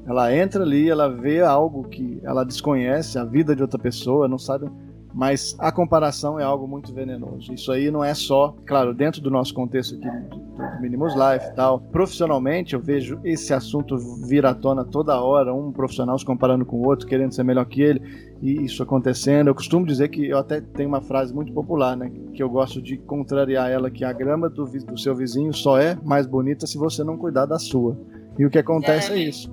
ela 0.05 0.35
entra 0.35 0.63
ali, 0.63 0.89
ela 0.89 1.07
vê 1.07 1.41
algo 1.41 1.83
que 1.83 2.19
ela 2.23 2.43
desconhece, 2.43 3.19
a 3.19 3.23
vida 3.23 3.55
de 3.55 3.61
outra 3.61 3.77
pessoa, 3.77 4.27
não 4.27 4.39
sabe 4.39 4.69
mas 5.13 5.55
a 5.59 5.71
comparação 5.71 6.39
é 6.39 6.43
algo 6.43 6.67
muito 6.67 6.93
venenoso. 6.93 7.53
Isso 7.53 7.71
aí 7.71 7.89
não 7.89 8.03
é 8.03 8.13
só, 8.13 8.55
claro, 8.65 8.93
dentro 8.93 9.21
do 9.21 9.29
nosso 9.29 9.53
contexto 9.53 9.95
aqui 9.95 10.07
do, 10.29 10.49
Minimus 10.79 11.13
Life 11.13 11.47
e 11.51 11.55
tal. 11.55 11.79
Profissionalmente, 11.79 12.73
eu 12.73 12.79
vejo 12.79 13.19
esse 13.23 13.53
assunto 13.53 13.97
vir 14.27 14.45
à 14.45 14.53
tona 14.53 14.83
toda 14.83 15.19
hora, 15.21 15.53
um 15.53 15.71
profissional 15.71 16.17
se 16.17 16.25
comparando 16.25 16.65
com 16.65 16.77
o 16.77 16.87
outro, 16.87 17.07
querendo 17.07 17.33
ser 17.33 17.43
melhor 17.43 17.65
que 17.65 17.81
ele, 17.81 18.01
e 18.41 18.63
isso 18.63 18.81
acontecendo. 18.83 19.47
Eu 19.47 19.55
costumo 19.55 19.85
dizer 19.85 20.09
que 20.09 20.27
eu 20.27 20.37
até 20.37 20.61
tenho 20.61 20.89
uma 20.89 21.01
frase 21.01 21.33
muito 21.33 21.51
popular, 21.53 21.95
né, 21.95 22.11
que 22.33 22.41
eu 22.41 22.49
gosto 22.49 22.81
de 22.81 22.97
contrariar 22.97 23.69
ela, 23.69 23.89
que 23.89 24.03
a 24.03 24.13
grama 24.13 24.49
do, 24.49 24.65
do 24.65 24.97
seu 24.97 25.15
vizinho 25.15 25.53
só 25.53 25.77
é 25.77 25.97
mais 26.03 26.25
bonita 26.25 26.67
se 26.67 26.77
você 26.77 27.03
não 27.03 27.17
cuidar 27.17 27.45
da 27.45 27.59
sua. 27.59 27.97
E 28.37 28.45
o 28.45 28.49
que 28.49 28.57
acontece 28.57 29.11
é, 29.11 29.15
é 29.15 29.19
isso. 29.19 29.51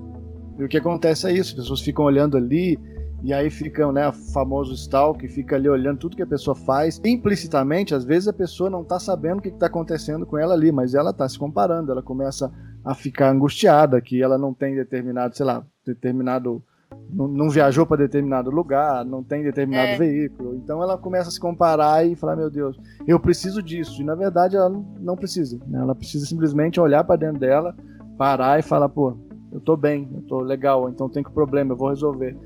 E 0.57 0.63
o 0.63 0.67
que 0.67 0.77
acontece 0.77 1.27
é 1.27 1.33
isso, 1.33 1.51
as 1.51 1.53
pessoas 1.53 1.81
ficam 1.81 2.05
olhando 2.05 2.37
ali 2.37 2.79
e 3.23 3.33
aí 3.33 3.49
fica, 3.49 3.91
né, 3.91 4.07
o 4.07 4.13
famoso 4.13 4.73
stalk, 4.73 5.27
fica 5.27 5.55
ali 5.55 5.67
olhando 5.67 5.97
tudo 5.97 6.15
que 6.15 6.21
a 6.21 6.27
pessoa 6.27 6.55
faz. 6.55 7.01
Implicitamente, 7.03 7.95
às 7.95 8.05
vezes 8.05 8.27
a 8.27 8.33
pessoa 8.33 8.69
não 8.69 8.83
tá 8.83 8.99
sabendo 8.99 9.39
o 9.39 9.41
que 9.41 9.49
está 9.49 9.65
acontecendo 9.65 10.25
com 10.25 10.37
ela 10.37 10.53
ali, 10.53 10.71
mas 10.71 10.93
ela 10.93 11.11
tá 11.11 11.27
se 11.27 11.37
comparando, 11.37 11.91
ela 11.91 12.03
começa 12.03 12.51
a 12.85 12.93
ficar 12.93 13.31
angustiada 13.31 13.99
que 13.99 14.21
ela 14.21 14.37
não 14.37 14.53
tem 14.53 14.75
determinado, 14.75 15.35
sei 15.35 15.45
lá, 15.45 15.65
determinado 15.85 16.63
não, 17.09 17.27
não 17.27 17.49
viajou 17.49 17.85
para 17.85 17.97
determinado 17.97 18.49
lugar, 18.49 19.03
não 19.03 19.23
tem 19.23 19.43
determinado 19.43 19.91
é. 19.91 19.97
veículo. 19.97 20.55
Então 20.55 20.81
ela 20.81 20.97
começa 20.97 21.29
a 21.29 21.31
se 21.31 21.39
comparar 21.39 22.05
e 22.05 22.15
falar: 22.15 22.35
meu 22.35 22.49
Deus, 22.49 22.79
eu 23.07 23.19
preciso 23.19 23.61
disso. 23.61 24.01
E 24.01 24.05
na 24.05 24.15
verdade 24.15 24.55
ela 24.55 24.69
não 24.99 25.15
precisa. 25.15 25.59
Né? 25.67 25.79
Ela 25.79 25.95
precisa 25.95 26.25
simplesmente 26.25 26.79
olhar 26.79 27.03
para 27.03 27.15
dentro 27.17 27.39
dela, 27.39 27.75
parar 28.17 28.59
e 28.59 28.61
falar: 28.61 28.89
pô, 28.89 29.17
eu 29.51 29.59
tô 29.59 29.75
bem, 29.75 30.09
eu 30.13 30.21
tô 30.21 30.39
legal, 30.39 30.89
então 30.89 31.09
tem 31.09 31.23
que 31.23 31.31
problema, 31.31 31.73
eu 31.73 31.77
vou 31.77 31.89
resolver. 31.89 32.37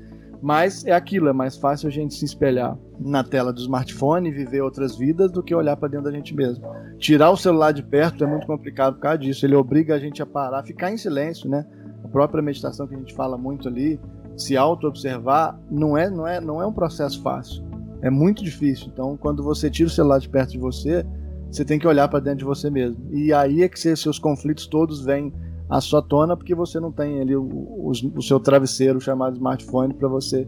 Mas 0.42 0.84
é 0.84 0.90
aquilo, 0.90 1.28
é 1.28 1.32
mais 1.32 1.56
fácil 1.56 1.86
a 1.86 1.90
gente 1.90 2.14
se 2.14 2.24
espelhar 2.24 2.76
na 2.98 3.22
tela 3.22 3.52
do 3.52 3.60
smartphone 3.60 4.28
e 4.28 4.32
viver 4.32 4.60
outras 4.60 4.96
vidas 4.96 5.30
do 5.30 5.40
que 5.40 5.54
olhar 5.54 5.76
para 5.76 5.86
dentro 5.86 6.06
da 6.06 6.10
gente 6.10 6.34
mesmo. 6.34 6.64
Tirar 6.98 7.30
o 7.30 7.36
celular 7.36 7.70
de 7.70 7.80
perto 7.80 8.24
é 8.24 8.26
muito 8.26 8.44
complicado 8.44 8.94
por 8.94 9.00
causa 9.02 9.18
disso. 9.18 9.46
Ele 9.46 9.54
obriga 9.54 9.94
a 9.94 10.00
gente 10.00 10.20
a 10.20 10.26
parar, 10.26 10.64
ficar 10.64 10.90
em 10.90 10.96
silêncio, 10.96 11.48
né? 11.48 11.64
A 12.04 12.08
própria 12.08 12.42
meditação 12.42 12.88
que 12.88 12.94
a 12.96 12.98
gente 12.98 13.14
fala 13.14 13.38
muito 13.38 13.68
ali, 13.68 14.00
se 14.36 14.56
auto-observar, 14.56 15.56
não 15.70 15.96
é, 15.96 16.10
não, 16.10 16.26
é, 16.26 16.40
não 16.40 16.60
é 16.60 16.66
um 16.66 16.72
processo 16.72 17.22
fácil. 17.22 17.62
É 18.02 18.10
muito 18.10 18.42
difícil. 18.42 18.88
Então, 18.92 19.16
quando 19.16 19.44
você 19.44 19.70
tira 19.70 19.86
o 19.86 19.92
celular 19.92 20.18
de 20.18 20.28
perto 20.28 20.50
de 20.50 20.58
você, 20.58 21.06
você 21.48 21.64
tem 21.64 21.78
que 21.78 21.86
olhar 21.86 22.08
para 22.08 22.18
dentro 22.18 22.40
de 22.40 22.44
você 22.44 22.68
mesmo. 22.68 22.98
E 23.12 23.32
aí 23.32 23.62
é 23.62 23.68
que 23.68 23.78
seus 23.78 24.18
conflitos 24.18 24.66
todos 24.66 25.04
vêm 25.04 25.32
a 25.72 25.80
sua 25.80 26.02
tona 26.02 26.36
porque 26.36 26.54
você 26.54 26.78
não 26.78 26.92
tem 26.92 27.22
ali 27.22 27.34
o, 27.34 27.42
o, 27.42 27.90
o 27.90 28.22
seu 28.22 28.38
travesseiro 28.38 29.00
chamado 29.00 29.36
smartphone 29.36 29.94
para 29.94 30.06
você 30.06 30.46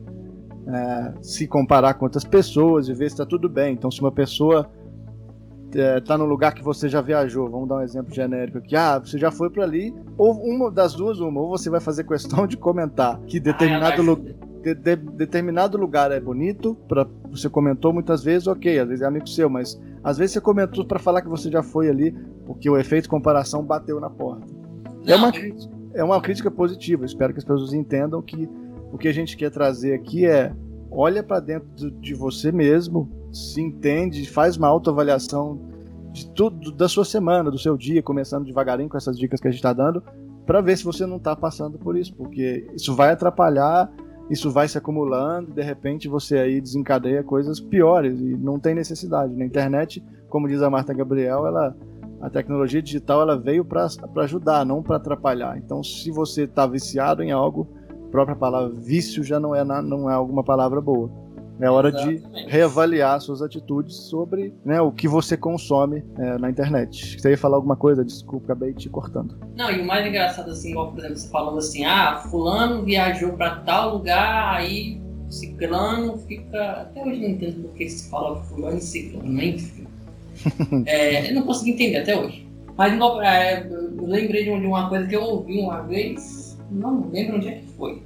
é, 0.66 1.14
se 1.22 1.48
comparar 1.48 1.94
com 1.94 2.04
outras 2.04 2.24
pessoas 2.24 2.88
e 2.88 2.92
ver 2.92 3.08
se 3.08 3.14
está 3.14 3.24
tudo 3.24 3.48
bem. 3.48 3.72
Então, 3.72 3.90
se 3.90 4.02
uma 4.02 4.12
pessoa 4.12 4.70
está 5.70 5.80
é, 5.80 6.00
tá 6.00 6.18
no 6.18 6.26
lugar 6.26 6.52
que 6.52 6.62
você 6.62 6.90
já 6.90 7.00
viajou, 7.00 7.50
vamos 7.50 7.66
dar 7.66 7.76
um 7.76 7.80
exemplo 7.80 8.14
genérico 8.14 8.58
aqui, 8.58 8.76
ah, 8.76 8.98
você 8.98 9.16
já 9.16 9.30
foi 9.30 9.48
para 9.48 9.64
ali, 9.64 9.94
ou 10.18 10.34
uma 10.34 10.70
das 10.70 10.92
duas, 10.92 11.18
uma, 11.20 11.40
ou 11.40 11.48
você 11.48 11.70
vai 11.70 11.80
fazer 11.80 12.04
questão 12.04 12.46
de 12.46 12.58
comentar 12.58 13.18
que 13.22 13.40
determinado 13.40 14.02
ah, 14.02 14.04
lugar. 14.04 14.34
De, 14.62 14.74
de, 14.74 14.96
determinado 14.96 15.78
lugar 15.78 16.12
é 16.12 16.20
bonito, 16.20 16.74
pra, 16.86 17.06
você 17.30 17.48
comentou 17.48 17.94
muitas 17.94 18.22
vezes, 18.22 18.46
ok, 18.46 18.78
às 18.78 18.88
vezes 18.88 19.02
é 19.02 19.06
amigo 19.06 19.26
seu, 19.26 19.48
mas 19.48 19.80
às 20.02 20.18
vezes 20.18 20.34
você 20.34 20.40
comentou 20.40 20.84
para 20.84 20.98
falar 20.98 21.22
que 21.22 21.28
você 21.28 21.50
já 21.50 21.62
foi 21.62 21.88
ali, 21.88 22.12
porque 22.44 22.68
o 22.68 22.76
efeito 22.76 23.08
comparação 23.08 23.62
bateu 23.62 23.98
na 23.98 24.10
porta. 24.10 24.63
É 25.06 25.16
uma, 25.16 25.32
é 25.94 26.04
uma 26.04 26.20
crítica 26.20 26.50
positiva. 26.50 27.04
Espero 27.04 27.32
que 27.32 27.38
as 27.38 27.44
pessoas 27.44 27.72
entendam 27.72 28.20
que 28.22 28.48
o 28.92 28.98
que 28.98 29.08
a 29.08 29.12
gente 29.12 29.36
quer 29.36 29.50
trazer 29.50 29.94
aqui 29.94 30.26
é 30.26 30.52
olha 30.90 31.22
para 31.22 31.40
dentro 31.40 31.90
de 31.90 32.14
você 32.14 32.52
mesmo, 32.52 33.10
se 33.32 33.60
entende, 33.60 34.28
faz 34.28 34.56
uma 34.56 34.68
autoavaliação 34.68 35.58
de 36.12 36.30
tudo 36.30 36.70
da 36.70 36.88
sua 36.88 37.04
semana, 37.04 37.50
do 37.50 37.58
seu 37.58 37.76
dia, 37.76 38.00
começando 38.00 38.44
devagarinho 38.44 38.88
com 38.88 38.96
essas 38.96 39.18
dicas 39.18 39.40
que 39.40 39.48
a 39.48 39.50
gente 39.50 39.58
está 39.58 39.72
dando, 39.72 40.00
para 40.46 40.60
ver 40.60 40.78
se 40.78 40.84
você 40.84 41.04
não 41.04 41.16
está 41.16 41.34
passando 41.34 41.76
por 41.76 41.96
isso, 41.96 42.14
porque 42.14 42.68
isso 42.72 42.94
vai 42.94 43.10
atrapalhar, 43.10 43.90
isso 44.30 44.50
vai 44.50 44.68
se 44.68 44.78
acumulando, 44.78 45.52
de 45.52 45.62
repente 45.62 46.06
você 46.06 46.38
aí 46.38 46.60
desencadeia 46.60 47.24
coisas 47.24 47.58
piores 47.58 48.20
e 48.20 48.36
não 48.36 48.60
tem 48.60 48.74
necessidade. 48.74 49.34
Na 49.34 49.44
internet, 49.44 50.02
como 50.28 50.46
diz 50.46 50.62
a 50.62 50.70
Marta 50.70 50.94
Gabriel, 50.94 51.46
ela 51.46 51.76
a 52.24 52.30
tecnologia 52.30 52.80
digital 52.80 53.20
ela 53.20 53.38
veio 53.38 53.62
para 53.62 53.86
ajudar, 54.22 54.64
não 54.64 54.82
para 54.82 54.96
atrapalhar. 54.96 55.58
Então, 55.58 55.84
se 55.84 56.10
você 56.10 56.44
está 56.44 56.66
viciado 56.66 57.22
em 57.22 57.32
algo, 57.32 57.68
a 57.90 58.10
própria 58.10 58.34
palavra 58.34 58.70
vício 58.70 59.22
já 59.22 59.38
não 59.38 59.54
é, 59.54 59.62
não 59.62 60.08
é 60.08 60.14
alguma 60.14 60.42
palavra 60.42 60.80
boa. 60.80 61.10
É 61.60 61.68
hora 61.68 61.90
Exatamente. 61.90 62.46
de 62.46 62.50
reavaliar 62.50 63.20
suas 63.20 63.42
atitudes 63.42 63.94
sobre 64.08 64.54
né, 64.64 64.80
o 64.80 64.90
que 64.90 65.06
você 65.06 65.36
consome 65.36 66.02
é, 66.18 66.38
na 66.38 66.48
internet. 66.48 67.20
Você 67.20 67.30
ia 67.30 67.38
falar 67.38 67.56
alguma 67.56 67.76
coisa? 67.76 68.02
Desculpa, 68.02 68.46
acabei 68.46 68.72
te 68.72 68.88
cortando. 68.88 69.38
Não, 69.54 69.70
e 69.70 69.82
o 69.82 69.86
mais 69.86 70.06
engraçado, 70.06 70.50
assim, 70.50 70.70
igual, 70.70 70.92
por 70.92 71.00
exemplo, 71.00 71.18
você 71.18 71.28
falando 71.28 71.58
assim, 71.58 71.84
ah, 71.84 72.22
fulano 72.30 72.84
viajou 72.84 73.34
para 73.34 73.56
tal 73.56 73.98
lugar, 73.98 74.54
aí 74.54 74.98
ciclano 75.28 76.16
fica... 76.18 76.70
Até 76.72 77.02
hoje 77.04 77.20
não 77.20 77.28
entendo 77.28 77.68
por 77.68 77.74
que 77.74 77.88
se 77.88 78.08
fala 78.08 78.42
fulano 78.44 78.78
e 78.78 78.80
ciclano, 78.80 79.28
nem 79.28 79.58
é, 80.86 81.30
eu 81.30 81.34
não 81.34 81.42
consegui 81.42 81.72
entender 81.72 81.98
até 81.98 82.16
hoje. 82.16 82.46
Mas 82.76 82.92
é, 83.22 83.66
eu 83.68 84.06
lembrei 84.06 84.44
de 84.44 84.50
uma 84.50 84.88
coisa 84.88 85.06
que 85.06 85.14
eu 85.14 85.22
ouvi 85.22 85.60
uma 85.60 85.82
vez, 85.82 86.58
não 86.70 87.08
lembro 87.10 87.36
onde 87.36 87.48
é 87.48 87.52
que 87.52 87.66
foi. 87.76 88.02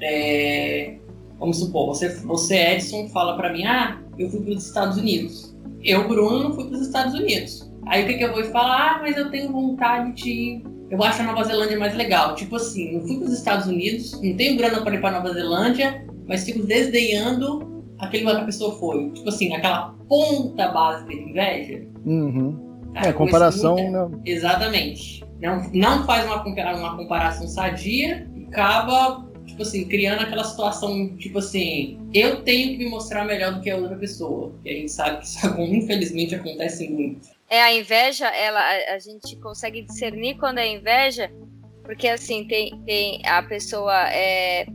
É, 0.00 0.96
Vamos 1.42 1.58
supor, 1.58 1.88
você, 1.88 2.08
você 2.08 2.54
Edson, 2.54 3.08
fala 3.08 3.36
para 3.36 3.52
mim, 3.52 3.64
ah, 3.64 3.98
eu 4.16 4.30
fui 4.30 4.40
para 4.42 4.52
os 4.52 4.64
Estados 4.64 4.96
Unidos. 4.96 5.52
Eu, 5.82 6.06
Bruno, 6.06 6.54
fui 6.54 6.66
para 6.66 6.76
os 6.76 6.86
Estados 6.86 7.14
Unidos. 7.14 7.68
Aí 7.86 8.04
o 8.04 8.06
que, 8.06 8.14
que 8.14 8.22
eu 8.22 8.32
vou 8.32 8.44
falar? 8.44 8.92
Ah, 8.92 8.98
mas 9.02 9.16
eu 9.16 9.28
tenho 9.28 9.50
vontade 9.50 10.12
de. 10.12 10.62
Eu 10.88 11.02
acho 11.02 11.20
a 11.20 11.24
Nova 11.24 11.42
Zelândia 11.42 11.76
mais 11.76 11.96
legal. 11.96 12.36
Tipo 12.36 12.54
assim, 12.54 12.94
eu 12.94 13.00
fui 13.00 13.16
para 13.16 13.26
os 13.26 13.32
Estados 13.32 13.66
Unidos, 13.66 14.12
não 14.22 14.36
tenho 14.36 14.56
grana 14.56 14.82
para 14.82 14.94
ir 14.94 15.00
para 15.00 15.18
Nova 15.18 15.32
Zelândia, 15.32 16.06
mas 16.28 16.44
fico 16.44 16.64
desdenhando 16.64 17.71
aquele 18.02 18.24
lugar 18.24 18.36
que 18.36 18.42
a 18.42 18.46
pessoa 18.46 18.78
foi. 18.78 19.10
Tipo 19.10 19.28
assim, 19.28 19.54
aquela 19.54 19.94
ponta 20.08 20.68
básica 20.68 21.08
de 21.08 21.22
inveja. 21.22 21.86
Uhum. 22.04 22.90
Cara, 22.94 23.08
é, 23.08 23.12
comparação. 23.12 23.76
Muita... 23.76 24.20
Exatamente. 24.24 25.24
Não, 25.40 25.70
não 25.72 26.04
faz 26.04 26.24
uma, 26.26 26.42
uma 26.44 26.96
comparação 26.96 27.48
sadia 27.48 28.28
e 28.36 28.44
acaba 28.44 29.30
tipo 29.46 29.62
assim, 29.62 29.86
criando 29.86 30.20
aquela 30.22 30.44
situação, 30.44 31.16
tipo 31.16 31.38
assim, 31.38 31.98
eu 32.14 32.42
tenho 32.42 32.72
que 32.72 32.78
me 32.78 32.90
mostrar 32.90 33.24
melhor 33.24 33.54
do 33.54 33.60
que 33.60 33.70
a 33.70 33.76
outra 33.76 33.96
pessoa. 33.96 34.54
E 34.64 34.70
a 34.70 34.72
gente 34.74 34.92
sabe 34.92 35.18
que 35.18 35.26
isso, 35.26 35.46
infelizmente, 35.60 36.34
acontece 36.34 36.88
muito. 36.88 37.28
É, 37.50 37.62
a 37.62 37.74
inveja, 37.74 38.28
ela, 38.28 38.60
a, 38.60 38.94
a 38.94 38.98
gente 38.98 39.36
consegue 39.36 39.82
discernir 39.82 40.36
quando 40.36 40.58
é 40.58 40.68
inveja, 40.68 41.30
porque 41.82 42.08
assim, 42.08 42.46
tem, 42.46 42.80
tem 42.86 43.20
a 43.26 43.42
pessoa 43.42 44.08
é, 44.10 44.66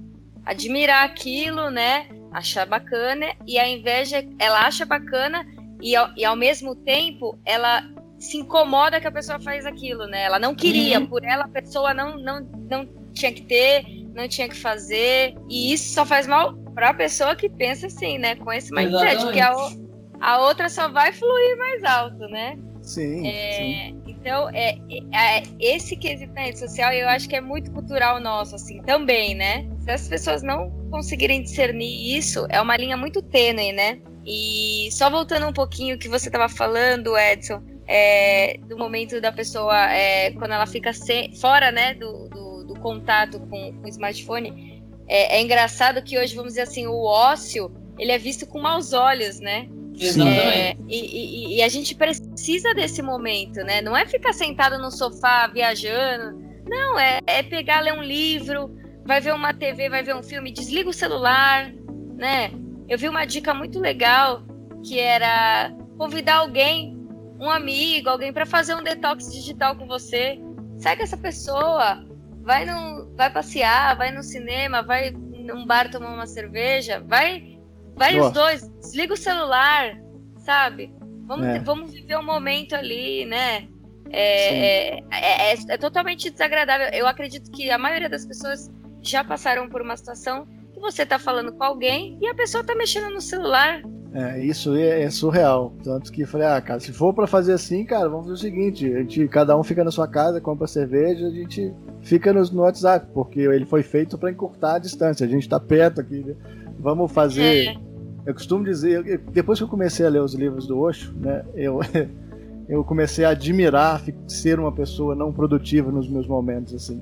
admirar 0.46 1.06
aquilo, 1.06 1.72
né? 1.72 2.08
Achar 2.38 2.68
bacana, 2.68 3.26
e 3.48 3.58
a 3.58 3.68
inveja, 3.68 4.24
ela 4.38 4.68
acha 4.68 4.86
bacana, 4.86 5.44
e 5.82 5.96
ao, 5.96 6.10
e 6.16 6.24
ao 6.24 6.36
mesmo 6.36 6.76
tempo, 6.76 7.38
ela 7.44 7.84
se 8.20 8.38
incomoda 8.38 9.00
que 9.00 9.08
a 9.08 9.12
pessoa 9.12 9.40
faz 9.40 9.66
aquilo, 9.66 10.06
né? 10.06 10.24
Ela 10.24 10.40
não 10.40 10.54
queria, 10.54 11.00
uhum. 11.00 11.08
por 11.08 11.24
ela 11.24 11.46
a 11.46 11.48
pessoa 11.48 11.94
não, 11.94 12.18
não, 12.18 12.42
não 12.70 12.88
tinha 13.14 13.32
que 13.32 13.42
ter, 13.42 13.84
não 14.14 14.28
tinha 14.28 14.48
que 14.48 14.56
fazer. 14.56 15.36
E 15.50 15.74
isso 15.74 15.94
só 15.94 16.06
faz 16.06 16.28
mal 16.28 16.56
para 16.74 16.90
a 16.90 16.94
pessoa 16.94 17.36
que 17.36 17.50
pensa 17.50 17.88
assim, 17.88 18.18
né? 18.18 18.36
Com 18.36 18.52
esse 18.52 18.72
mindset, 18.72 19.16
Exatamente. 19.16 19.34
que 19.34 19.40
a, 19.40 20.32
a 20.32 20.42
outra 20.42 20.70
só 20.70 20.88
vai 20.90 21.12
fluir 21.12 21.58
mais 21.58 21.84
alto, 21.84 22.28
né? 22.30 22.58
Sim, 22.82 23.28
é, 23.28 23.54
sim. 23.54 24.02
Então, 24.08 24.50
é, 24.50 24.78
é, 25.12 25.40
é, 25.40 25.44
esse 25.60 25.96
quesito 25.96 26.34
na 26.34 26.42
rede 26.42 26.60
social 26.60 26.92
eu 26.94 27.08
acho 27.10 27.28
que 27.28 27.36
é 27.36 27.42
muito 27.42 27.72
cultural 27.72 28.20
nosso, 28.20 28.56
assim, 28.56 28.82
também, 28.84 29.36
né? 29.36 29.68
Se 29.88 29.92
as 29.92 30.08
pessoas 30.10 30.44
não 30.44 30.70
conseguirem 30.92 31.42
discernir 31.42 32.18
isso, 32.18 32.46
é 32.50 32.60
uma 32.60 32.76
linha 32.76 32.98
muito 32.98 33.22
tênue, 33.22 33.72
né? 33.72 34.00
E 34.26 34.90
só 34.92 35.10
voltando 35.10 35.48
um 35.48 35.54
pouquinho 35.54 35.96
o 35.96 35.98
que 35.98 36.10
você 36.10 36.28
estava 36.28 36.50
falando, 36.50 37.18
Edson, 37.18 37.64
é, 37.88 38.58
do 38.68 38.78
momento 38.78 39.22
da 39.22 39.32
pessoa 39.32 39.90
é, 39.90 40.32
quando 40.32 40.52
ela 40.52 40.68
fica 40.68 40.92
sem, 40.92 41.34
fora, 41.36 41.72
né, 41.72 41.94
do, 41.94 42.28
do 42.28 42.48
contato 42.82 43.40
com, 43.40 43.74
com 43.74 43.86
o 43.86 43.88
smartphone, 43.88 44.84
é, 45.08 45.38
é, 45.38 45.42
engraçado 45.42 46.04
que 46.04 46.20
hoje, 46.20 46.36
vamos 46.36 46.52
dizer 46.54 46.64
assim, 46.64 46.86
o 46.86 47.04
ócio, 47.04 47.72
ele 47.98 48.12
é 48.12 48.18
visto 48.18 48.46
com 48.46 48.60
maus 48.60 48.92
olhos, 48.92 49.40
né? 49.40 49.70
É, 50.00 50.76
e, 50.88 50.96
e, 50.96 51.56
e, 51.56 51.62
a 51.64 51.68
gente 51.70 51.96
precisa 51.96 52.72
desse 52.76 53.02
momento, 53.02 53.64
né? 53.64 53.82
Não 53.82 53.98
é 53.98 54.06
ficar 54.06 54.32
sentado 54.32 54.78
no 54.78 54.92
sofá 54.92 55.48
viajando. 55.48 56.38
Não, 56.68 57.00
é, 57.00 57.20
é 57.26 57.42
pegar, 57.42 57.80
ler 57.80 57.94
um 57.94 58.04
livro, 58.04 58.70
vai 59.08 59.22
ver 59.22 59.34
uma 59.34 59.53
TV, 59.53 59.89
vai 59.89 60.03
ver 60.03 60.16
um 60.16 60.22
filme, 60.22 60.51
desliga 60.51 60.89
o 60.89 60.93
celular, 60.93 61.72
né? 62.18 62.51
Eu 62.89 62.97
vi 62.97 63.08
uma 63.08 63.26
dica 63.26 63.53
muito 63.53 63.80
legal 63.80 64.43
que 64.86 64.99
era 64.99 65.74
convidar 65.97 66.36
alguém, 66.36 66.95
um 67.39 67.49
amigo, 67.49 68.10
alguém 68.10 68.34
para 68.34 68.45
fazer 68.45 68.76
um 68.76 68.84
detox 68.84 69.32
digital 69.32 69.78
com 69.78 69.88
você. 69.88 70.38
Segue 70.78 71.03
essa 71.03 71.18
pessoa, 71.18 72.05
vai 72.41 72.66
no, 72.66 73.16
vai 73.16 73.32
passear, 73.32 73.95
vai 73.95 74.12
no 74.12 74.22
cinema, 74.22 74.84
vai 74.84 75.12
num 75.12 75.66
bar 75.66 75.89
tomar 75.89 76.14
uma 76.14 76.28
cerveja, 76.28 76.99
vai, 76.99 77.58
vai 77.95 78.20
os 78.20 78.32
dois, 78.32 78.70
desliga 78.82 79.14
o 79.14 79.18
celular, 79.18 79.97
sabe? 80.39 80.93
Vamos, 81.26 81.47
é. 81.47 81.60
vamos 81.60 81.93
viver 81.93 82.18
um 82.18 82.26
momento 82.26 82.76
ali, 82.76 83.26
né? 83.26 83.70
É, 84.10 84.99
é, 84.99 85.03
é, 85.12 85.55
é, 85.70 85.78
totalmente 85.78 86.30
desagradável. 86.30 86.88
Eu 86.93 87.08
acredito 87.08 87.51
que 87.51 87.70
a 87.70 87.78
maioria 87.78 88.10
das 88.10 88.26
pessoas 88.26 88.72
já 89.10 89.24
passaram 89.24 89.70
por 89.70 89.82
uma 89.82 89.95
situação 89.97 90.45
que 90.74 90.80
você 90.80 91.05
tá 91.05 91.18
falando 91.18 91.51
com 91.53 91.64
alguém 91.64 92.18
e 92.22 92.28
a 92.28 92.36
pessoa 92.36 92.64
tá 92.64 92.76
mexendo 92.76 93.12
no 93.12 93.22
celular. 93.22 93.82
É, 94.14 94.43
isso 94.43 94.76
é, 94.76 95.03
é, 95.03 95.10
surreal. 95.10 95.74
Tanto 95.84 96.12
que 96.12 96.26
falei, 96.26 96.47
ah, 96.47 96.62
cara, 96.62 96.80
se 96.80 96.91
for 96.93 97.14
para 97.14 97.28
fazer 97.28 97.53
assim, 97.53 97.86
cara, 97.86 98.08
vamos 98.08 98.26
fazer 98.26 98.34
o 98.34 98.38
seguinte: 98.38 98.93
a 98.93 98.99
gente, 98.99 99.28
cada 99.28 99.58
um 99.58 99.64
fica 99.64 99.84
na 99.84 99.91
sua 99.91 100.08
casa, 100.08 100.41
compra 100.41 100.66
cerveja, 100.66 101.28
a 101.28 101.30
gente 101.30 101.74
fica 102.01 102.32
no, 102.34 102.41
no 102.43 102.62
WhatsApp, 102.62 103.08
porque 103.14 103.41
ele 103.41 103.66
foi 103.66 103.84
feito 103.84 104.18
para 104.18 104.32
encurtar 104.32 104.76
a 104.76 104.80
distância. 104.80 105.26
A 105.26 105.30
gente 105.30 105.47
tá 105.47 105.60
perto 105.60 106.01
aqui, 106.01 106.24
né? 106.24 106.36
Vamos 106.80 107.12
fazer. 107.12 107.68
É. 107.68 107.88
Eu 108.26 108.34
costumo 108.34 108.64
dizer, 108.64 109.20
depois 109.32 109.58
que 109.58 109.64
eu 109.64 109.70
comecei 109.70 110.05
a 110.05 110.10
ler 110.10 110.22
os 110.22 110.34
livros 110.34 110.68
do 110.68 110.80
Osho, 110.80 111.14
né, 111.14 111.45
eu, 111.55 111.80
eu 112.68 112.84
comecei 112.84 113.24
a 113.24 113.30
admirar 113.30 114.03
ser 114.28 114.60
uma 114.60 114.72
pessoa 114.72 115.16
não 115.16 115.32
produtiva 115.32 115.91
nos 115.91 116.10
meus 116.10 116.28
momentos, 116.28 116.74
assim. 116.74 117.01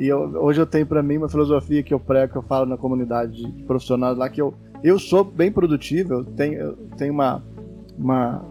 E 0.00 0.08
eu, 0.08 0.18
hoje 0.42 0.58
eu 0.58 0.66
tenho 0.66 0.86
para 0.86 1.02
mim 1.02 1.18
uma 1.18 1.28
filosofia 1.28 1.82
que 1.82 1.92
eu 1.92 2.00
prego, 2.00 2.32
que 2.32 2.38
eu 2.38 2.42
falo 2.42 2.64
na 2.64 2.78
comunidade 2.78 3.44
de 3.44 3.62
profissionais 3.64 4.16
lá, 4.16 4.30
que 4.30 4.40
eu 4.40 4.54
eu 4.82 4.98
sou 4.98 5.22
bem 5.22 5.52
produtivo, 5.52 6.14
eu 6.14 6.24
tenho, 6.24 6.58
eu 6.58 6.76
tenho 6.96 7.12
uma, 7.12 7.42
uma, 7.98 8.42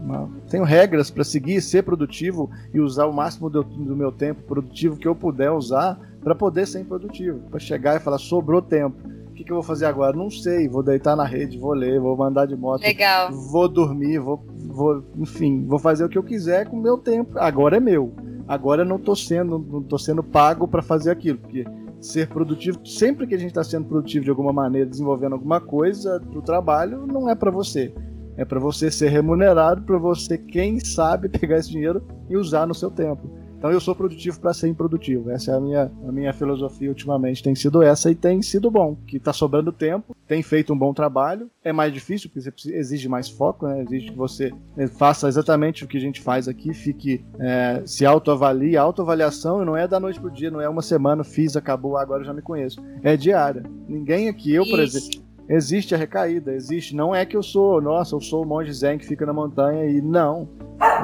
uma 0.00 0.30
tenho 0.48 0.64
regras 0.64 1.10
para 1.10 1.22
seguir, 1.22 1.60
ser 1.60 1.82
produtivo 1.82 2.50
e 2.72 2.80
usar 2.80 3.04
o 3.04 3.12
máximo 3.12 3.50
do, 3.50 3.62
do 3.62 3.94
meu 3.94 4.10
tempo 4.10 4.42
produtivo 4.44 4.96
que 4.96 5.06
eu 5.06 5.14
puder 5.14 5.50
usar 5.50 6.00
para 6.22 6.34
poder 6.34 6.66
ser 6.66 6.82
produtivo, 6.86 7.38
para 7.50 7.60
chegar 7.60 7.96
e 7.96 8.00
falar 8.00 8.16
sobrou 8.16 8.62
tempo. 8.62 8.96
O 9.44 9.46
que, 9.46 9.48
que, 9.48 9.52
eu 9.52 9.56
vou 9.56 9.62
fazer 9.62 9.84
agora? 9.84 10.16
Não 10.16 10.30
sei. 10.30 10.66
Vou 10.68 10.82
deitar 10.82 11.14
na 11.14 11.24
rede, 11.24 11.58
vou 11.58 11.74
ler, 11.74 12.00
vou 12.00 12.16
mandar 12.16 12.46
de 12.46 12.56
moto, 12.56 12.80
Legal. 12.80 13.30
vou 13.30 13.68
dormir, 13.68 14.18
vou, 14.18 14.42
vou, 14.68 15.04
enfim, 15.18 15.66
vou 15.66 15.78
fazer 15.78 16.02
o 16.02 16.08
que 16.08 16.16
eu 16.16 16.22
quiser 16.22 16.66
com 16.66 16.78
o 16.78 16.82
meu 16.82 16.96
tempo. 16.96 17.38
Agora 17.38 17.76
é 17.76 17.80
meu. 17.80 18.14
Agora 18.48 18.80
eu 18.80 18.86
não 18.86 18.96
estou 18.96 19.14
sendo, 19.14 19.58
não 19.58 19.82
tô 19.82 19.98
sendo 19.98 20.22
pago 20.22 20.66
para 20.66 20.80
fazer 20.80 21.10
aquilo, 21.10 21.38
porque 21.38 21.62
ser 22.00 22.26
produtivo, 22.28 22.86
sempre 22.86 23.26
que 23.26 23.34
a 23.34 23.38
gente 23.38 23.50
está 23.50 23.62
sendo 23.62 23.86
produtivo 23.86 24.24
de 24.24 24.30
alguma 24.30 24.52
maneira, 24.52 24.88
desenvolvendo 24.88 25.34
alguma 25.34 25.60
coisa 25.60 26.18
do 26.18 26.40
trabalho, 26.40 27.06
não 27.06 27.28
é 27.28 27.34
para 27.34 27.50
você. 27.50 27.92
É 28.38 28.46
para 28.46 28.58
você 28.58 28.90
ser 28.90 29.10
remunerado, 29.10 29.82
para 29.82 29.98
você, 29.98 30.38
quem 30.38 30.80
sabe, 30.80 31.28
pegar 31.38 31.58
esse 31.58 31.70
dinheiro 31.70 32.02
e 32.30 32.36
usar 32.36 32.66
no 32.66 32.74
seu 32.74 32.90
tempo. 32.90 33.30
Então 33.64 33.72
eu 33.72 33.80
sou 33.80 33.94
produtivo 33.94 34.38
para 34.38 34.52
ser 34.52 34.68
improdutivo. 34.68 35.30
Essa 35.30 35.52
é 35.52 35.54
a 35.54 35.60
minha, 35.60 35.90
a 36.06 36.12
minha 36.12 36.34
filosofia 36.34 36.90
ultimamente. 36.90 37.42
Tem 37.42 37.54
sido 37.54 37.82
essa 37.82 38.10
e 38.10 38.14
tem 38.14 38.42
sido 38.42 38.70
bom. 38.70 38.94
Que 39.06 39.16
está 39.16 39.32
sobrando 39.32 39.72
tempo, 39.72 40.14
tem 40.28 40.42
feito 40.42 40.74
um 40.74 40.78
bom 40.78 40.92
trabalho. 40.92 41.50
É 41.64 41.72
mais 41.72 41.90
difícil, 41.90 42.28
porque 42.28 42.46
exige 42.74 43.08
mais 43.08 43.30
foco, 43.30 43.66
né? 43.66 43.80
exige 43.80 44.10
que 44.10 44.18
você 44.18 44.52
né, 44.76 44.86
faça 44.86 45.28
exatamente 45.28 45.82
o 45.82 45.88
que 45.88 45.96
a 45.96 46.00
gente 46.00 46.20
faz 46.20 46.46
aqui, 46.46 46.74
fique, 46.74 47.24
é, 47.40 47.82
se 47.86 48.04
autoavalie. 48.04 48.76
A 48.76 48.82
autoavaliação 48.82 49.64
não 49.64 49.74
é 49.74 49.88
da 49.88 49.98
noite 49.98 50.20
pro 50.20 50.30
dia, 50.30 50.50
não 50.50 50.60
é 50.60 50.68
uma 50.68 50.82
semana, 50.82 51.24
fiz, 51.24 51.56
acabou, 51.56 51.96
agora 51.96 52.22
já 52.22 52.34
me 52.34 52.42
conheço. 52.42 52.84
É 53.02 53.16
diária. 53.16 53.62
Ninguém 53.88 54.28
aqui, 54.28 54.52
eu, 54.52 54.66
por 54.66 54.78
exemplo. 54.78 55.24
Existe 55.48 55.94
a 55.94 55.98
recaída, 55.98 56.52
existe. 56.52 56.94
Não 56.94 57.14
é 57.14 57.24
que 57.24 57.36
eu 57.36 57.42
sou, 57.42 57.80
nossa, 57.80 58.14
eu 58.14 58.20
sou 58.20 58.42
o 58.42 58.46
monge 58.46 58.72
zen 58.74 58.98
que 58.98 59.06
fica 59.06 59.24
na 59.24 59.32
montanha 59.32 59.86
e 59.86 60.02
não. 60.02 60.50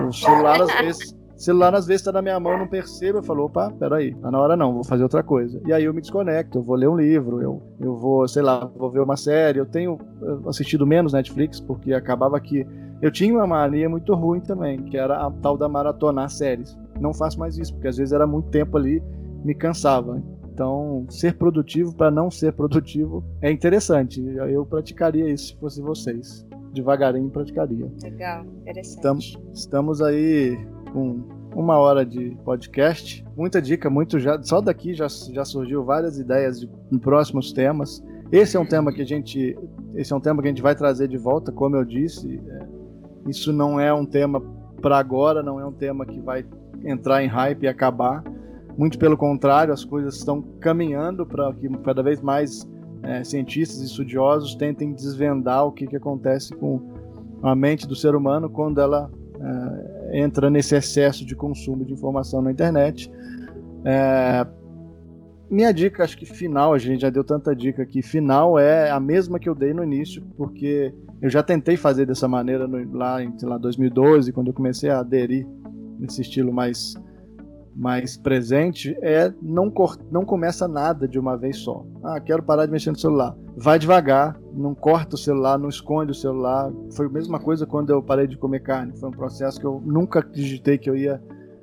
O 0.07 0.13
celular 0.13 0.61
às 0.61 0.73
vezes 0.81 1.20
celular 1.41 1.75
às 1.75 1.87
vezes 1.87 2.03
está 2.03 2.13
na 2.13 2.23
minha 2.23 2.39
mão, 2.39 2.53
eu 2.53 2.59
não 2.59 2.67
percebo, 2.67 3.19
eu 3.19 3.23
falo, 3.23 3.45
opa, 3.45 3.71
peraí, 3.79 4.15
tá 4.15 4.31
na 4.31 4.39
hora 4.39 4.57
não, 4.57 4.75
vou 4.75 4.85
fazer 4.85 5.03
outra 5.03 5.23
coisa. 5.23 5.61
E 5.67 5.73
aí 5.73 5.85
eu 5.85 5.95
me 5.95 6.01
desconecto, 6.01 6.59
eu 6.59 6.63
vou 6.63 6.77
ler 6.77 6.89
um 6.89 6.97
livro, 6.97 7.41
eu, 7.41 7.63
eu 7.81 7.97
vou, 7.97 8.29
sei 8.29 8.43
lá, 8.43 8.71
vou 8.77 8.91
ver 8.91 9.01
uma 9.01 9.17
série, 9.17 9.59
eu 9.59 9.67
tenho 9.67 9.99
assistido 10.47 10.87
menos 10.87 11.13
Netflix, 11.13 11.61
porque 11.61 11.93
acabava 11.93 12.39
que 12.41 12.67
eu 13.01 13.11
tinha 13.11 13.35
uma 13.35 13.47
mania 13.47 13.89
muito 13.89 14.15
ruim 14.15 14.41
também, 14.41 14.83
que 14.85 14.97
era 14.97 15.27
a 15.27 15.31
tal 15.31 15.57
da 15.57 15.69
maratonar 15.69 16.29
séries. 16.29 16.79
Não 17.01 17.15
faço 17.15 17.39
mais 17.39 17.57
isso, 17.57 17.73
porque 17.73 17.89
às 17.89 17.97
vezes 17.97 18.13
era 18.13 18.27
muito 18.27 18.51
tempo 18.51 18.77
ali, 18.77 19.03
me 19.43 19.55
cansava. 19.55 20.23
Então, 20.53 21.07
ser 21.09 21.39
produtivo 21.39 21.95
para 21.97 22.11
não 22.11 22.31
ser 22.31 22.53
produtivo 22.53 23.25
é 23.41 23.51
interessante. 23.51 24.23
Eu 24.23 24.67
praticaria 24.67 25.31
isso 25.31 25.55
se 25.55 25.57
fosse 25.57 25.81
vocês. 25.81 26.47
Devagarinho 26.75 27.31
praticaria. 27.31 27.91
Legal, 28.03 28.45
interessante. 28.61 28.97
Estamos, 28.97 29.39
estamos 29.55 30.03
aí 30.03 30.59
com 30.93 31.23
uma 31.55 31.77
hora 31.79 32.05
de 32.05 32.37
podcast. 32.45 33.25
Muita 33.37 33.61
dica, 33.61 33.91
muito 33.91 34.19
já. 34.19 34.41
Só 34.43 34.61
daqui 34.61 34.95
já, 34.95 35.09
já 35.09 35.45
surgiu 35.45 35.85
várias 35.85 36.19
ideias 36.19 36.61
de, 36.61 36.71
de 36.91 36.99
próximos 36.99 37.53
temas. 37.53 38.03
Esse 38.31 38.57
é 38.57 38.61
um 38.61 38.67
tema 38.67 38.93
que 38.93 39.03
a 39.03 39.07
gente. 39.07 39.59
Esse 39.95 40.13
é 40.13 40.17
um 40.17 40.21
tema 40.21 40.41
que 40.41 40.49
a 40.49 40.51
gente 40.51 40.63
vai 40.63 40.75
trazer 40.75 41.09
de 41.09 41.17
volta, 41.17 41.51
como 41.51 41.77
eu 41.77 41.85
disse. 41.85 42.41
É, 42.47 42.67
isso 43.29 43.53
não 43.53 43.79
é 43.79 43.93
um 43.93 44.07
tema 44.07 44.41
para 44.81 44.99
agora, 44.99 45.43
não 45.43 45.61
é 45.61 45.67
um 45.67 45.73
tema 45.73 46.07
que 46.07 46.21
vai 46.21 46.45
entrar 46.85 47.23
em 47.23 47.27
hype 47.27 47.65
e 47.65 47.69
acabar. 47.69 48.23
Muito 48.79 48.99
pelo 48.99 49.17
contrário, 49.17 49.75
as 49.75 49.85
coisas 49.85 50.17
estão 50.17 50.41
caminhando 50.61 51.27
para 51.27 51.53
que 51.53 51.69
cada 51.79 52.03
vez 52.03 52.23
mais 52.23 52.67
é, 53.03 53.25
cientistas 53.25 53.83
e 53.83 53.87
estudiosos 53.87 54.55
tentem 54.55 54.93
desvendar 54.93 55.67
o 55.67 55.73
que, 55.73 55.87
que 55.87 55.97
acontece 55.97 56.55
com 56.55 56.81
a 57.43 57.55
mente 57.55 57.87
do 57.87 57.97
ser 57.97 58.15
humano 58.15 58.49
quando 58.49 58.81
ela 58.81 59.11
é, 59.41 60.00
entra 60.13 60.51
nesse 60.51 60.75
excesso 60.75 61.25
de 61.25 61.35
consumo 61.35 61.85
de 61.85 61.93
informação 61.93 62.43
na 62.43 62.51
internet. 62.51 63.11
É, 63.85 64.47
minha 65.51 65.73
dica, 65.73 66.05
acho 66.05 66.17
que 66.17 66.25
final, 66.25 66.73
a 66.73 66.79
gente 66.79 67.01
já 67.01 67.11
deu 67.11 67.25
tanta 67.25 67.55
dica 67.57 67.83
aqui, 67.83 68.03
final 68.03 68.57
é 68.57 68.89
a 68.89 69.01
mesma 69.01 69.39
que 69.39 69.49
eu 69.49 69.55
dei 69.55 69.75
no 69.75 69.83
início, 69.83 70.23
porque 70.37 70.95
eu 71.21 71.29
já 71.29 71.43
tentei 71.43 71.77
fazer 71.77 72.07
dessa 72.07 72.29
maneira 72.29 72.69
no, 72.69 72.97
lá 72.97 73.23
em 73.23 73.35
lá, 73.43 73.59
2012, 73.59 74.33
quando 74.33 74.47
eu 74.47 74.55
comecei 74.55 74.91
a 74.91 75.01
aderir 75.01 75.45
nesse 75.99 76.23
estilo 76.23 76.53
mais, 76.53 76.95
mais 77.75 78.17
presente, 78.17 78.97
é 79.03 79.33
não, 79.43 79.73
não 80.11 80.25
começa 80.25 80.69
nada 80.69 81.09
de 81.09 81.19
uma 81.19 81.37
vez 81.37 81.57
só. 81.59 81.85
Ah, 82.03 82.21
quero 82.21 82.45
parar 82.45 82.67
de 82.67 82.73
mexer 82.73 82.93
no 82.93 82.99
celular. 82.99 83.37
Vai 83.57 83.79
devagar, 83.79 84.40
não 84.53 84.75
corta 84.75 85.15
o 85.15 85.19
celular, 85.19 85.59
não 85.59 85.69
esconde 85.69 86.13
o 86.13 86.15
celular. 86.15 86.73
Foi 86.93 87.07
a 87.07 87.09
mesma 87.09 87.39
coisa 87.39 87.67
quando 87.67 87.91
eu 87.91 88.03
parei 88.03 88.27
de 88.27 88.37
comer 88.37 88.61
carne. 88.61 88.97
Foi 88.99 89.09
um 89.09 89.13
processo 89.13 89.59
que 89.59 89.67
eu 89.67 89.83
nunca 89.85 90.21
acreditei 90.21 90.79
que 90.79 90.89
eu 90.89 90.97
ia. 90.97 91.23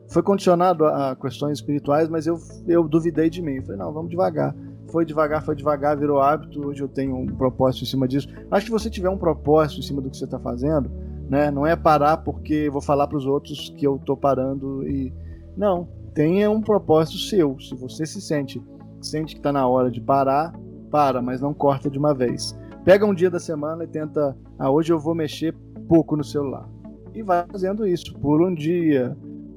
Foi 0.09 0.23
condicionado 0.23 0.85
a 0.85 1.15
questões 1.15 1.59
espirituais, 1.59 2.07
mas 2.07 2.27
eu, 2.27 2.37
eu 2.67 2.87
duvidei 2.87 3.29
de 3.29 3.41
mim. 3.41 3.55
Eu 3.55 3.63
falei, 3.63 3.77
não, 3.77 3.91
vamos 3.91 4.09
devagar 4.09 4.55
foi 4.91 5.05
devagar, 5.05 5.43
foi 5.43 5.55
devagar, 5.55 5.97
virou 5.97 6.19
hábito. 6.19 6.65
Hoje 6.65 6.81
eu 6.81 6.87
tenho 6.87 7.15
um 7.15 7.27
propósito 7.27 7.83
em 7.83 7.87
cima 7.87 8.07
disso. 8.07 8.27
Acho 8.49 8.65
que 8.65 8.71
você 8.71 8.89
tiver 8.89 9.09
um 9.09 9.17
propósito 9.17 9.79
em 9.79 9.83
cima 9.83 10.01
do 10.01 10.09
que 10.09 10.17
você 10.17 10.25
está 10.25 10.39
fazendo, 10.39 10.89
né, 11.29 11.51
não 11.51 11.65
é 11.65 11.75
parar 11.75 12.17
porque 12.17 12.69
vou 12.69 12.81
falar 12.81 13.07
para 13.07 13.17
os 13.17 13.25
outros 13.25 13.73
que 13.77 13.85
eu 13.85 13.97
estou 13.97 14.15
parando 14.15 14.87
e 14.87 15.13
não. 15.55 15.87
Tenha 16.13 16.49
um 16.49 16.61
propósito 16.61 17.17
seu. 17.17 17.59
Se 17.59 17.75
você 17.75 18.05
se 18.05 18.21
sente, 18.21 18.61
sente 19.01 19.35
que 19.35 19.39
está 19.39 19.51
na 19.51 19.67
hora 19.67 19.91
de 19.91 20.01
parar, 20.01 20.53
para, 20.89 21.21
mas 21.21 21.41
não 21.41 21.53
corta 21.53 21.89
de 21.89 21.99
uma 21.99 22.13
vez. 22.13 22.57
Pega 22.87 23.05
um 23.05 23.13
dia 23.13 23.29
da 23.29 23.37
semana 23.37 23.83
e 23.83 23.87
tenta, 23.87 24.33
ah, 24.57 24.71
hoje 24.71 24.93
eu 24.93 24.97
vou 24.97 25.13
mexer 25.13 25.53
pouco 25.89 26.15
no 26.15 26.23
celular. 26.23 26.69
E 27.13 27.21
vai 27.21 27.45
fazendo 27.45 27.85
isso. 27.85 28.17
Pula 28.17 28.47
um 28.47 28.55
dia, 28.55 29.13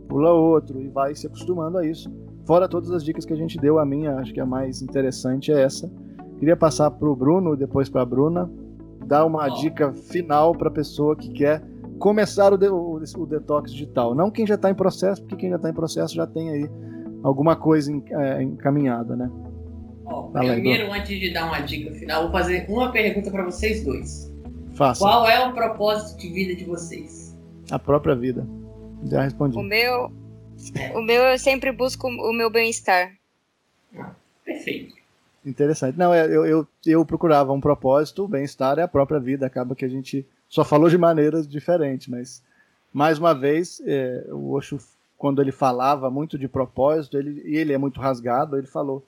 pula 0.09 0.33
outro 0.33 0.81
e 0.81 0.89
vai 0.89 1.15
se 1.15 1.29
acostumando 1.29 1.79
a 1.79 1.87
isso 1.87 2.11
Fora 2.45 2.69
todas 2.69 2.91
as 2.91 3.05
dicas 3.05 3.25
que 3.25 3.33
a 3.33 3.37
gente 3.37 3.57
deu, 3.57 3.79
a 3.79 3.87
minha, 3.87 4.17
acho 4.17 4.35
que 4.35 4.41
a 4.41 4.45
mais 4.45 4.83
interessante 4.83 5.53
é 5.53 5.63
essa. 5.63 5.89
Queria 6.41 6.57
passar 6.57 6.91
para 6.91 7.09
o 7.09 7.15
Bruno, 7.15 7.57
depois 7.57 7.89
para 7.89 8.03
a 8.03 8.05
Bruna, 8.05 8.51
dar 9.07 9.25
uma 9.25 9.47
oh. 9.47 9.55
dica 9.61 9.93
final 9.93 10.53
para 10.53 10.67
a 10.67 10.73
pessoa 10.73 11.15
que 11.15 11.31
quer 11.31 11.63
começar 12.01 12.53
o, 12.53 12.57
de, 12.57 12.69
o, 12.69 12.95
o, 12.95 13.27
detox 13.27 13.71
digital. 13.71 14.17
Não 14.17 14.33
quem 14.33 14.45
já 14.45 14.57
está 14.57 14.69
em 14.69 14.75
processo, 14.75 15.23
porque 15.23 15.37
quem 15.37 15.51
já 15.51 15.55
está 15.55 15.71
em 15.71 15.73
processo 15.73 16.13
já 16.13 16.27
tem 16.27 16.51
aí 16.51 16.69
alguma 17.23 17.55
coisa 17.55 17.93
é, 17.93 18.43
encaminhada, 18.43 19.15
né? 19.15 19.31
Oh, 20.11 20.25
primeiro, 20.25 20.93
antes 20.93 21.21
de 21.21 21.33
dar 21.33 21.47
uma 21.47 21.61
dica 21.61 21.95
final, 21.95 22.25
vou 22.25 22.33
fazer 22.33 22.67
uma 22.69 22.91
pergunta 22.91 23.31
para 23.31 23.45
vocês 23.45 23.85
dois. 23.85 24.31
Faça. 24.75 24.99
Qual 24.99 25.29
é 25.29 25.47
o 25.47 25.53
propósito 25.53 26.19
de 26.19 26.29
vida 26.29 26.57
de 26.57 26.65
vocês? 26.65 27.37
A 27.71 27.79
própria 27.79 28.17
vida. 28.17 28.45
Já 29.05 29.23
respondi. 29.23 29.57
O 29.57 29.63
meu, 29.63 30.13
o 30.95 31.03
meu 31.03 31.23
eu 31.23 31.39
sempre 31.39 31.71
busco 31.71 32.09
o 32.09 32.33
meu 32.33 32.51
bem-estar. 32.51 33.13
Ah, 33.97 34.11
perfeito. 34.45 34.95
Interessante. 35.47 35.97
Não, 35.97 36.13
é, 36.13 36.27
eu, 36.27 36.45
eu, 36.45 36.69
eu 36.85 37.05
procurava 37.05 37.53
um 37.53 37.61
propósito, 37.61 38.25
o 38.25 38.29
bem-estar 38.29 38.79
é 38.79 38.83
a 38.83 38.89
própria 38.89 39.21
vida. 39.21 39.47
Acaba 39.47 39.77
que 39.77 39.85
a 39.85 39.89
gente 39.89 40.27
só 40.49 40.65
falou 40.65 40.89
de 40.89 40.99
maneiras 40.99 41.47
diferentes, 41.47 42.09
mas 42.09 42.43
mais 42.93 43.19
uma 43.19 43.33
vez, 43.33 43.81
é, 43.87 44.27
o 44.29 44.53
Osho, 44.53 44.79
quando 45.17 45.41
ele 45.41 45.53
falava 45.53 46.11
muito 46.11 46.37
de 46.37 46.49
propósito, 46.49 47.17
ele, 47.17 47.41
e 47.45 47.57
ele 47.57 47.73
é 47.73 47.79
muito 47.79 48.01
rasgado, 48.01 48.59
ele 48.59 48.67
falou: 48.67 49.07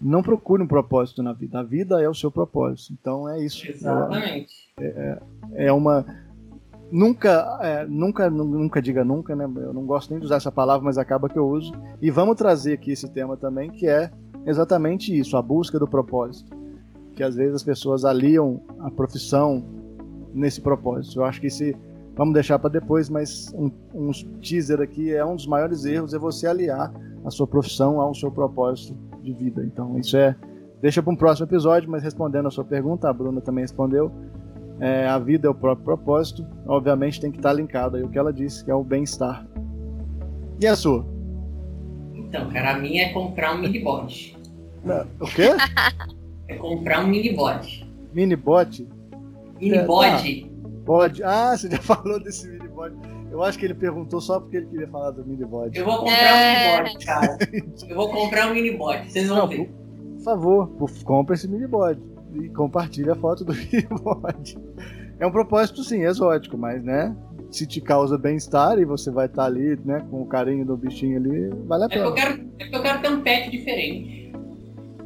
não 0.00 0.22
procure 0.22 0.62
um 0.62 0.66
propósito 0.66 1.22
na 1.22 1.32
vida, 1.32 1.58
a 1.58 1.62
vida 1.62 2.02
é 2.02 2.08
o 2.08 2.14
seu 2.14 2.30
propósito. 2.30 2.94
Então 3.00 3.28
é 3.28 3.42
isso. 3.42 3.68
Exatamente. 3.68 4.54
É, 4.78 5.18
é, 5.54 5.66
é 5.66 5.72
uma 5.72 6.04
nunca, 6.90 7.58
é, 7.60 7.86
nunca, 7.86 8.30
nunca 8.30 8.80
diga 8.80 9.04
nunca, 9.04 9.34
né? 9.34 9.44
Eu 9.44 9.72
não 9.72 9.84
gosto 9.84 10.10
nem 10.10 10.20
de 10.20 10.26
usar 10.26 10.36
essa 10.36 10.52
palavra, 10.52 10.84
mas 10.84 10.98
acaba 10.98 11.28
que 11.28 11.38
eu 11.38 11.48
uso. 11.48 11.72
E 12.00 12.10
vamos 12.10 12.36
trazer 12.36 12.74
aqui 12.74 12.92
esse 12.92 13.08
tema 13.08 13.36
também, 13.36 13.70
que 13.70 13.86
é 13.88 14.10
exatamente 14.46 15.16
isso, 15.16 15.36
a 15.36 15.42
busca 15.42 15.78
do 15.78 15.86
propósito. 15.86 16.56
Que 17.14 17.22
às 17.22 17.34
vezes 17.34 17.56
as 17.56 17.64
pessoas 17.64 18.04
aliam 18.04 18.60
a 18.80 18.90
profissão 18.90 19.64
nesse 20.32 20.60
propósito. 20.60 21.20
Eu 21.20 21.24
acho 21.24 21.40
que 21.40 21.50
se 21.50 21.76
vamos 22.18 22.34
deixar 22.34 22.58
para 22.58 22.68
depois, 22.68 23.08
mas 23.08 23.54
um, 23.54 23.70
um 23.94 24.10
teaser 24.40 24.80
aqui 24.80 25.14
é 25.14 25.24
um 25.24 25.36
dos 25.36 25.46
maiores 25.46 25.84
erros 25.84 26.12
é 26.12 26.18
você 26.18 26.48
aliar 26.48 26.92
a 27.24 27.30
sua 27.30 27.46
profissão 27.46 28.00
ao 28.00 28.12
seu 28.12 28.30
propósito 28.30 28.98
de 29.22 29.32
vida. 29.32 29.64
Então 29.64 29.96
isso 29.96 30.16
é 30.16 30.34
deixa 30.82 31.00
para 31.00 31.12
um 31.12 31.16
próximo 31.16 31.46
episódio, 31.46 31.88
mas 31.88 32.02
respondendo 32.02 32.48
a 32.48 32.50
sua 32.50 32.64
pergunta, 32.64 33.08
a 33.08 33.12
Bruna 33.12 33.40
também 33.40 33.62
respondeu 33.62 34.12
é, 34.80 35.06
a 35.06 35.18
vida 35.18 35.46
é 35.46 35.50
o 35.50 35.54
próprio 35.54 35.84
propósito, 35.84 36.46
obviamente 36.66 37.20
tem 37.20 37.30
que 37.30 37.38
estar 37.38 37.52
linkado 37.52 37.96
aí 37.96 38.02
o 38.02 38.08
que 38.08 38.18
ela 38.18 38.32
disse, 38.32 38.64
que 38.64 38.70
é 38.70 38.74
o 38.74 38.84
bem-estar. 38.84 39.46
E 40.60 40.66
a 40.66 40.76
sua? 40.76 41.06
Então, 42.14 42.48
cara, 42.50 42.74
a 42.74 42.78
minha 42.78 43.06
é 43.06 43.08
comprar 43.12 43.54
um 43.54 43.60
mini 43.60 43.78
bot. 43.78 44.36
O 45.20 45.26
quê? 45.26 45.50
É 46.50 46.56
comprar 46.56 47.04
um 47.04 47.08
mini 47.08 47.36
bot. 47.36 47.86
Mini 48.14 48.34
bot? 48.34 48.88
Mini 49.60 49.82
bot? 49.82 50.47
Bode. 50.88 51.22
Ah, 51.22 51.54
você 51.54 51.70
já 51.70 51.76
falou 51.82 52.18
desse 52.18 52.48
mini 52.48 52.66
bot. 52.66 52.94
Eu 53.30 53.42
acho 53.42 53.58
que 53.58 53.66
ele 53.66 53.74
perguntou 53.74 54.22
só 54.22 54.40
porque 54.40 54.56
ele 54.56 54.66
queria 54.66 54.88
falar 54.88 55.10
do 55.10 55.22
mini 55.22 55.44
bot. 55.44 55.78
Eu 55.78 55.84
vou 55.84 55.98
comprar 55.98 56.16
é... 56.16 56.80
um 56.80 56.82
mini 56.82 56.92
bot, 56.94 57.06
cara. 57.06 57.38
Eu 57.86 57.94
vou 57.94 58.10
comprar 58.10 58.50
um 58.50 58.54
mini 58.54 58.70
bot, 58.70 59.12
vocês 59.12 59.28
vão 59.28 59.36
Não, 59.36 59.48
ver. 59.48 59.70
Por 60.16 60.24
favor, 60.24 60.70
compra 61.04 61.34
esse 61.34 61.46
mini 61.46 61.66
bot 61.66 62.00
e 62.32 62.48
compartilha 62.48 63.12
a 63.12 63.16
foto 63.16 63.44
do 63.44 63.52
bigode. 63.70 64.58
É 65.20 65.26
um 65.26 65.30
propósito, 65.30 65.84
sim, 65.84 66.04
exótico, 66.04 66.56
mas, 66.56 66.82
né? 66.82 67.14
Se 67.50 67.66
te 67.66 67.82
causa 67.82 68.16
bem-estar 68.16 68.78
e 68.78 68.84
você 68.86 69.10
vai 69.10 69.26
estar 69.26 69.42
tá 69.42 69.48
ali, 69.48 69.78
né, 69.84 70.06
com 70.10 70.22
o 70.22 70.26
carinho 70.26 70.64
do 70.64 70.76
bichinho 70.76 71.18
ali, 71.18 71.50
vale 71.66 71.84
a 71.84 71.88
pena. 71.88 72.00
É 72.00 72.04
que 72.04 72.08
eu 72.08 72.14
quero, 72.14 72.48
é 72.58 72.66
que 72.66 72.76
eu 72.76 72.82
quero 72.82 73.02
ter 73.02 73.10
um 73.10 73.20
pet 73.20 73.50
diferente. 73.50 74.27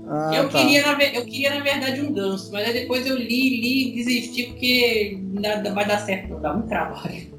Ah, 0.08 0.32
eu, 0.34 0.48
tá. 0.48 0.58
queria, 0.58 0.82
na, 0.82 1.04
eu 1.04 1.24
queria, 1.24 1.54
na 1.54 1.60
verdade, 1.60 2.00
um 2.00 2.12
ganso, 2.12 2.52
mas 2.52 2.66
aí 2.66 2.72
depois 2.72 3.06
eu 3.06 3.16
li, 3.16 3.60
li 3.60 3.88
e 3.88 3.94
desisti 3.94 4.44
porque 4.48 5.18
não 5.64 5.74
vai 5.74 5.86
dar 5.86 5.98
certo, 5.98 6.38
dá 6.40 6.52
muito 6.52 6.68
trabalho. 6.68 7.32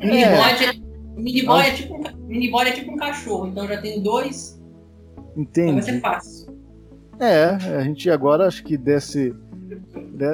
É. 0.00 0.90
Minibody 1.20 1.66
é, 1.66 1.70
é, 1.70 1.74
tipo 1.74 1.94
um, 1.94 2.26
minibody 2.26 2.70
é 2.70 2.72
tipo 2.72 2.92
um 2.92 2.96
cachorro, 2.96 3.48
então 3.48 3.66
já 3.68 3.80
tenho 3.80 4.00
dois. 4.00 4.60
Entendi. 5.36 5.70
Então 5.70 5.74
vai 5.74 5.82
ser 5.82 6.00
fácil. 6.00 6.60
É, 7.20 7.44
a 7.76 7.82
gente 7.82 8.08
agora 8.10 8.46
acho 8.46 8.64
que 8.64 8.76
desse. 8.76 9.34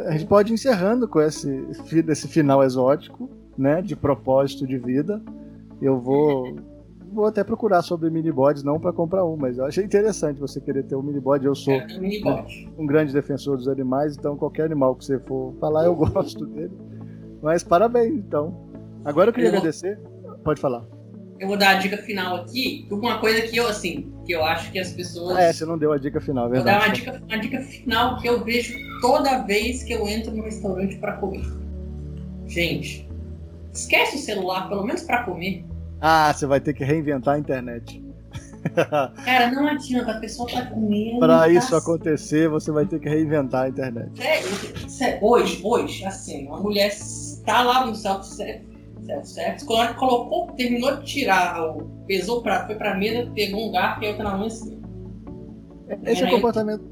A 0.06 0.12
gente 0.12 0.26
pode 0.26 0.52
ir 0.52 0.54
encerrando 0.54 1.08
com 1.08 1.20
esse, 1.20 1.66
esse 2.08 2.28
final 2.28 2.62
exótico, 2.62 3.28
né? 3.58 3.82
De 3.82 3.96
propósito 3.96 4.66
de 4.66 4.78
vida. 4.78 5.20
Eu 5.82 6.00
vou. 6.00 6.56
Vou 7.16 7.24
até 7.24 7.42
procurar 7.42 7.80
sobre 7.80 8.10
minibods, 8.10 8.62
não 8.62 8.78
para 8.78 8.92
comprar 8.92 9.24
um, 9.24 9.38
mas 9.38 9.56
eu 9.56 9.64
achei 9.64 9.82
interessante 9.82 10.38
você 10.38 10.60
querer 10.60 10.82
ter 10.82 10.96
um 10.96 11.02
minibod. 11.02 11.42
Eu 11.46 11.54
sou 11.54 11.72
é, 11.72 11.86
um, 11.98 12.82
um 12.82 12.86
grande 12.86 13.10
defensor 13.10 13.56
dos 13.56 13.68
animais, 13.68 14.18
então 14.18 14.36
qualquer 14.36 14.66
animal 14.66 14.94
que 14.94 15.02
você 15.02 15.18
for 15.20 15.54
falar, 15.58 15.86
eu 15.86 15.96
gosto 15.96 16.44
dele. 16.44 16.76
Mas 17.40 17.64
parabéns, 17.64 18.12
então. 18.12 18.54
Agora 19.02 19.30
eu 19.30 19.32
queria 19.32 19.48
eu 19.48 19.56
agradecer. 19.56 19.98
Pode 20.44 20.60
falar 20.60 20.84
eu 21.38 21.48
vou 21.48 21.56
dar 21.56 21.70
a 21.70 21.74
dica 21.74 21.98
final 21.98 22.36
aqui, 22.36 22.86
uma 22.90 23.18
coisa 23.18 23.42
que 23.42 23.56
eu, 23.56 23.66
assim, 23.68 24.10
que 24.24 24.32
eu 24.32 24.44
acho 24.44 24.72
que 24.72 24.78
as 24.78 24.92
pessoas. 24.92 25.36
Ah, 25.36 25.42
é, 25.42 25.52
você 25.52 25.64
não 25.64 25.76
deu 25.76 25.92
a 25.92 25.98
dica 25.98 26.20
final, 26.20 26.46
é 26.46 26.50
verdade. 26.50 26.64
Vou 26.64 26.80
dar 26.80 26.86
uma 26.86 26.94
dica, 26.94 27.22
uma 27.28 27.38
dica 27.38 27.60
final 27.60 28.18
que 28.18 28.28
eu 28.28 28.42
vejo 28.42 28.74
toda 29.00 29.42
vez 29.42 29.82
que 29.82 29.92
eu 29.92 30.08
entro 30.08 30.34
no 30.34 30.42
restaurante 30.42 30.96
para 30.96 31.12
comer. 31.16 31.44
Gente, 32.46 33.06
esquece 33.72 34.16
o 34.16 34.18
celular, 34.18 34.68
pelo 34.68 34.84
menos 34.84 35.02
para 35.02 35.24
comer. 35.24 35.64
Ah, 36.08 36.32
você 36.32 36.46
vai 36.46 36.60
ter 36.60 36.72
que 36.72 36.84
reinventar 36.84 37.34
a 37.34 37.38
internet. 37.40 38.00
Cara, 39.24 39.50
não 39.50 39.66
adianta, 39.66 40.12
a 40.12 40.20
pessoa 40.20 40.48
tá 40.48 40.64
comendo. 40.66 41.18
Para 41.18 41.40
tá... 41.40 41.48
isso 41.48 41.74
acontecer, 41.74 42.48
você 42.48 42.70
vai 42.70 42.86
ter 42.86 43.00
que 43.00 43.08
reinventar 43.08 43.64
a 43.64 43.68
internet. 43.68 44.12
É, 44.22 45.18
hoje, 45.20 45.60
hoje, 45.64 46.04
assim, 46.04 46.46
uma 46.46 46.60
mulher 46.60 46.96
tá 47.44 47.60
lá 47.64 47.84
no 47.84 47.92
self-service, 47.92 48.64
self 49.24 49.64
quando 49.64 49.82
ela 49.82 49.94
colocou, 49.94 50.52
terminou 50.52 50.96
de 50.98 51.06
tirar, 51.06 51.74
pesou 52.06 52.38
o 52.38 52.42
prato, 52.42 52.66
foi 52.66 52.76
pra 52.76 52.94
mesa, 52.94 53.28
pegou 53.34 53.68
um 53.68 53.72
garfo 53.72 54.04
e 54.04 54.06
outra 54.06 54.22
na 54.22 54.36
mão 54.36 54.46
assim. 54.46 54.80
Esse 56.04 56.22
é 56.22 56.28
o 56.28 56.30
comportamento. 56.30 56.84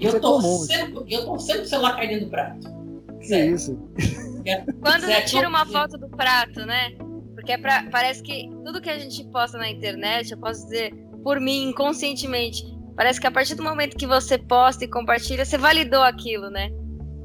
Eu, 0.00 0.10
eu, 0.10 0.20
torcendo, 0.20 1.06
eu 1.08 1.24
torcendo 1.24 1.58
pro 1.58 1.68
celular 1.68 1.94
cair 1.94 2.08
dentro 2.08 2.24
do 2.24 2.30
prato. 2.32 2.68
Que 3.20 3.32
é 3.32 3.46
isso? 3.46 3.78
Quando 4.80 5.02
você 5.02 5.22
tira 5.22 5.48
uma 5.48 5.64
foto 5.64 5.96
do 5.96 6.08
prato, 6.08 6.66
né? 6.66 7.05
Porque 7.36 7.52
é 7.52 7.58
pra, 7.58 7.86
parece 7.90 8.22
que 8.22 8.48
tudo 8.64 8.80
que 8.80 8.88
a 8.88 8.98
gente 8.98 9.22
posta 9.28 9.58
na 9.58 9.70
internet, 9.70 10.32
eu 10.32 10.38
posso 10.38 10.64
dizer 10.64 10.92
por 11.22 11.38
mim, 11.38 11.68
inconscientemente, 11.68 12.64
parece 12.96 13.20
que 13.20 13.26
a 13.26 13.30
partir 13.30 13.54
do 13.54 13.62
momento 13.62 13.96
que 13.96 14.06
você 14.06 14.38
posta 14.38 14.84
e 14.84 14.88
compartilha, 14.88 15.44
você 15.44 15.58
validou 15.58 16.02
aquilo, 16.02 16.48
né? 16.48 16.70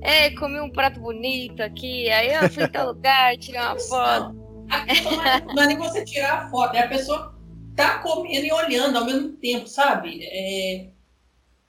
É, 0.02 0.30
comi 0.32 0.60
um 0.60 0.70
prato 0.70 1.00
bonito 1.00 1.62
aqui, 1.62 2.10
aí 2.10 2.34
eu 2.34 2.50
fui 2.50 2.64
em 2.64 2.68
tal 2.68 2.88
lugar, 2.94 3.38
tirei 3.38 3.62
uma 3.62 3.80
foto. 3.80 4.34
Não, 4.36 5.56
não 5.56 5.64
é 5.64 5.68
nem 5.68 5.78
você 5.78 6.04
tirar 6.04 6.34
a 6.34 6.50
foto, 6.50 6.76
é 6.76 6.82
a 6.82 6.88
pessoa 6.90 7.40
tá 7.76 8.00
comendo 8.00 8.46
e 8.46 8.52
olhando 8.52 8.98
ao 8.98 9.06
mesmo 9.06 9.30
tempo, 9.38 9.68
sabe? 9.68 10.20
É, 10.24 10.90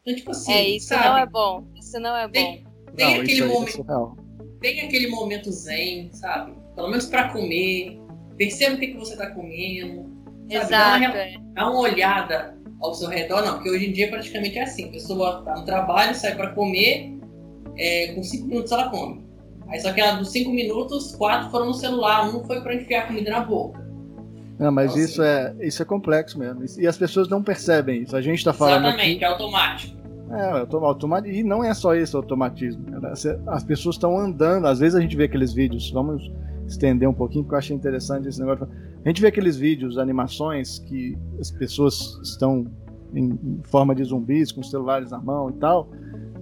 então, 0.02 0.16
tipo 0.16 0.30
assim, 0.32 0.52
é 0.52 0.68
isso 0.68 0.88
sabe? 0.88 1.04
não 1.04 1.18
é 1.18 1.26
bom. 1.26 1.64
Isso 1.76 2.00
não 2.00 2.16
é 2.16 2.26
bom. 2.26 2.32
Tem, 2.32 2.66
tem 2.96 3.14
não, 3.14 3.22
aquele 3.22 3.42
é 3.42 3.46
momento. 3.46 4.16
tem 4.60 4.80
aquele 4.80 5.06
momento 5.08 5.52
zen, 5.52 6.10
sabe? 6.12 6.54
Pelo 6.74 6.88
menos 6.88 7.06
para 7.06 7.28
comer. 7.28 8.01
Perceba 8.36 8.76
o 8.76 8.78
que, 8.78 8.88
que 8.88 8.98
você 8.98 9.16
tá 9.16 9.30
comendo. 9.30 10.10
Sabe? 10.50 10.54
Exato. 10.54 10.70
Dá 10.70 10.96
uma, 10.96 11.18
é. 11.18 11.34
dá 11.54 11.70
uma 11.70 11.80
olhada 11.80 12.58
ao 12.80 12.94
seu 12.94 13.08
redor, 13.08 13.42
não, 13.42 13.54
porque 13.54 13.70
hoje 13.70 13.88
em 13.88 13.92
dia 13.92 14.08
praticamente 14.08 14.58
é 14.58 14.64
assim. 14.64 14.88
A 14.88 14.92
pessoa 14.92 15.42
tá 15.42 15.54
no 15.56 15.64
trabalho, 15.64 16.14
sai 16.14 16.34
para 16.34 16.50
comer, 16.50 17.16
é, 17.76 18.12
com 18.14 18.22
cinco 18.22 18.48
minutos 18.48 18.72
ela 18.72 18.88
come. 18.90 19.22
Aí 19.68 19.80
só 19.80 19.92
que 19.92 20.00
ela, 20.00 20.16
dos 20.16 20.30
cinco 20.30 20.50
minutos, 20.50 21.14
quatro 21.14 21.50
foram 21.50 21.66
no 21.66 21.74
celular, 21.74 22.28
um 22.28 22.44
foi 22.44 22.60
para 22.60 22.74
enfiar 22.74 23.04
a 23.04 23.06
comida 23.06 23.30
na 23.30 23.40
boca. 23.40 23.80
Não, 24.58 24.70
mas 24.70 24.92
então, 24.92 25.04
isso, 25.04 25.22
assim, 25.22 25.58
é, 25.60 25.66
isso 25.66 25.82
é 25.82 25.84
complexo 25.84 26.38
mesmo. 26.38 26.62
E 26.78 26.86
as 26.86 26.96
pessoas 26.96 27.28
não 27.28 27.42
percebem 27.42 28.02
isso. 28.02 28.14
A 28.14 28.20
gente 28.20 28.38
está 28.38 28.52
falando. 28.52 28.86
Exatamente, 28.86 29.16
aqui... 29.16 29.24
é 29.24 29.26
automático. 29.26 29.96
É, 30.30 30.76
automático. 30.76 31.34
E 31.34 31.42
não 31.42 31.64
é 31.64 31.74
só 31.74 31.94
esse 31.94 32.14
automatismo. 32.14 32.84
As 33.46 33.64
pessoas 33.64 33.96
estão 33.96 34.16
andando. 34.16 34.66
Às 34.66 34.78
vezes 34.78 34.94
a 34.94 35.00
gente 35.00 35.16
vê 35.16 35.24
aqueles 35.24 35.52
vídeos. 35.52 35.90
Vamos 35.90 36.30
estender 36.72 37.08
um 37.08 37.14
pouquinho, 37.14 37.44
porque 37.44 37.54
eu 37.54 37.58
achei 37.58 37.76
interessante 37.76 38.28
esse 38.28 38.40
negócio. 38.40 38.68
A 39.04 39.08
gente 39.08 39.20
vê 39.20 39.28
aqueles 39.28 39.56
vídeos, 39.56 39.98
animações 39.98 40.78
que 40.80 41.16
as 41.40 41.50
pessoas 41.50 42.18
estão 42.22 42.66
em, 43.14 43.60
forma 43.64 43.94
de 43.94 44.04
zumbis, 44.04 44.52
com 44.52 44.62
celulares 44.62 45.10
na 45.10 45.20
mão 45.20 45.50
e 45.50 45.54
tal. 45.54 45.90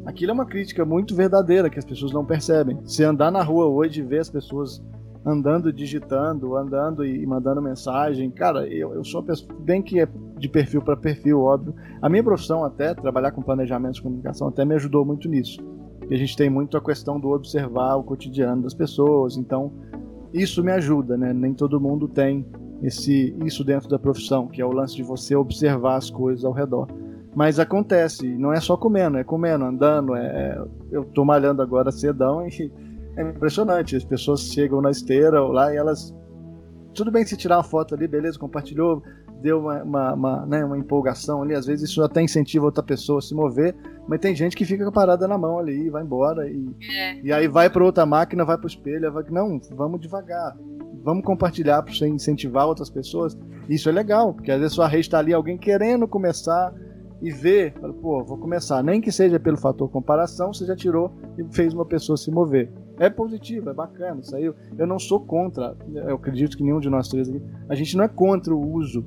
Aquilo 0.07 0.31
é 0.31 0.35
uma 0.35 0.47
crítica 0.47 0.85
muito 0.85 1.15
verdadeira 1.15 1.69
que 1.69 1.79
as 1.79 1.85
pessoas 1.85 2.13
não 2.13 2.25
percebem. 2.25 2.79
Se 2.85 3.05
andar 3.05 3.31
na 3.31 3.43
rua 3.43 3.67
hoje 3.67 4.01
e 4.01 4.05
ver 4.05 4.21
as 4.21 4.31
pessoas 4.31 4.83
andando, 5.25 5.73
digitando, 5.73 6.57
andando 6.57 7.05
e 7.05 7.27
mandando 7.27 7.61
mensagem. 7.61 8.31
Cara, 8.31 8.67
eu, 8.67 8.95
eu 8.95 9.05
sou 9.05 9.21
uma 9.21 9.27
pessoa, 9.27 9.55
bem 9.61 9.83
que 9.83 10.01
é 10.01 10.09
de 10.39 10.49
perfil 10.49 10.81
para 10.81 10.97
perfil, 10.97 11.43
óbvio. 11.43 11.75
A 12.01 12.09
minha 12.09 12.25
profissão 12.25 12.65
até, 12.65 12.95
trabalhar 12.95 13.33
com 13.33 13.43
planejamento 13.43 13.97
de 13.97 14.03
comunicação, 14.03 14.49
até 14.49 14.65
me 14.65 14.75
ajudou 14.75 15.05
muito 15.05 15.29
nisso. 15.29 15.61
E 16.09 16.15
a 16.15 16.17
gente 16.17 16.37
tem 16.37 16.49
muito 16.49 16.77
a 16.77 16.81
questão 16.81 17.21
do 17.21 17.29
observar 17.29 17.97
o 17.97 18.03
cotidiano 18.03 18.63
das 18.63 18.75
pessoas, 18.75 19.37
então 19.37 19.73
isso 20.33 20.63
me 20.63 20.73
ajuda, 20.73 21.17
né? 21.17 21.33
Nem 21.33 21.55
todo 21.55 21.81
mundo 21.81 22.09
tem 22.09 22.47
esse 22.83 23.37
isso 23.45 23.63
dentro 23.65 23.89
da 23.89 23.99
profissão, 23.99 24.49
que 24.49 24.61
é 24.61 24.65
o 24.65 24.73
lance 24.73 24.97
de 24.97 25.03
você 25.03 25.35
observar 25.35 25.97
as 25.97 26.11
coisas 26.11 26.45
ao 26.45 26.53
redor. 26.53 26.89
Mas 27.35 27.59
acontece, 27.59 28.27
não 28.27 28.53
é 28.53 28.61
só 28.61 28.77
comendo, 28.77 29.19
é 29.19 29.25
comendo, 29.25 29.65
andando, 29.65 30.17
é, 30.17 30.27
é 30.27 30.65
eu 30.91 31.05
tô 31.05 31.25
malhando 31.25 31.63
agora 31.63 31.93
cedão 31.93 32.47
e 32.47 32.73
é 33.17 33.23
impressionante. 33.23 33.97
As 33.97 34.05
pessoas 34.05 34.43
chegam 34.43 34.81
na 34.81 34.91
esteira 34.91 35.41
lá 35.41 35.73
e 35.73 35.77
elas. 35.77 36.15
Tudo 36.93 37.11
bem 37.11 37.25
se 37.25 37.37
tirar 37.37 37.59
uma 37.59 37.63
foto 37.63 37.95
ali, 37.95 38.09
beleza, 38.09 38.37
compartilhou, 38.37 39.03
deu 39.41 39.61
uma, 39.61 39.83
uma, 39.83 40.15
uma, 40.15 40.47
né, 40.47 40.65
uma 40.65 40.79
empolgação 40.79 41.43
ali. 41.43 41.55
Às 41.55 41.67
vezes 41.67 41.91
isso 41.91 42.03
até 42.03 42.23
incentiva 42.23 42.65
outra 42.65 42.83
pessoa 42.83 43.19
a 43.19 43.23
se 43.23 43.35
mover, 43.35 43.75
mas 44.07 44.21
tem 44.21 44.35
gente 44.35 44.57
que 44.57 44.65
fica 44.65 44.91
parada 44.93 45.27
na 45.27 45.39
mão 45.39 45.59
ali, 45.59 45.89
vai 45.91 46.03
embora 46.03 46.49
e, 46.49 46.69
é. 46.91 47.21
e 47.23 47.33
aí 47.33 47.49
vai 47.49 47.69
para 47.71 47.85
outra 47.85 48.05
máquina, 48.07 48.45
vai 48.45 48.57
para 48.57 48.67
o 48.67 48.69
espelho. 48.69 49.13
Vai, 49.13 49.25
não, 49.31 49.61
vamos 49.73 50.01
devagar. 50.01 50.57
Vamos 51.03 51.25
compartilhar 51.25 51.83
para 51.83 51.95
você 51.95 52.07
incentivar 52.07 52.67
outras 52.67 52.91
pessoas. 52.91 53.37
Isso 53.69 53.89
é 53.89 53.93
legal, 53.93 54.35
porque 54.35 54.51
às 54.51 54.59
vezes 54.59 54.75
sua 54.75 54.87
rede 54.87 55.07
está 55.07 55.19
ali, 55.19 55.33
alguém 55.33 55.57
querendo 55.57 56.07
começar 56.07 56.75
e 57.23 57.31
ver, 57.31 57.73
pô, 58.03 58.23
vou 58.25 58.39
começar. 58.39 58.83
Nem 58.83 59.01
que 59.01 59.11
seja 59.11 59.41
pelo 59.41 59.57
fator 59.57 59.89
comparação, 59.89 60.53
você 60.53 60.67
já 60.67 60.77
tirou 60.77 61.13
e 61.39 61.55
fez 61.55 61.73
uma 61.73 61.87
pessoa 61.87 62.17
se 62.17 62.31
mover 62.31 62.71
é 63.01 63.09
positivo, 63.09 63.71
é 63.71 63.73
bacana. 63.73 64.21
Isso 64.21 64.37
aí 64.37 64.45
eu, 64.45 64.55
eu 64.77 64.87
não 64.87 64.99
sou 64.99 65.19
contra. 65.19 65.75
Eu 65.91 66.17
acredito 66.17 66.55
que 66.55 66.63
nenhum 66.63 66.79
de 66.79 66.91
nós 66.91 67.09
três 67.09 67.31
aqui. 67.31 67.43
A 67.67 67.75
gente 67.75 67.97
não 67.97 68.05
é 68.05 68.09
contra 68.09 68.55
o 68.55 68.73
uso 68.75 69.03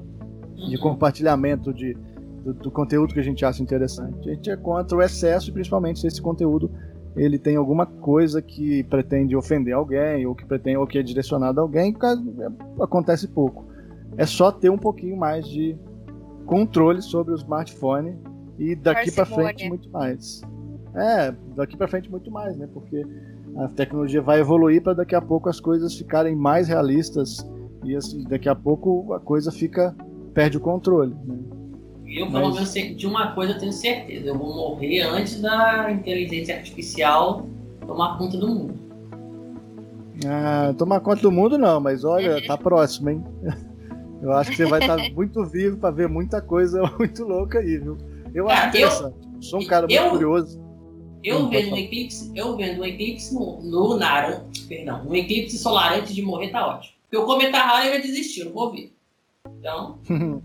de 0.55 0.77
compartilhamento 0.77 1.73
de, 1.73 1.95
do, 2.43 2.53
do, 2.53 2.71
conteúdo 2.71 3.13
que 3.13 3.19
a 3.19 3.23
gente 3.23 3.43
acha 3.45 3.61
interessante. 3.61 4.29
A 4.29 4.33
gente 4.33 4.49
é 4.49 4.55
contra 4.55 4.97
o 4.97 5.01
excesso, 5.01 5.51
principalmente 5.51 5.99
se 5.99 6.07
esse 6.07 6.21
conteúdo 6.21 6.71
ele 7.15 7.37
tem 7.37 7.55
alguma 7.55 7.85
coisa 7.85 8.41
que 8.41 8.83
pretende 8.85 9.35
ofender 9.35 9.73
alguém, 9.73 10.25
ou 10.25 10.33
que 10.33 10.45
pretende, 10.45 10.77
ou 10.77 10.87
que 10.87 10.97
é 10.97 11.03
direcionado 11.03 11.59
a 11.59 11.63
alguém, 11.63 11.93
é, 11.93 12.83
acontece 12.83 13.27
pouco. 13.27 13.65
É 14.17 14.25
só 14.25 14.51
ter 14.51 14.69
um 14.69 14.77
pouquinho 14.77 15.17
mais 15.17 15.47
de 15.47 15.77
controle 16.45 17.01
sobre 17.01 17.33
o 17.33 17.35
smartphone 17.35 18.17
e 18.57 18.75
daqui 18.75 19.11
para 19.11 19.25
frente 19.25 19.67
muito 19.67 19.89
mais. 19.89 20.41
É, 20.95 21.33
daqui 21.55 21.75
para 21.75 21.87
frente 21.87 22.09
muito 22.09 22.29
mais, 22.29 22.55
né? 22.57 22.67
Porque 22.71 23.05
a 23.57 23.67
tecnologia 23.67 24.21
vai 24.21 24.39
evoluir 24.39 24.81
para 24.81 24.93
daqui 24.93 25.15
a 25.15 25.21
pouco 25.21 25.49
as 25.49 25.59
coisas 25.59 25.95
ficarem 25.95 26.35
mais 26.35 26.67
realistas 26.67 27.47
e 27.83 27.95
assim, 27.95 28.23
daqui 28.23 28.49
a 28.49 28.55
pouco 28.55 29.13
a 29.13 29.19
coisa 29.19 29.51
fica 29.51 29.95
perde 30.33 30.57
o 30.57 30.59
controle. 30.59 31.13
Né? 31.25 31.37
Eu, 32.05 32.29
pelo 32.31 32.53
menos, 32.53 32.73
de 32.73 33.07
uma 33.07 33.31
coisa 33.33 33.53
eu 33.53 33.59
tenho 33.59 33.71
certeza: 33.71 34.27
eu 34.27 34.37
vou 34.37 34.53
morrer 34.53 35.01
antes 35.01 35.41
da 35.41 35.91
inteligência 35.91 36.55
artificial 36.55 37.47
tomar 37.85 38.17
conta 38.17 38.37
do 38.37 38.47
mundo. 38.47 38.73
Ah, 40.25 40.73
tomar 40.77 40.99
conta 40.99 41.21
do 41.21 41.31
mundo 41.31 41.57
não, 41.57 41.79
mas 41.79 42.03
olha, 42.03 42.45
tá 42.45 42.57
próximo, 42.57 43.09
hein? 43.09 43.23
Eu 44.21 44.31
acho 44.31 44.51
que 44.51 44.55
você 44.55 44.65
vai 44.65 44.79
estar 44.79 44.97
muito 45.11 45.43
vivo 45.43 45.75
para 45.75 45.91
ver 45.91 46.07
muita 46.07 46.41
coisa 46.41 46.81
muito 46.97 47.25
louca 47.25 47.59
aí, 47.59 47.77
viu? 47.77 47.97
Eu 48.33 48.49
acho 48.49 48.67
interessante. 48.69 49.17
Eu, 49.21 49.41
Sou 49.41 49.59
um 49.59 49.65
cara 49.65 49.85
muito 49.85 50.01
eu, 50.01 50.11
curioso. 50.11 50.63
Eu 51.21 51.49
vendo 51.49 51.73
um 51.73 51.77
eclipse, 51.77 52.31
eu 52.33 52.55
vendo 52.55 52.81
um 52.81 52.85
eclipse 52.85 53.35
lunar, 53.35 54.45
perdão, 54.69 55.05
um 55.05 55.13
eclipse 55.13 55.57
solar 55.57 55.99
antes 55.99 56.15
de 56.15 56.21
morrer 56.21 56.51
tá 56.51 56.65
ótimo. 56.65 56.93
Porque 57.03 57.17
o 57.17 57.25
cometa 57.25 57.57
Halley 57.57 57.89
vai 57.89 58.01
desistir, 58.01 58.45
não 58.45 58.53
vou 58.53 58.71
ver. 58.71 58.92
Então, 59.49 59.99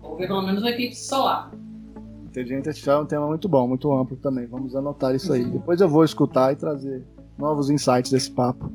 vou 0.00 0.16
ver 0.16 0.28
pelo 0.28 0.42
menos 0.42 0.62
um 0.62 0.68
eclipse 0.68 1.04
solar. 1.04 1.50
Inteligência 2.26 2.70
artificial 2.70 3.00
é 3.00 3.02
um 3.02 3.06
tema 3.06 3.26
muito 3.26 3.48
bom, 3.48 3.66
muito 3.66 3.92
amplo 3.92 4.16
também. 4.16 4.46
Vamos 4.46 4.76
anotar 4.76 5.14
isso 5.14 5.32
aí. 5.32 5.42
Uhum. 5.42 5.50
Depois 5.50 5.80
eu 5.80 5.88
vou 5.88 6.04
escutar 6.04 6.52
e 6.52 6.56
trazer 6.56 7.04
novos 7.36 7.70
insights 7.70 8.10
desse 8.10 8.30
papo. 8.30 8.70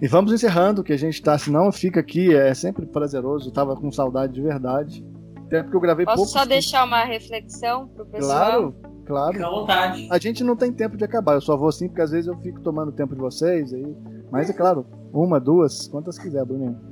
E 0.00 0.08
vamos 0.08 0.32
encerrando, 0.32 0.82
que 0.82 0.92
a 0.92 0.96
gente 0.96 1.22
tá, 1.22 1.38
senão 1.38 1.70
fica 1.70 2.00
aqui, 2.00 2.34
é 2.34 2.52
sempre 2.54 2.84
prazeroso, 2.84 3.50
eu 3.50 3.52
tava 3.52 3.76
com 3.76 3.92
saudade 3.92 4.32
de 4.32 4.42
verdade. 4.42 5.06
Até 5.46 5.62
porque 5.62 5.76
eu 5.76 5.80
gravei 5.80 6.04
Posso 6.04 6.16
pouco. 6.16 6.32
só 6.32 6.44
deixar 6.44 6.84
uma 6.84 7.04
reflexão 7.04 7.86
pro 7.86 8.04
pessoal? 8.06 8.72
Claro, 8.72 8.76
claro. 9.06 9.32
Fica 9.34 9.46
à 9.46 9.50
vontade. 9.50 10.08
A 10.10 10.18
gente 10.18 10.42
não 10.42 10.56
tem 10.56 10.72
tempo 10.72 10.96
de 10.96 11.04
acabar, 11.04 11.34
eu 11.34 11.40
só 11.40 11.56
vou 11.56 11.68
assim, 11.68 11.86
porque 11.86 12.02
às 12.02 12.10
vezes 12.10 12.26
eu 12.26 12.36
fico 12.38 12.60
tomando 12.62 12.90
tempo 12.90 13.14
de 13.14 13.20
vocês 13.20 13.72
aí. 13.72 13.96
Mas 14.28 14.50
é 14.50 14.52
claro, 14.52 14.84
uma, 15.12 15.38
duas, 15.38 15.86
quantas 15.86 16.18
quiser, 16.18 16.44
Bruninho. 16.44 16.91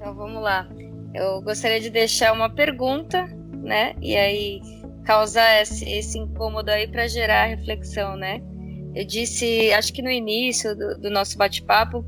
Então 0.00 0.14
vamos 0.14 0.42
lá. 0.42 0.66
Eu 1.12 1.42
gostaria 1.42 1.78
de 1.78 1.90
deixar 1.90 2.32
uma 2.32 2.48
pergunta, 2.48 3.26
né? 3.62 3.94
E 4.00 4.16
aí 4.16 4.62
causar 5.04 5.60
esse, 5.60 5.84
esse 5.86 6.18
incômodo 6.18 6.70
aí 6.70 6.88
para 6.88 7.06
gerar 7.06 7.44
reflexão, 7.44 8.16
né? 8.16 8.40
Eu 8.94 9.04
disse, 9.04 9.70
acho 9.74 9.92
que 9.92 10.00
no 10.00 10.10
início 10.10 10.74
do, 10.74 10.98
do 10.98 11.10
nosso 11.10 11.36
bate-papo, 11.36 12.02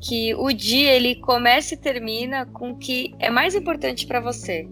que 0.00 0.32
o 0.36 0.52
dia 0.52 0.92
ele 0.92 1.16
começa 1.16 1.74
e 1.74 1.76
termina 1.76 2.46
com 2.46 2.70
o 2.70 2.78
que 2.78 3.12
é 3.18 3.28
mais 3.28 3.56
importante 3.56 4.06
para 4.06 4.20
você, 4.20 4.68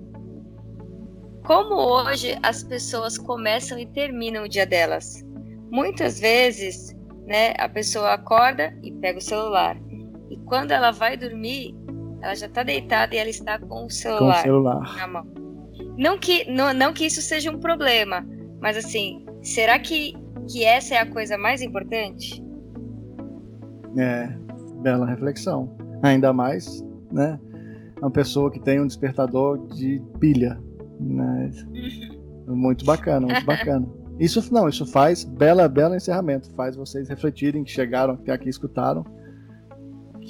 como 1.45 1.75
hoje 1.75 2.39
as 2.45 2.63
pessoas 2.63 3.19
começam 3.19 3.81
e 3.81 3.87
terminam 3.87 4.45
o 4.45 4.49
dia 4.49 4.65
delas. 4.65 5.25
Muitas 5.71 6.21
vezes, 6.21 6.97
né, 7.27 7.53
a 7.59 7.69
pessoa 7.69 8.13
acorda 8.13 8.73
e 8.81 8.93
pega 8.93 9.19
o 9.19 9.23
celular. 9.23 9.77
E 10.31 10.37
quando 10.47 10.71
ela 10.71 10.93
vai 10.93 11.17
dormir, 11.17 11.75
ela 12.23 12.35
já 12.35 12.47
está 12.47 12.63
deitada 12.63 13.15
e 13.15 13.19
ela 13.19 13.31
está 13.31 13.59
com 13.59 13.87
o 13.87 13.91
celular, 13.91 14.35
com 14.35 14.41
o 14.41 14.43
celular. 14.43 14.97
na 14.97 15.07
mão. 15.07 15.27
Não 15.97 16.19
que, 16.19 16.51
não, 16.51 16.73
não 16.73 16.93
que 16.93 17.07
isso 17.07 17.21
seja 17.21 17.51
um 17.51 17.59
problema, 17.59 18.27
mas 18.61 18.77
assim, 18.77 19.25
será 19.43 19.79
que, 19.79 20.15
que 20.49 20.65
essa 20.65 20.95
é 20.95 20.99
a 20.99 21.07
coisa 21.07 21.37
mais 21.37 21.63
importante? 21.63 22.43
É, 23.99 24.29
bela 24.83 25.07
reflexão. 25.07 25.77
Ainda 26.03 26.33
mais, 26.33 26.85
né? 27.13 27.39
uma 28.01 28.11
pessoa 28.11 28.51
que 28.51 28.59
tem 28.59 28.81
um 28.81 28.87
despertador 28.87 29.67
de 29.69 30.03
pilha. 30.19 30.61
Né? 30.99 31.51
Muito 32.47 32.85
bacana, 32.85 33.27
muito 33.27 33.45
bacana. 33.45 33.87
Isso 34.19 34.53
não, 34.53 34.69
isso 34.69 34.85
faz 34.85 35.25
bela, 35.25 35.69
bela 35.69 35.97
encerramento, 35.97 36.53
faz 36.55 36.77
vocês 36.77 37.09
refletirem 37.09 37.65
que 37.65 37.71
chegaram 37.71 38.15
até 38.15 38.33
aqui 38.33 38.49
escutaram 38.49 39.05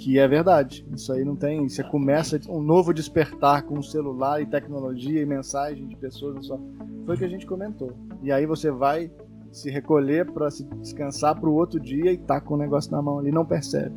que 0.01 0.19
é 0.19 0.27
verdade. 0.27 0.87
Isso 0.95 1.13
aí 1.13 1.25
não 1.25 1.37
tem. 1.37 1.69
Você 1.69 1.85
começa 1.85 2.41
um 2.49 2.63
novo 2.63 2.93
despertar 2.95 3.63
com 3.65 3.83
celular 3.83 4.41
e 4.41 4.47
tecnologia 4.47 5.21
e 5.21 5.27
mensagem 5.27 5.87
de 5.87 5.95
pessoas. 5.97 6.47
Só. 6.47 6.59
Foi 7.05 7.15
o 7.15 7.19
que 7.19 7.25
a 7.25 7.29
gente 7.29 7.47
comentou. 7.47 7.93
E 8.23 8.33
aí 8.33 8.47
você 8.47 8.71
vai 8.71 9.11
se 9.53 9.71
recolher 9.71 10.31
para 10.33 10.51
se 10.51 10.65
descansar 10.65 11.39
para 11.39 11.49
o 11.49 11.55
outro 11.55 11.79
dia 11.79 12.13
e 12.13 12.17
tá 12.17 12.41
com 12.41 12.55
o 12.55 12.57
negócio 12.57 12.91
na 12.91 13.03
mão 13.03 13.19
ali, 13.19 13.31
não 13.31 13.45
percebe. 13.45 13.95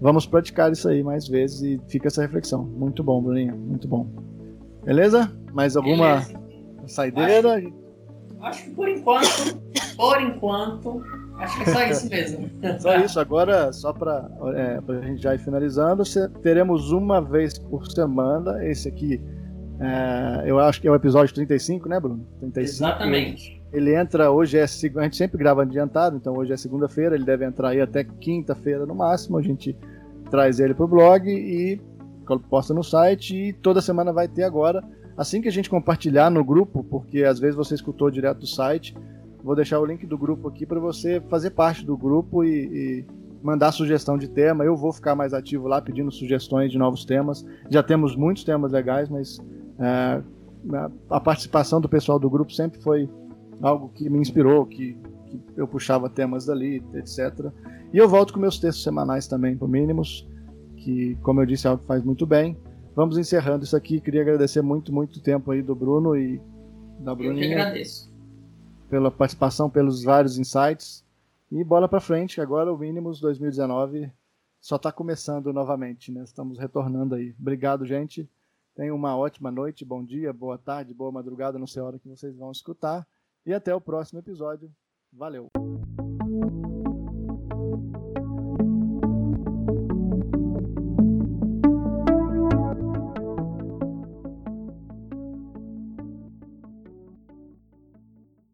Vamos 0.00 0.24
praticar 0.24 0.72
isso 0.72 0.88
aí 0.88 1.02
mais 1.02 1.28
vezes 1.28 1.60
e 1.60 1.80
fica 1.88 2.08
essa 2.08 2.22
reflexão. 2.22 2.62
Muito 2.64 3.04
bom, 3.04 3.20
Bruninha, 3.20 3.54
muito 3.54 3.86
bom. 3.86 4.06
Beleza? 4.84 5.30
Mais 5.52 5.76
alguma 5.76 6.20
Beleza. 6.20 6.40
saideira? 6.86 7.56
Acho, 7.56 7.72
acho 8.40 8.64
que 8.64 8.70
por 8.70 8.88
enquanto, 8.88 9.60
por 9.96 10.22
enquanto, 10.22 11.02
Acho 11.40 11.56
que 11.56 11.70
é 11.70 11.72
só 11.72 11.86
isso 11.86 12.10
mesmo. 12.10 12.50
só 12.78 12.96
isso. 12.96 13.20
Agora, 13.20 13.72
só 13.72 13.92
para 13.92 14.30
é, 14.54 14.78
a 14.86 15.06
gente 15.06 15.22
já 15.22 15.34
ir 15.34 15.38
finalizando, 15.38 16.02
teremos 16.42 16.92
uma 16.92 17.20
vez 17.20 17.58
por 17.58 17.86
semana. 17.90 18.64
Esse 18.64 18.88
aqui, 18.88 19.20
é, 19.80 20.44
eu 20.46 20.58
acho 20.58 20.80
que 20.80 20.86
é 20.86 20.90
o 20.90 20.94
episódio 20.94 21.34
35, 21.34 21.88
né, 21.88 21.98
Bruno? 21.98 22.26
35. 22.40 22.60
Exatamente. 22.60 23.62
Ele 23.72 23.94
entra 23.94 24.30
hoje, 24.30 24.58
é, 24.58 24.64
a 24.64 25.02
gente 25.02 25.16
sempre 25.16 25.38
grava 25.38 25.62
adiantado, 25.62 26.16
então 26.16 26.36
hoje 26.36 26.52
é 26.52 26.56
segunda-feira, 26.56 27.14
ele 27.14 27.24
deve 27.24 27.44
entrar 27.44 27.70
aí 27.70 27.80
até 27.80 28.04
quinta-feira 28.04 28.84
no 28.84 28.94
máximo. 28.94 29.38
A 29.38 29.42
gente 29.42 29.76
traz 30.30 30.60
ele 30.60 30.74
pro 30.74 30.86
blog 30.86 31.28
e 31.28 31.80
posta 32.48 32.72
no 32.74 32.84
site 32.84 33.34
e 33.34 33.52
toda 33.52 33.80
semana 33.80 34.12
vai 34.12 34.28
ter 34.28 34.44
agora. 34.44 34.82
Assim 35.16 35.40
que 35.40 35.48
a 35.48 35.52
gente 35.52 35.68
compartilhar 35.68 36.30
no 36.30 36.44
grupo, 36.44 36.84
porque 36.84 37.24
às 37.24 37.38
vezes 37.38 37.56
você 37.56 37.74
escutou 37.74 38.10
direto 38.10 38.38
do 38.38 38.46
site, 38.46 38.94
Vou 39.42 39.56
deixar 39.56 39.80
o 39.80 39.86
link 39.86 40.06
do 40.06 40.18
grupo 40.18 40.48
aqui 40.48 40.66
para 40.66 40.78
você 40.78 41.20
fazer 41.28 41.50
parte 41.50 41.84
do 41.84 41.96
grupo 41.96 42.44
e, 42.44 42.48
e, 42.48 43.04
mandar 43.42 43.72
sugestão 43.72 44.18
de 44.18 44.28
tema. 44.28 44.64
Eu 44.64 44.76
vou 44.76 44.92
ficar 44.92 45.14
mais 45.14 45.32
ativo 45.32 45.66
lá 45.66 45.80
pedindo 45.80 46.10
sugestões 46.10 46.70
de 46.70 46.78
novos 46.78 47.04
temas. 47.04 47.44
Já 47.70 47.82
temos 47.82 48.14
muitos 48.14 48.44
temas 48.44 48.72
legais, 48.72 49.08
mas 49.08 49.40
é, 49.78 50.22
a 51.08 51.20
participação 51.20 51.80
do 51.80 51.88
pessoal 51.88 52.18
do 52.18 52.28
grupo 52.28 52.52
sempre 52.52 52.80
foi 52.80 53.08
algo 53.62 53.88
que 53.94 54.08
me 54.10 54.18
inspirou, 54.18 54.66
que, 54.66 54.96
que 55.26 55.40
eu 55.56 55.66
puxava 55.66 56.10
temas 56.10 56.44
dali, 56.44 56.82
etc. 56.94 57.50
E 57.92 57.98
eu 57.98 58.08
volto 58.08 58.34
com 58.34 58.40
meus 58.40 58.58
textos 58.58 58.84
semanais 58.84 59.26
também, 59.26 59.56
por 59.56 59.68
mínimos, 59.68 60.28
que, 60.76 61.16
como 61.22 61.40
eu 61.40 61.46
disse, 61.46 61.66
é 61.66 61.70
algo 61.70 61.80
que 61.80 61.88
faz 61.88 62.04
muito 62.04 62.26
bem. 62.26 62.58
Vamos 62.94 63.16
encerrando 63.16 63.64
isso 63.64 63.76
aqui. 63.76 64.00
Queria 64.00 64.20
agradecer 64.20 64.60
muito, 64.60 64.92
muito 64.92 65.22
tempo 65.22 65.50
aí 65.50 65.62
do 65.62 65.74
Bruno 65.74 66.14
e 66.14 66.40
da 66.98 67.14
Bruninha. 67.14 67.44
Eu 67.44 67.48
que 67.48 67.54
agradeço 67.54 68.09
pela 68.90 69.10
participação, 69.10 69.70
pelos 69.70 70.02
vários 70.02 70.36
insights. 70.36 71.04
E 71.50 71.62
bola 71.62 71.88
para 71.88 72.00
frente, 72.00 72.40
agora 72.40 72.72
o 72.72 72.76
Mínimos 72.76 73.20
2019 73.20 74.10
só 74.60 74.76
está 74.76 74.92
começando 74.92 75.52
novamente, 75.52 76.12
né? 76.12 76.22
Estamos 76.22 76.58
retornando 76.58 77.14
aí. 77.14 77.34
Obrigado, 77.40 77.86
gente. 77.86 78.28
Tenham 78.74 78.96
uma 78.96 79.16
ótima 79.16 79.50
noite, 79.50 79.84
bom 79.84 80.04
dia, 80.04 80.32
boa 80.32 80.58
tarde, 80.58 80.92
boa 80.92 81.10
madrugada, 81.10 81.58
não 81.58 81.66
sei 81.66 81.82
a 81.82 81.86
hora 81.86 81.98
que 81.98 82.08
vocês 82.08 82.36
vão 82.36 82.50
escutar. 82.50 83.06
E 83.46 83.54
até 83.54 83.74
o 83.74 83.80
próximo 83.80 84.18
episódio. 84.18 84.70
Valeu! 85.12 85.48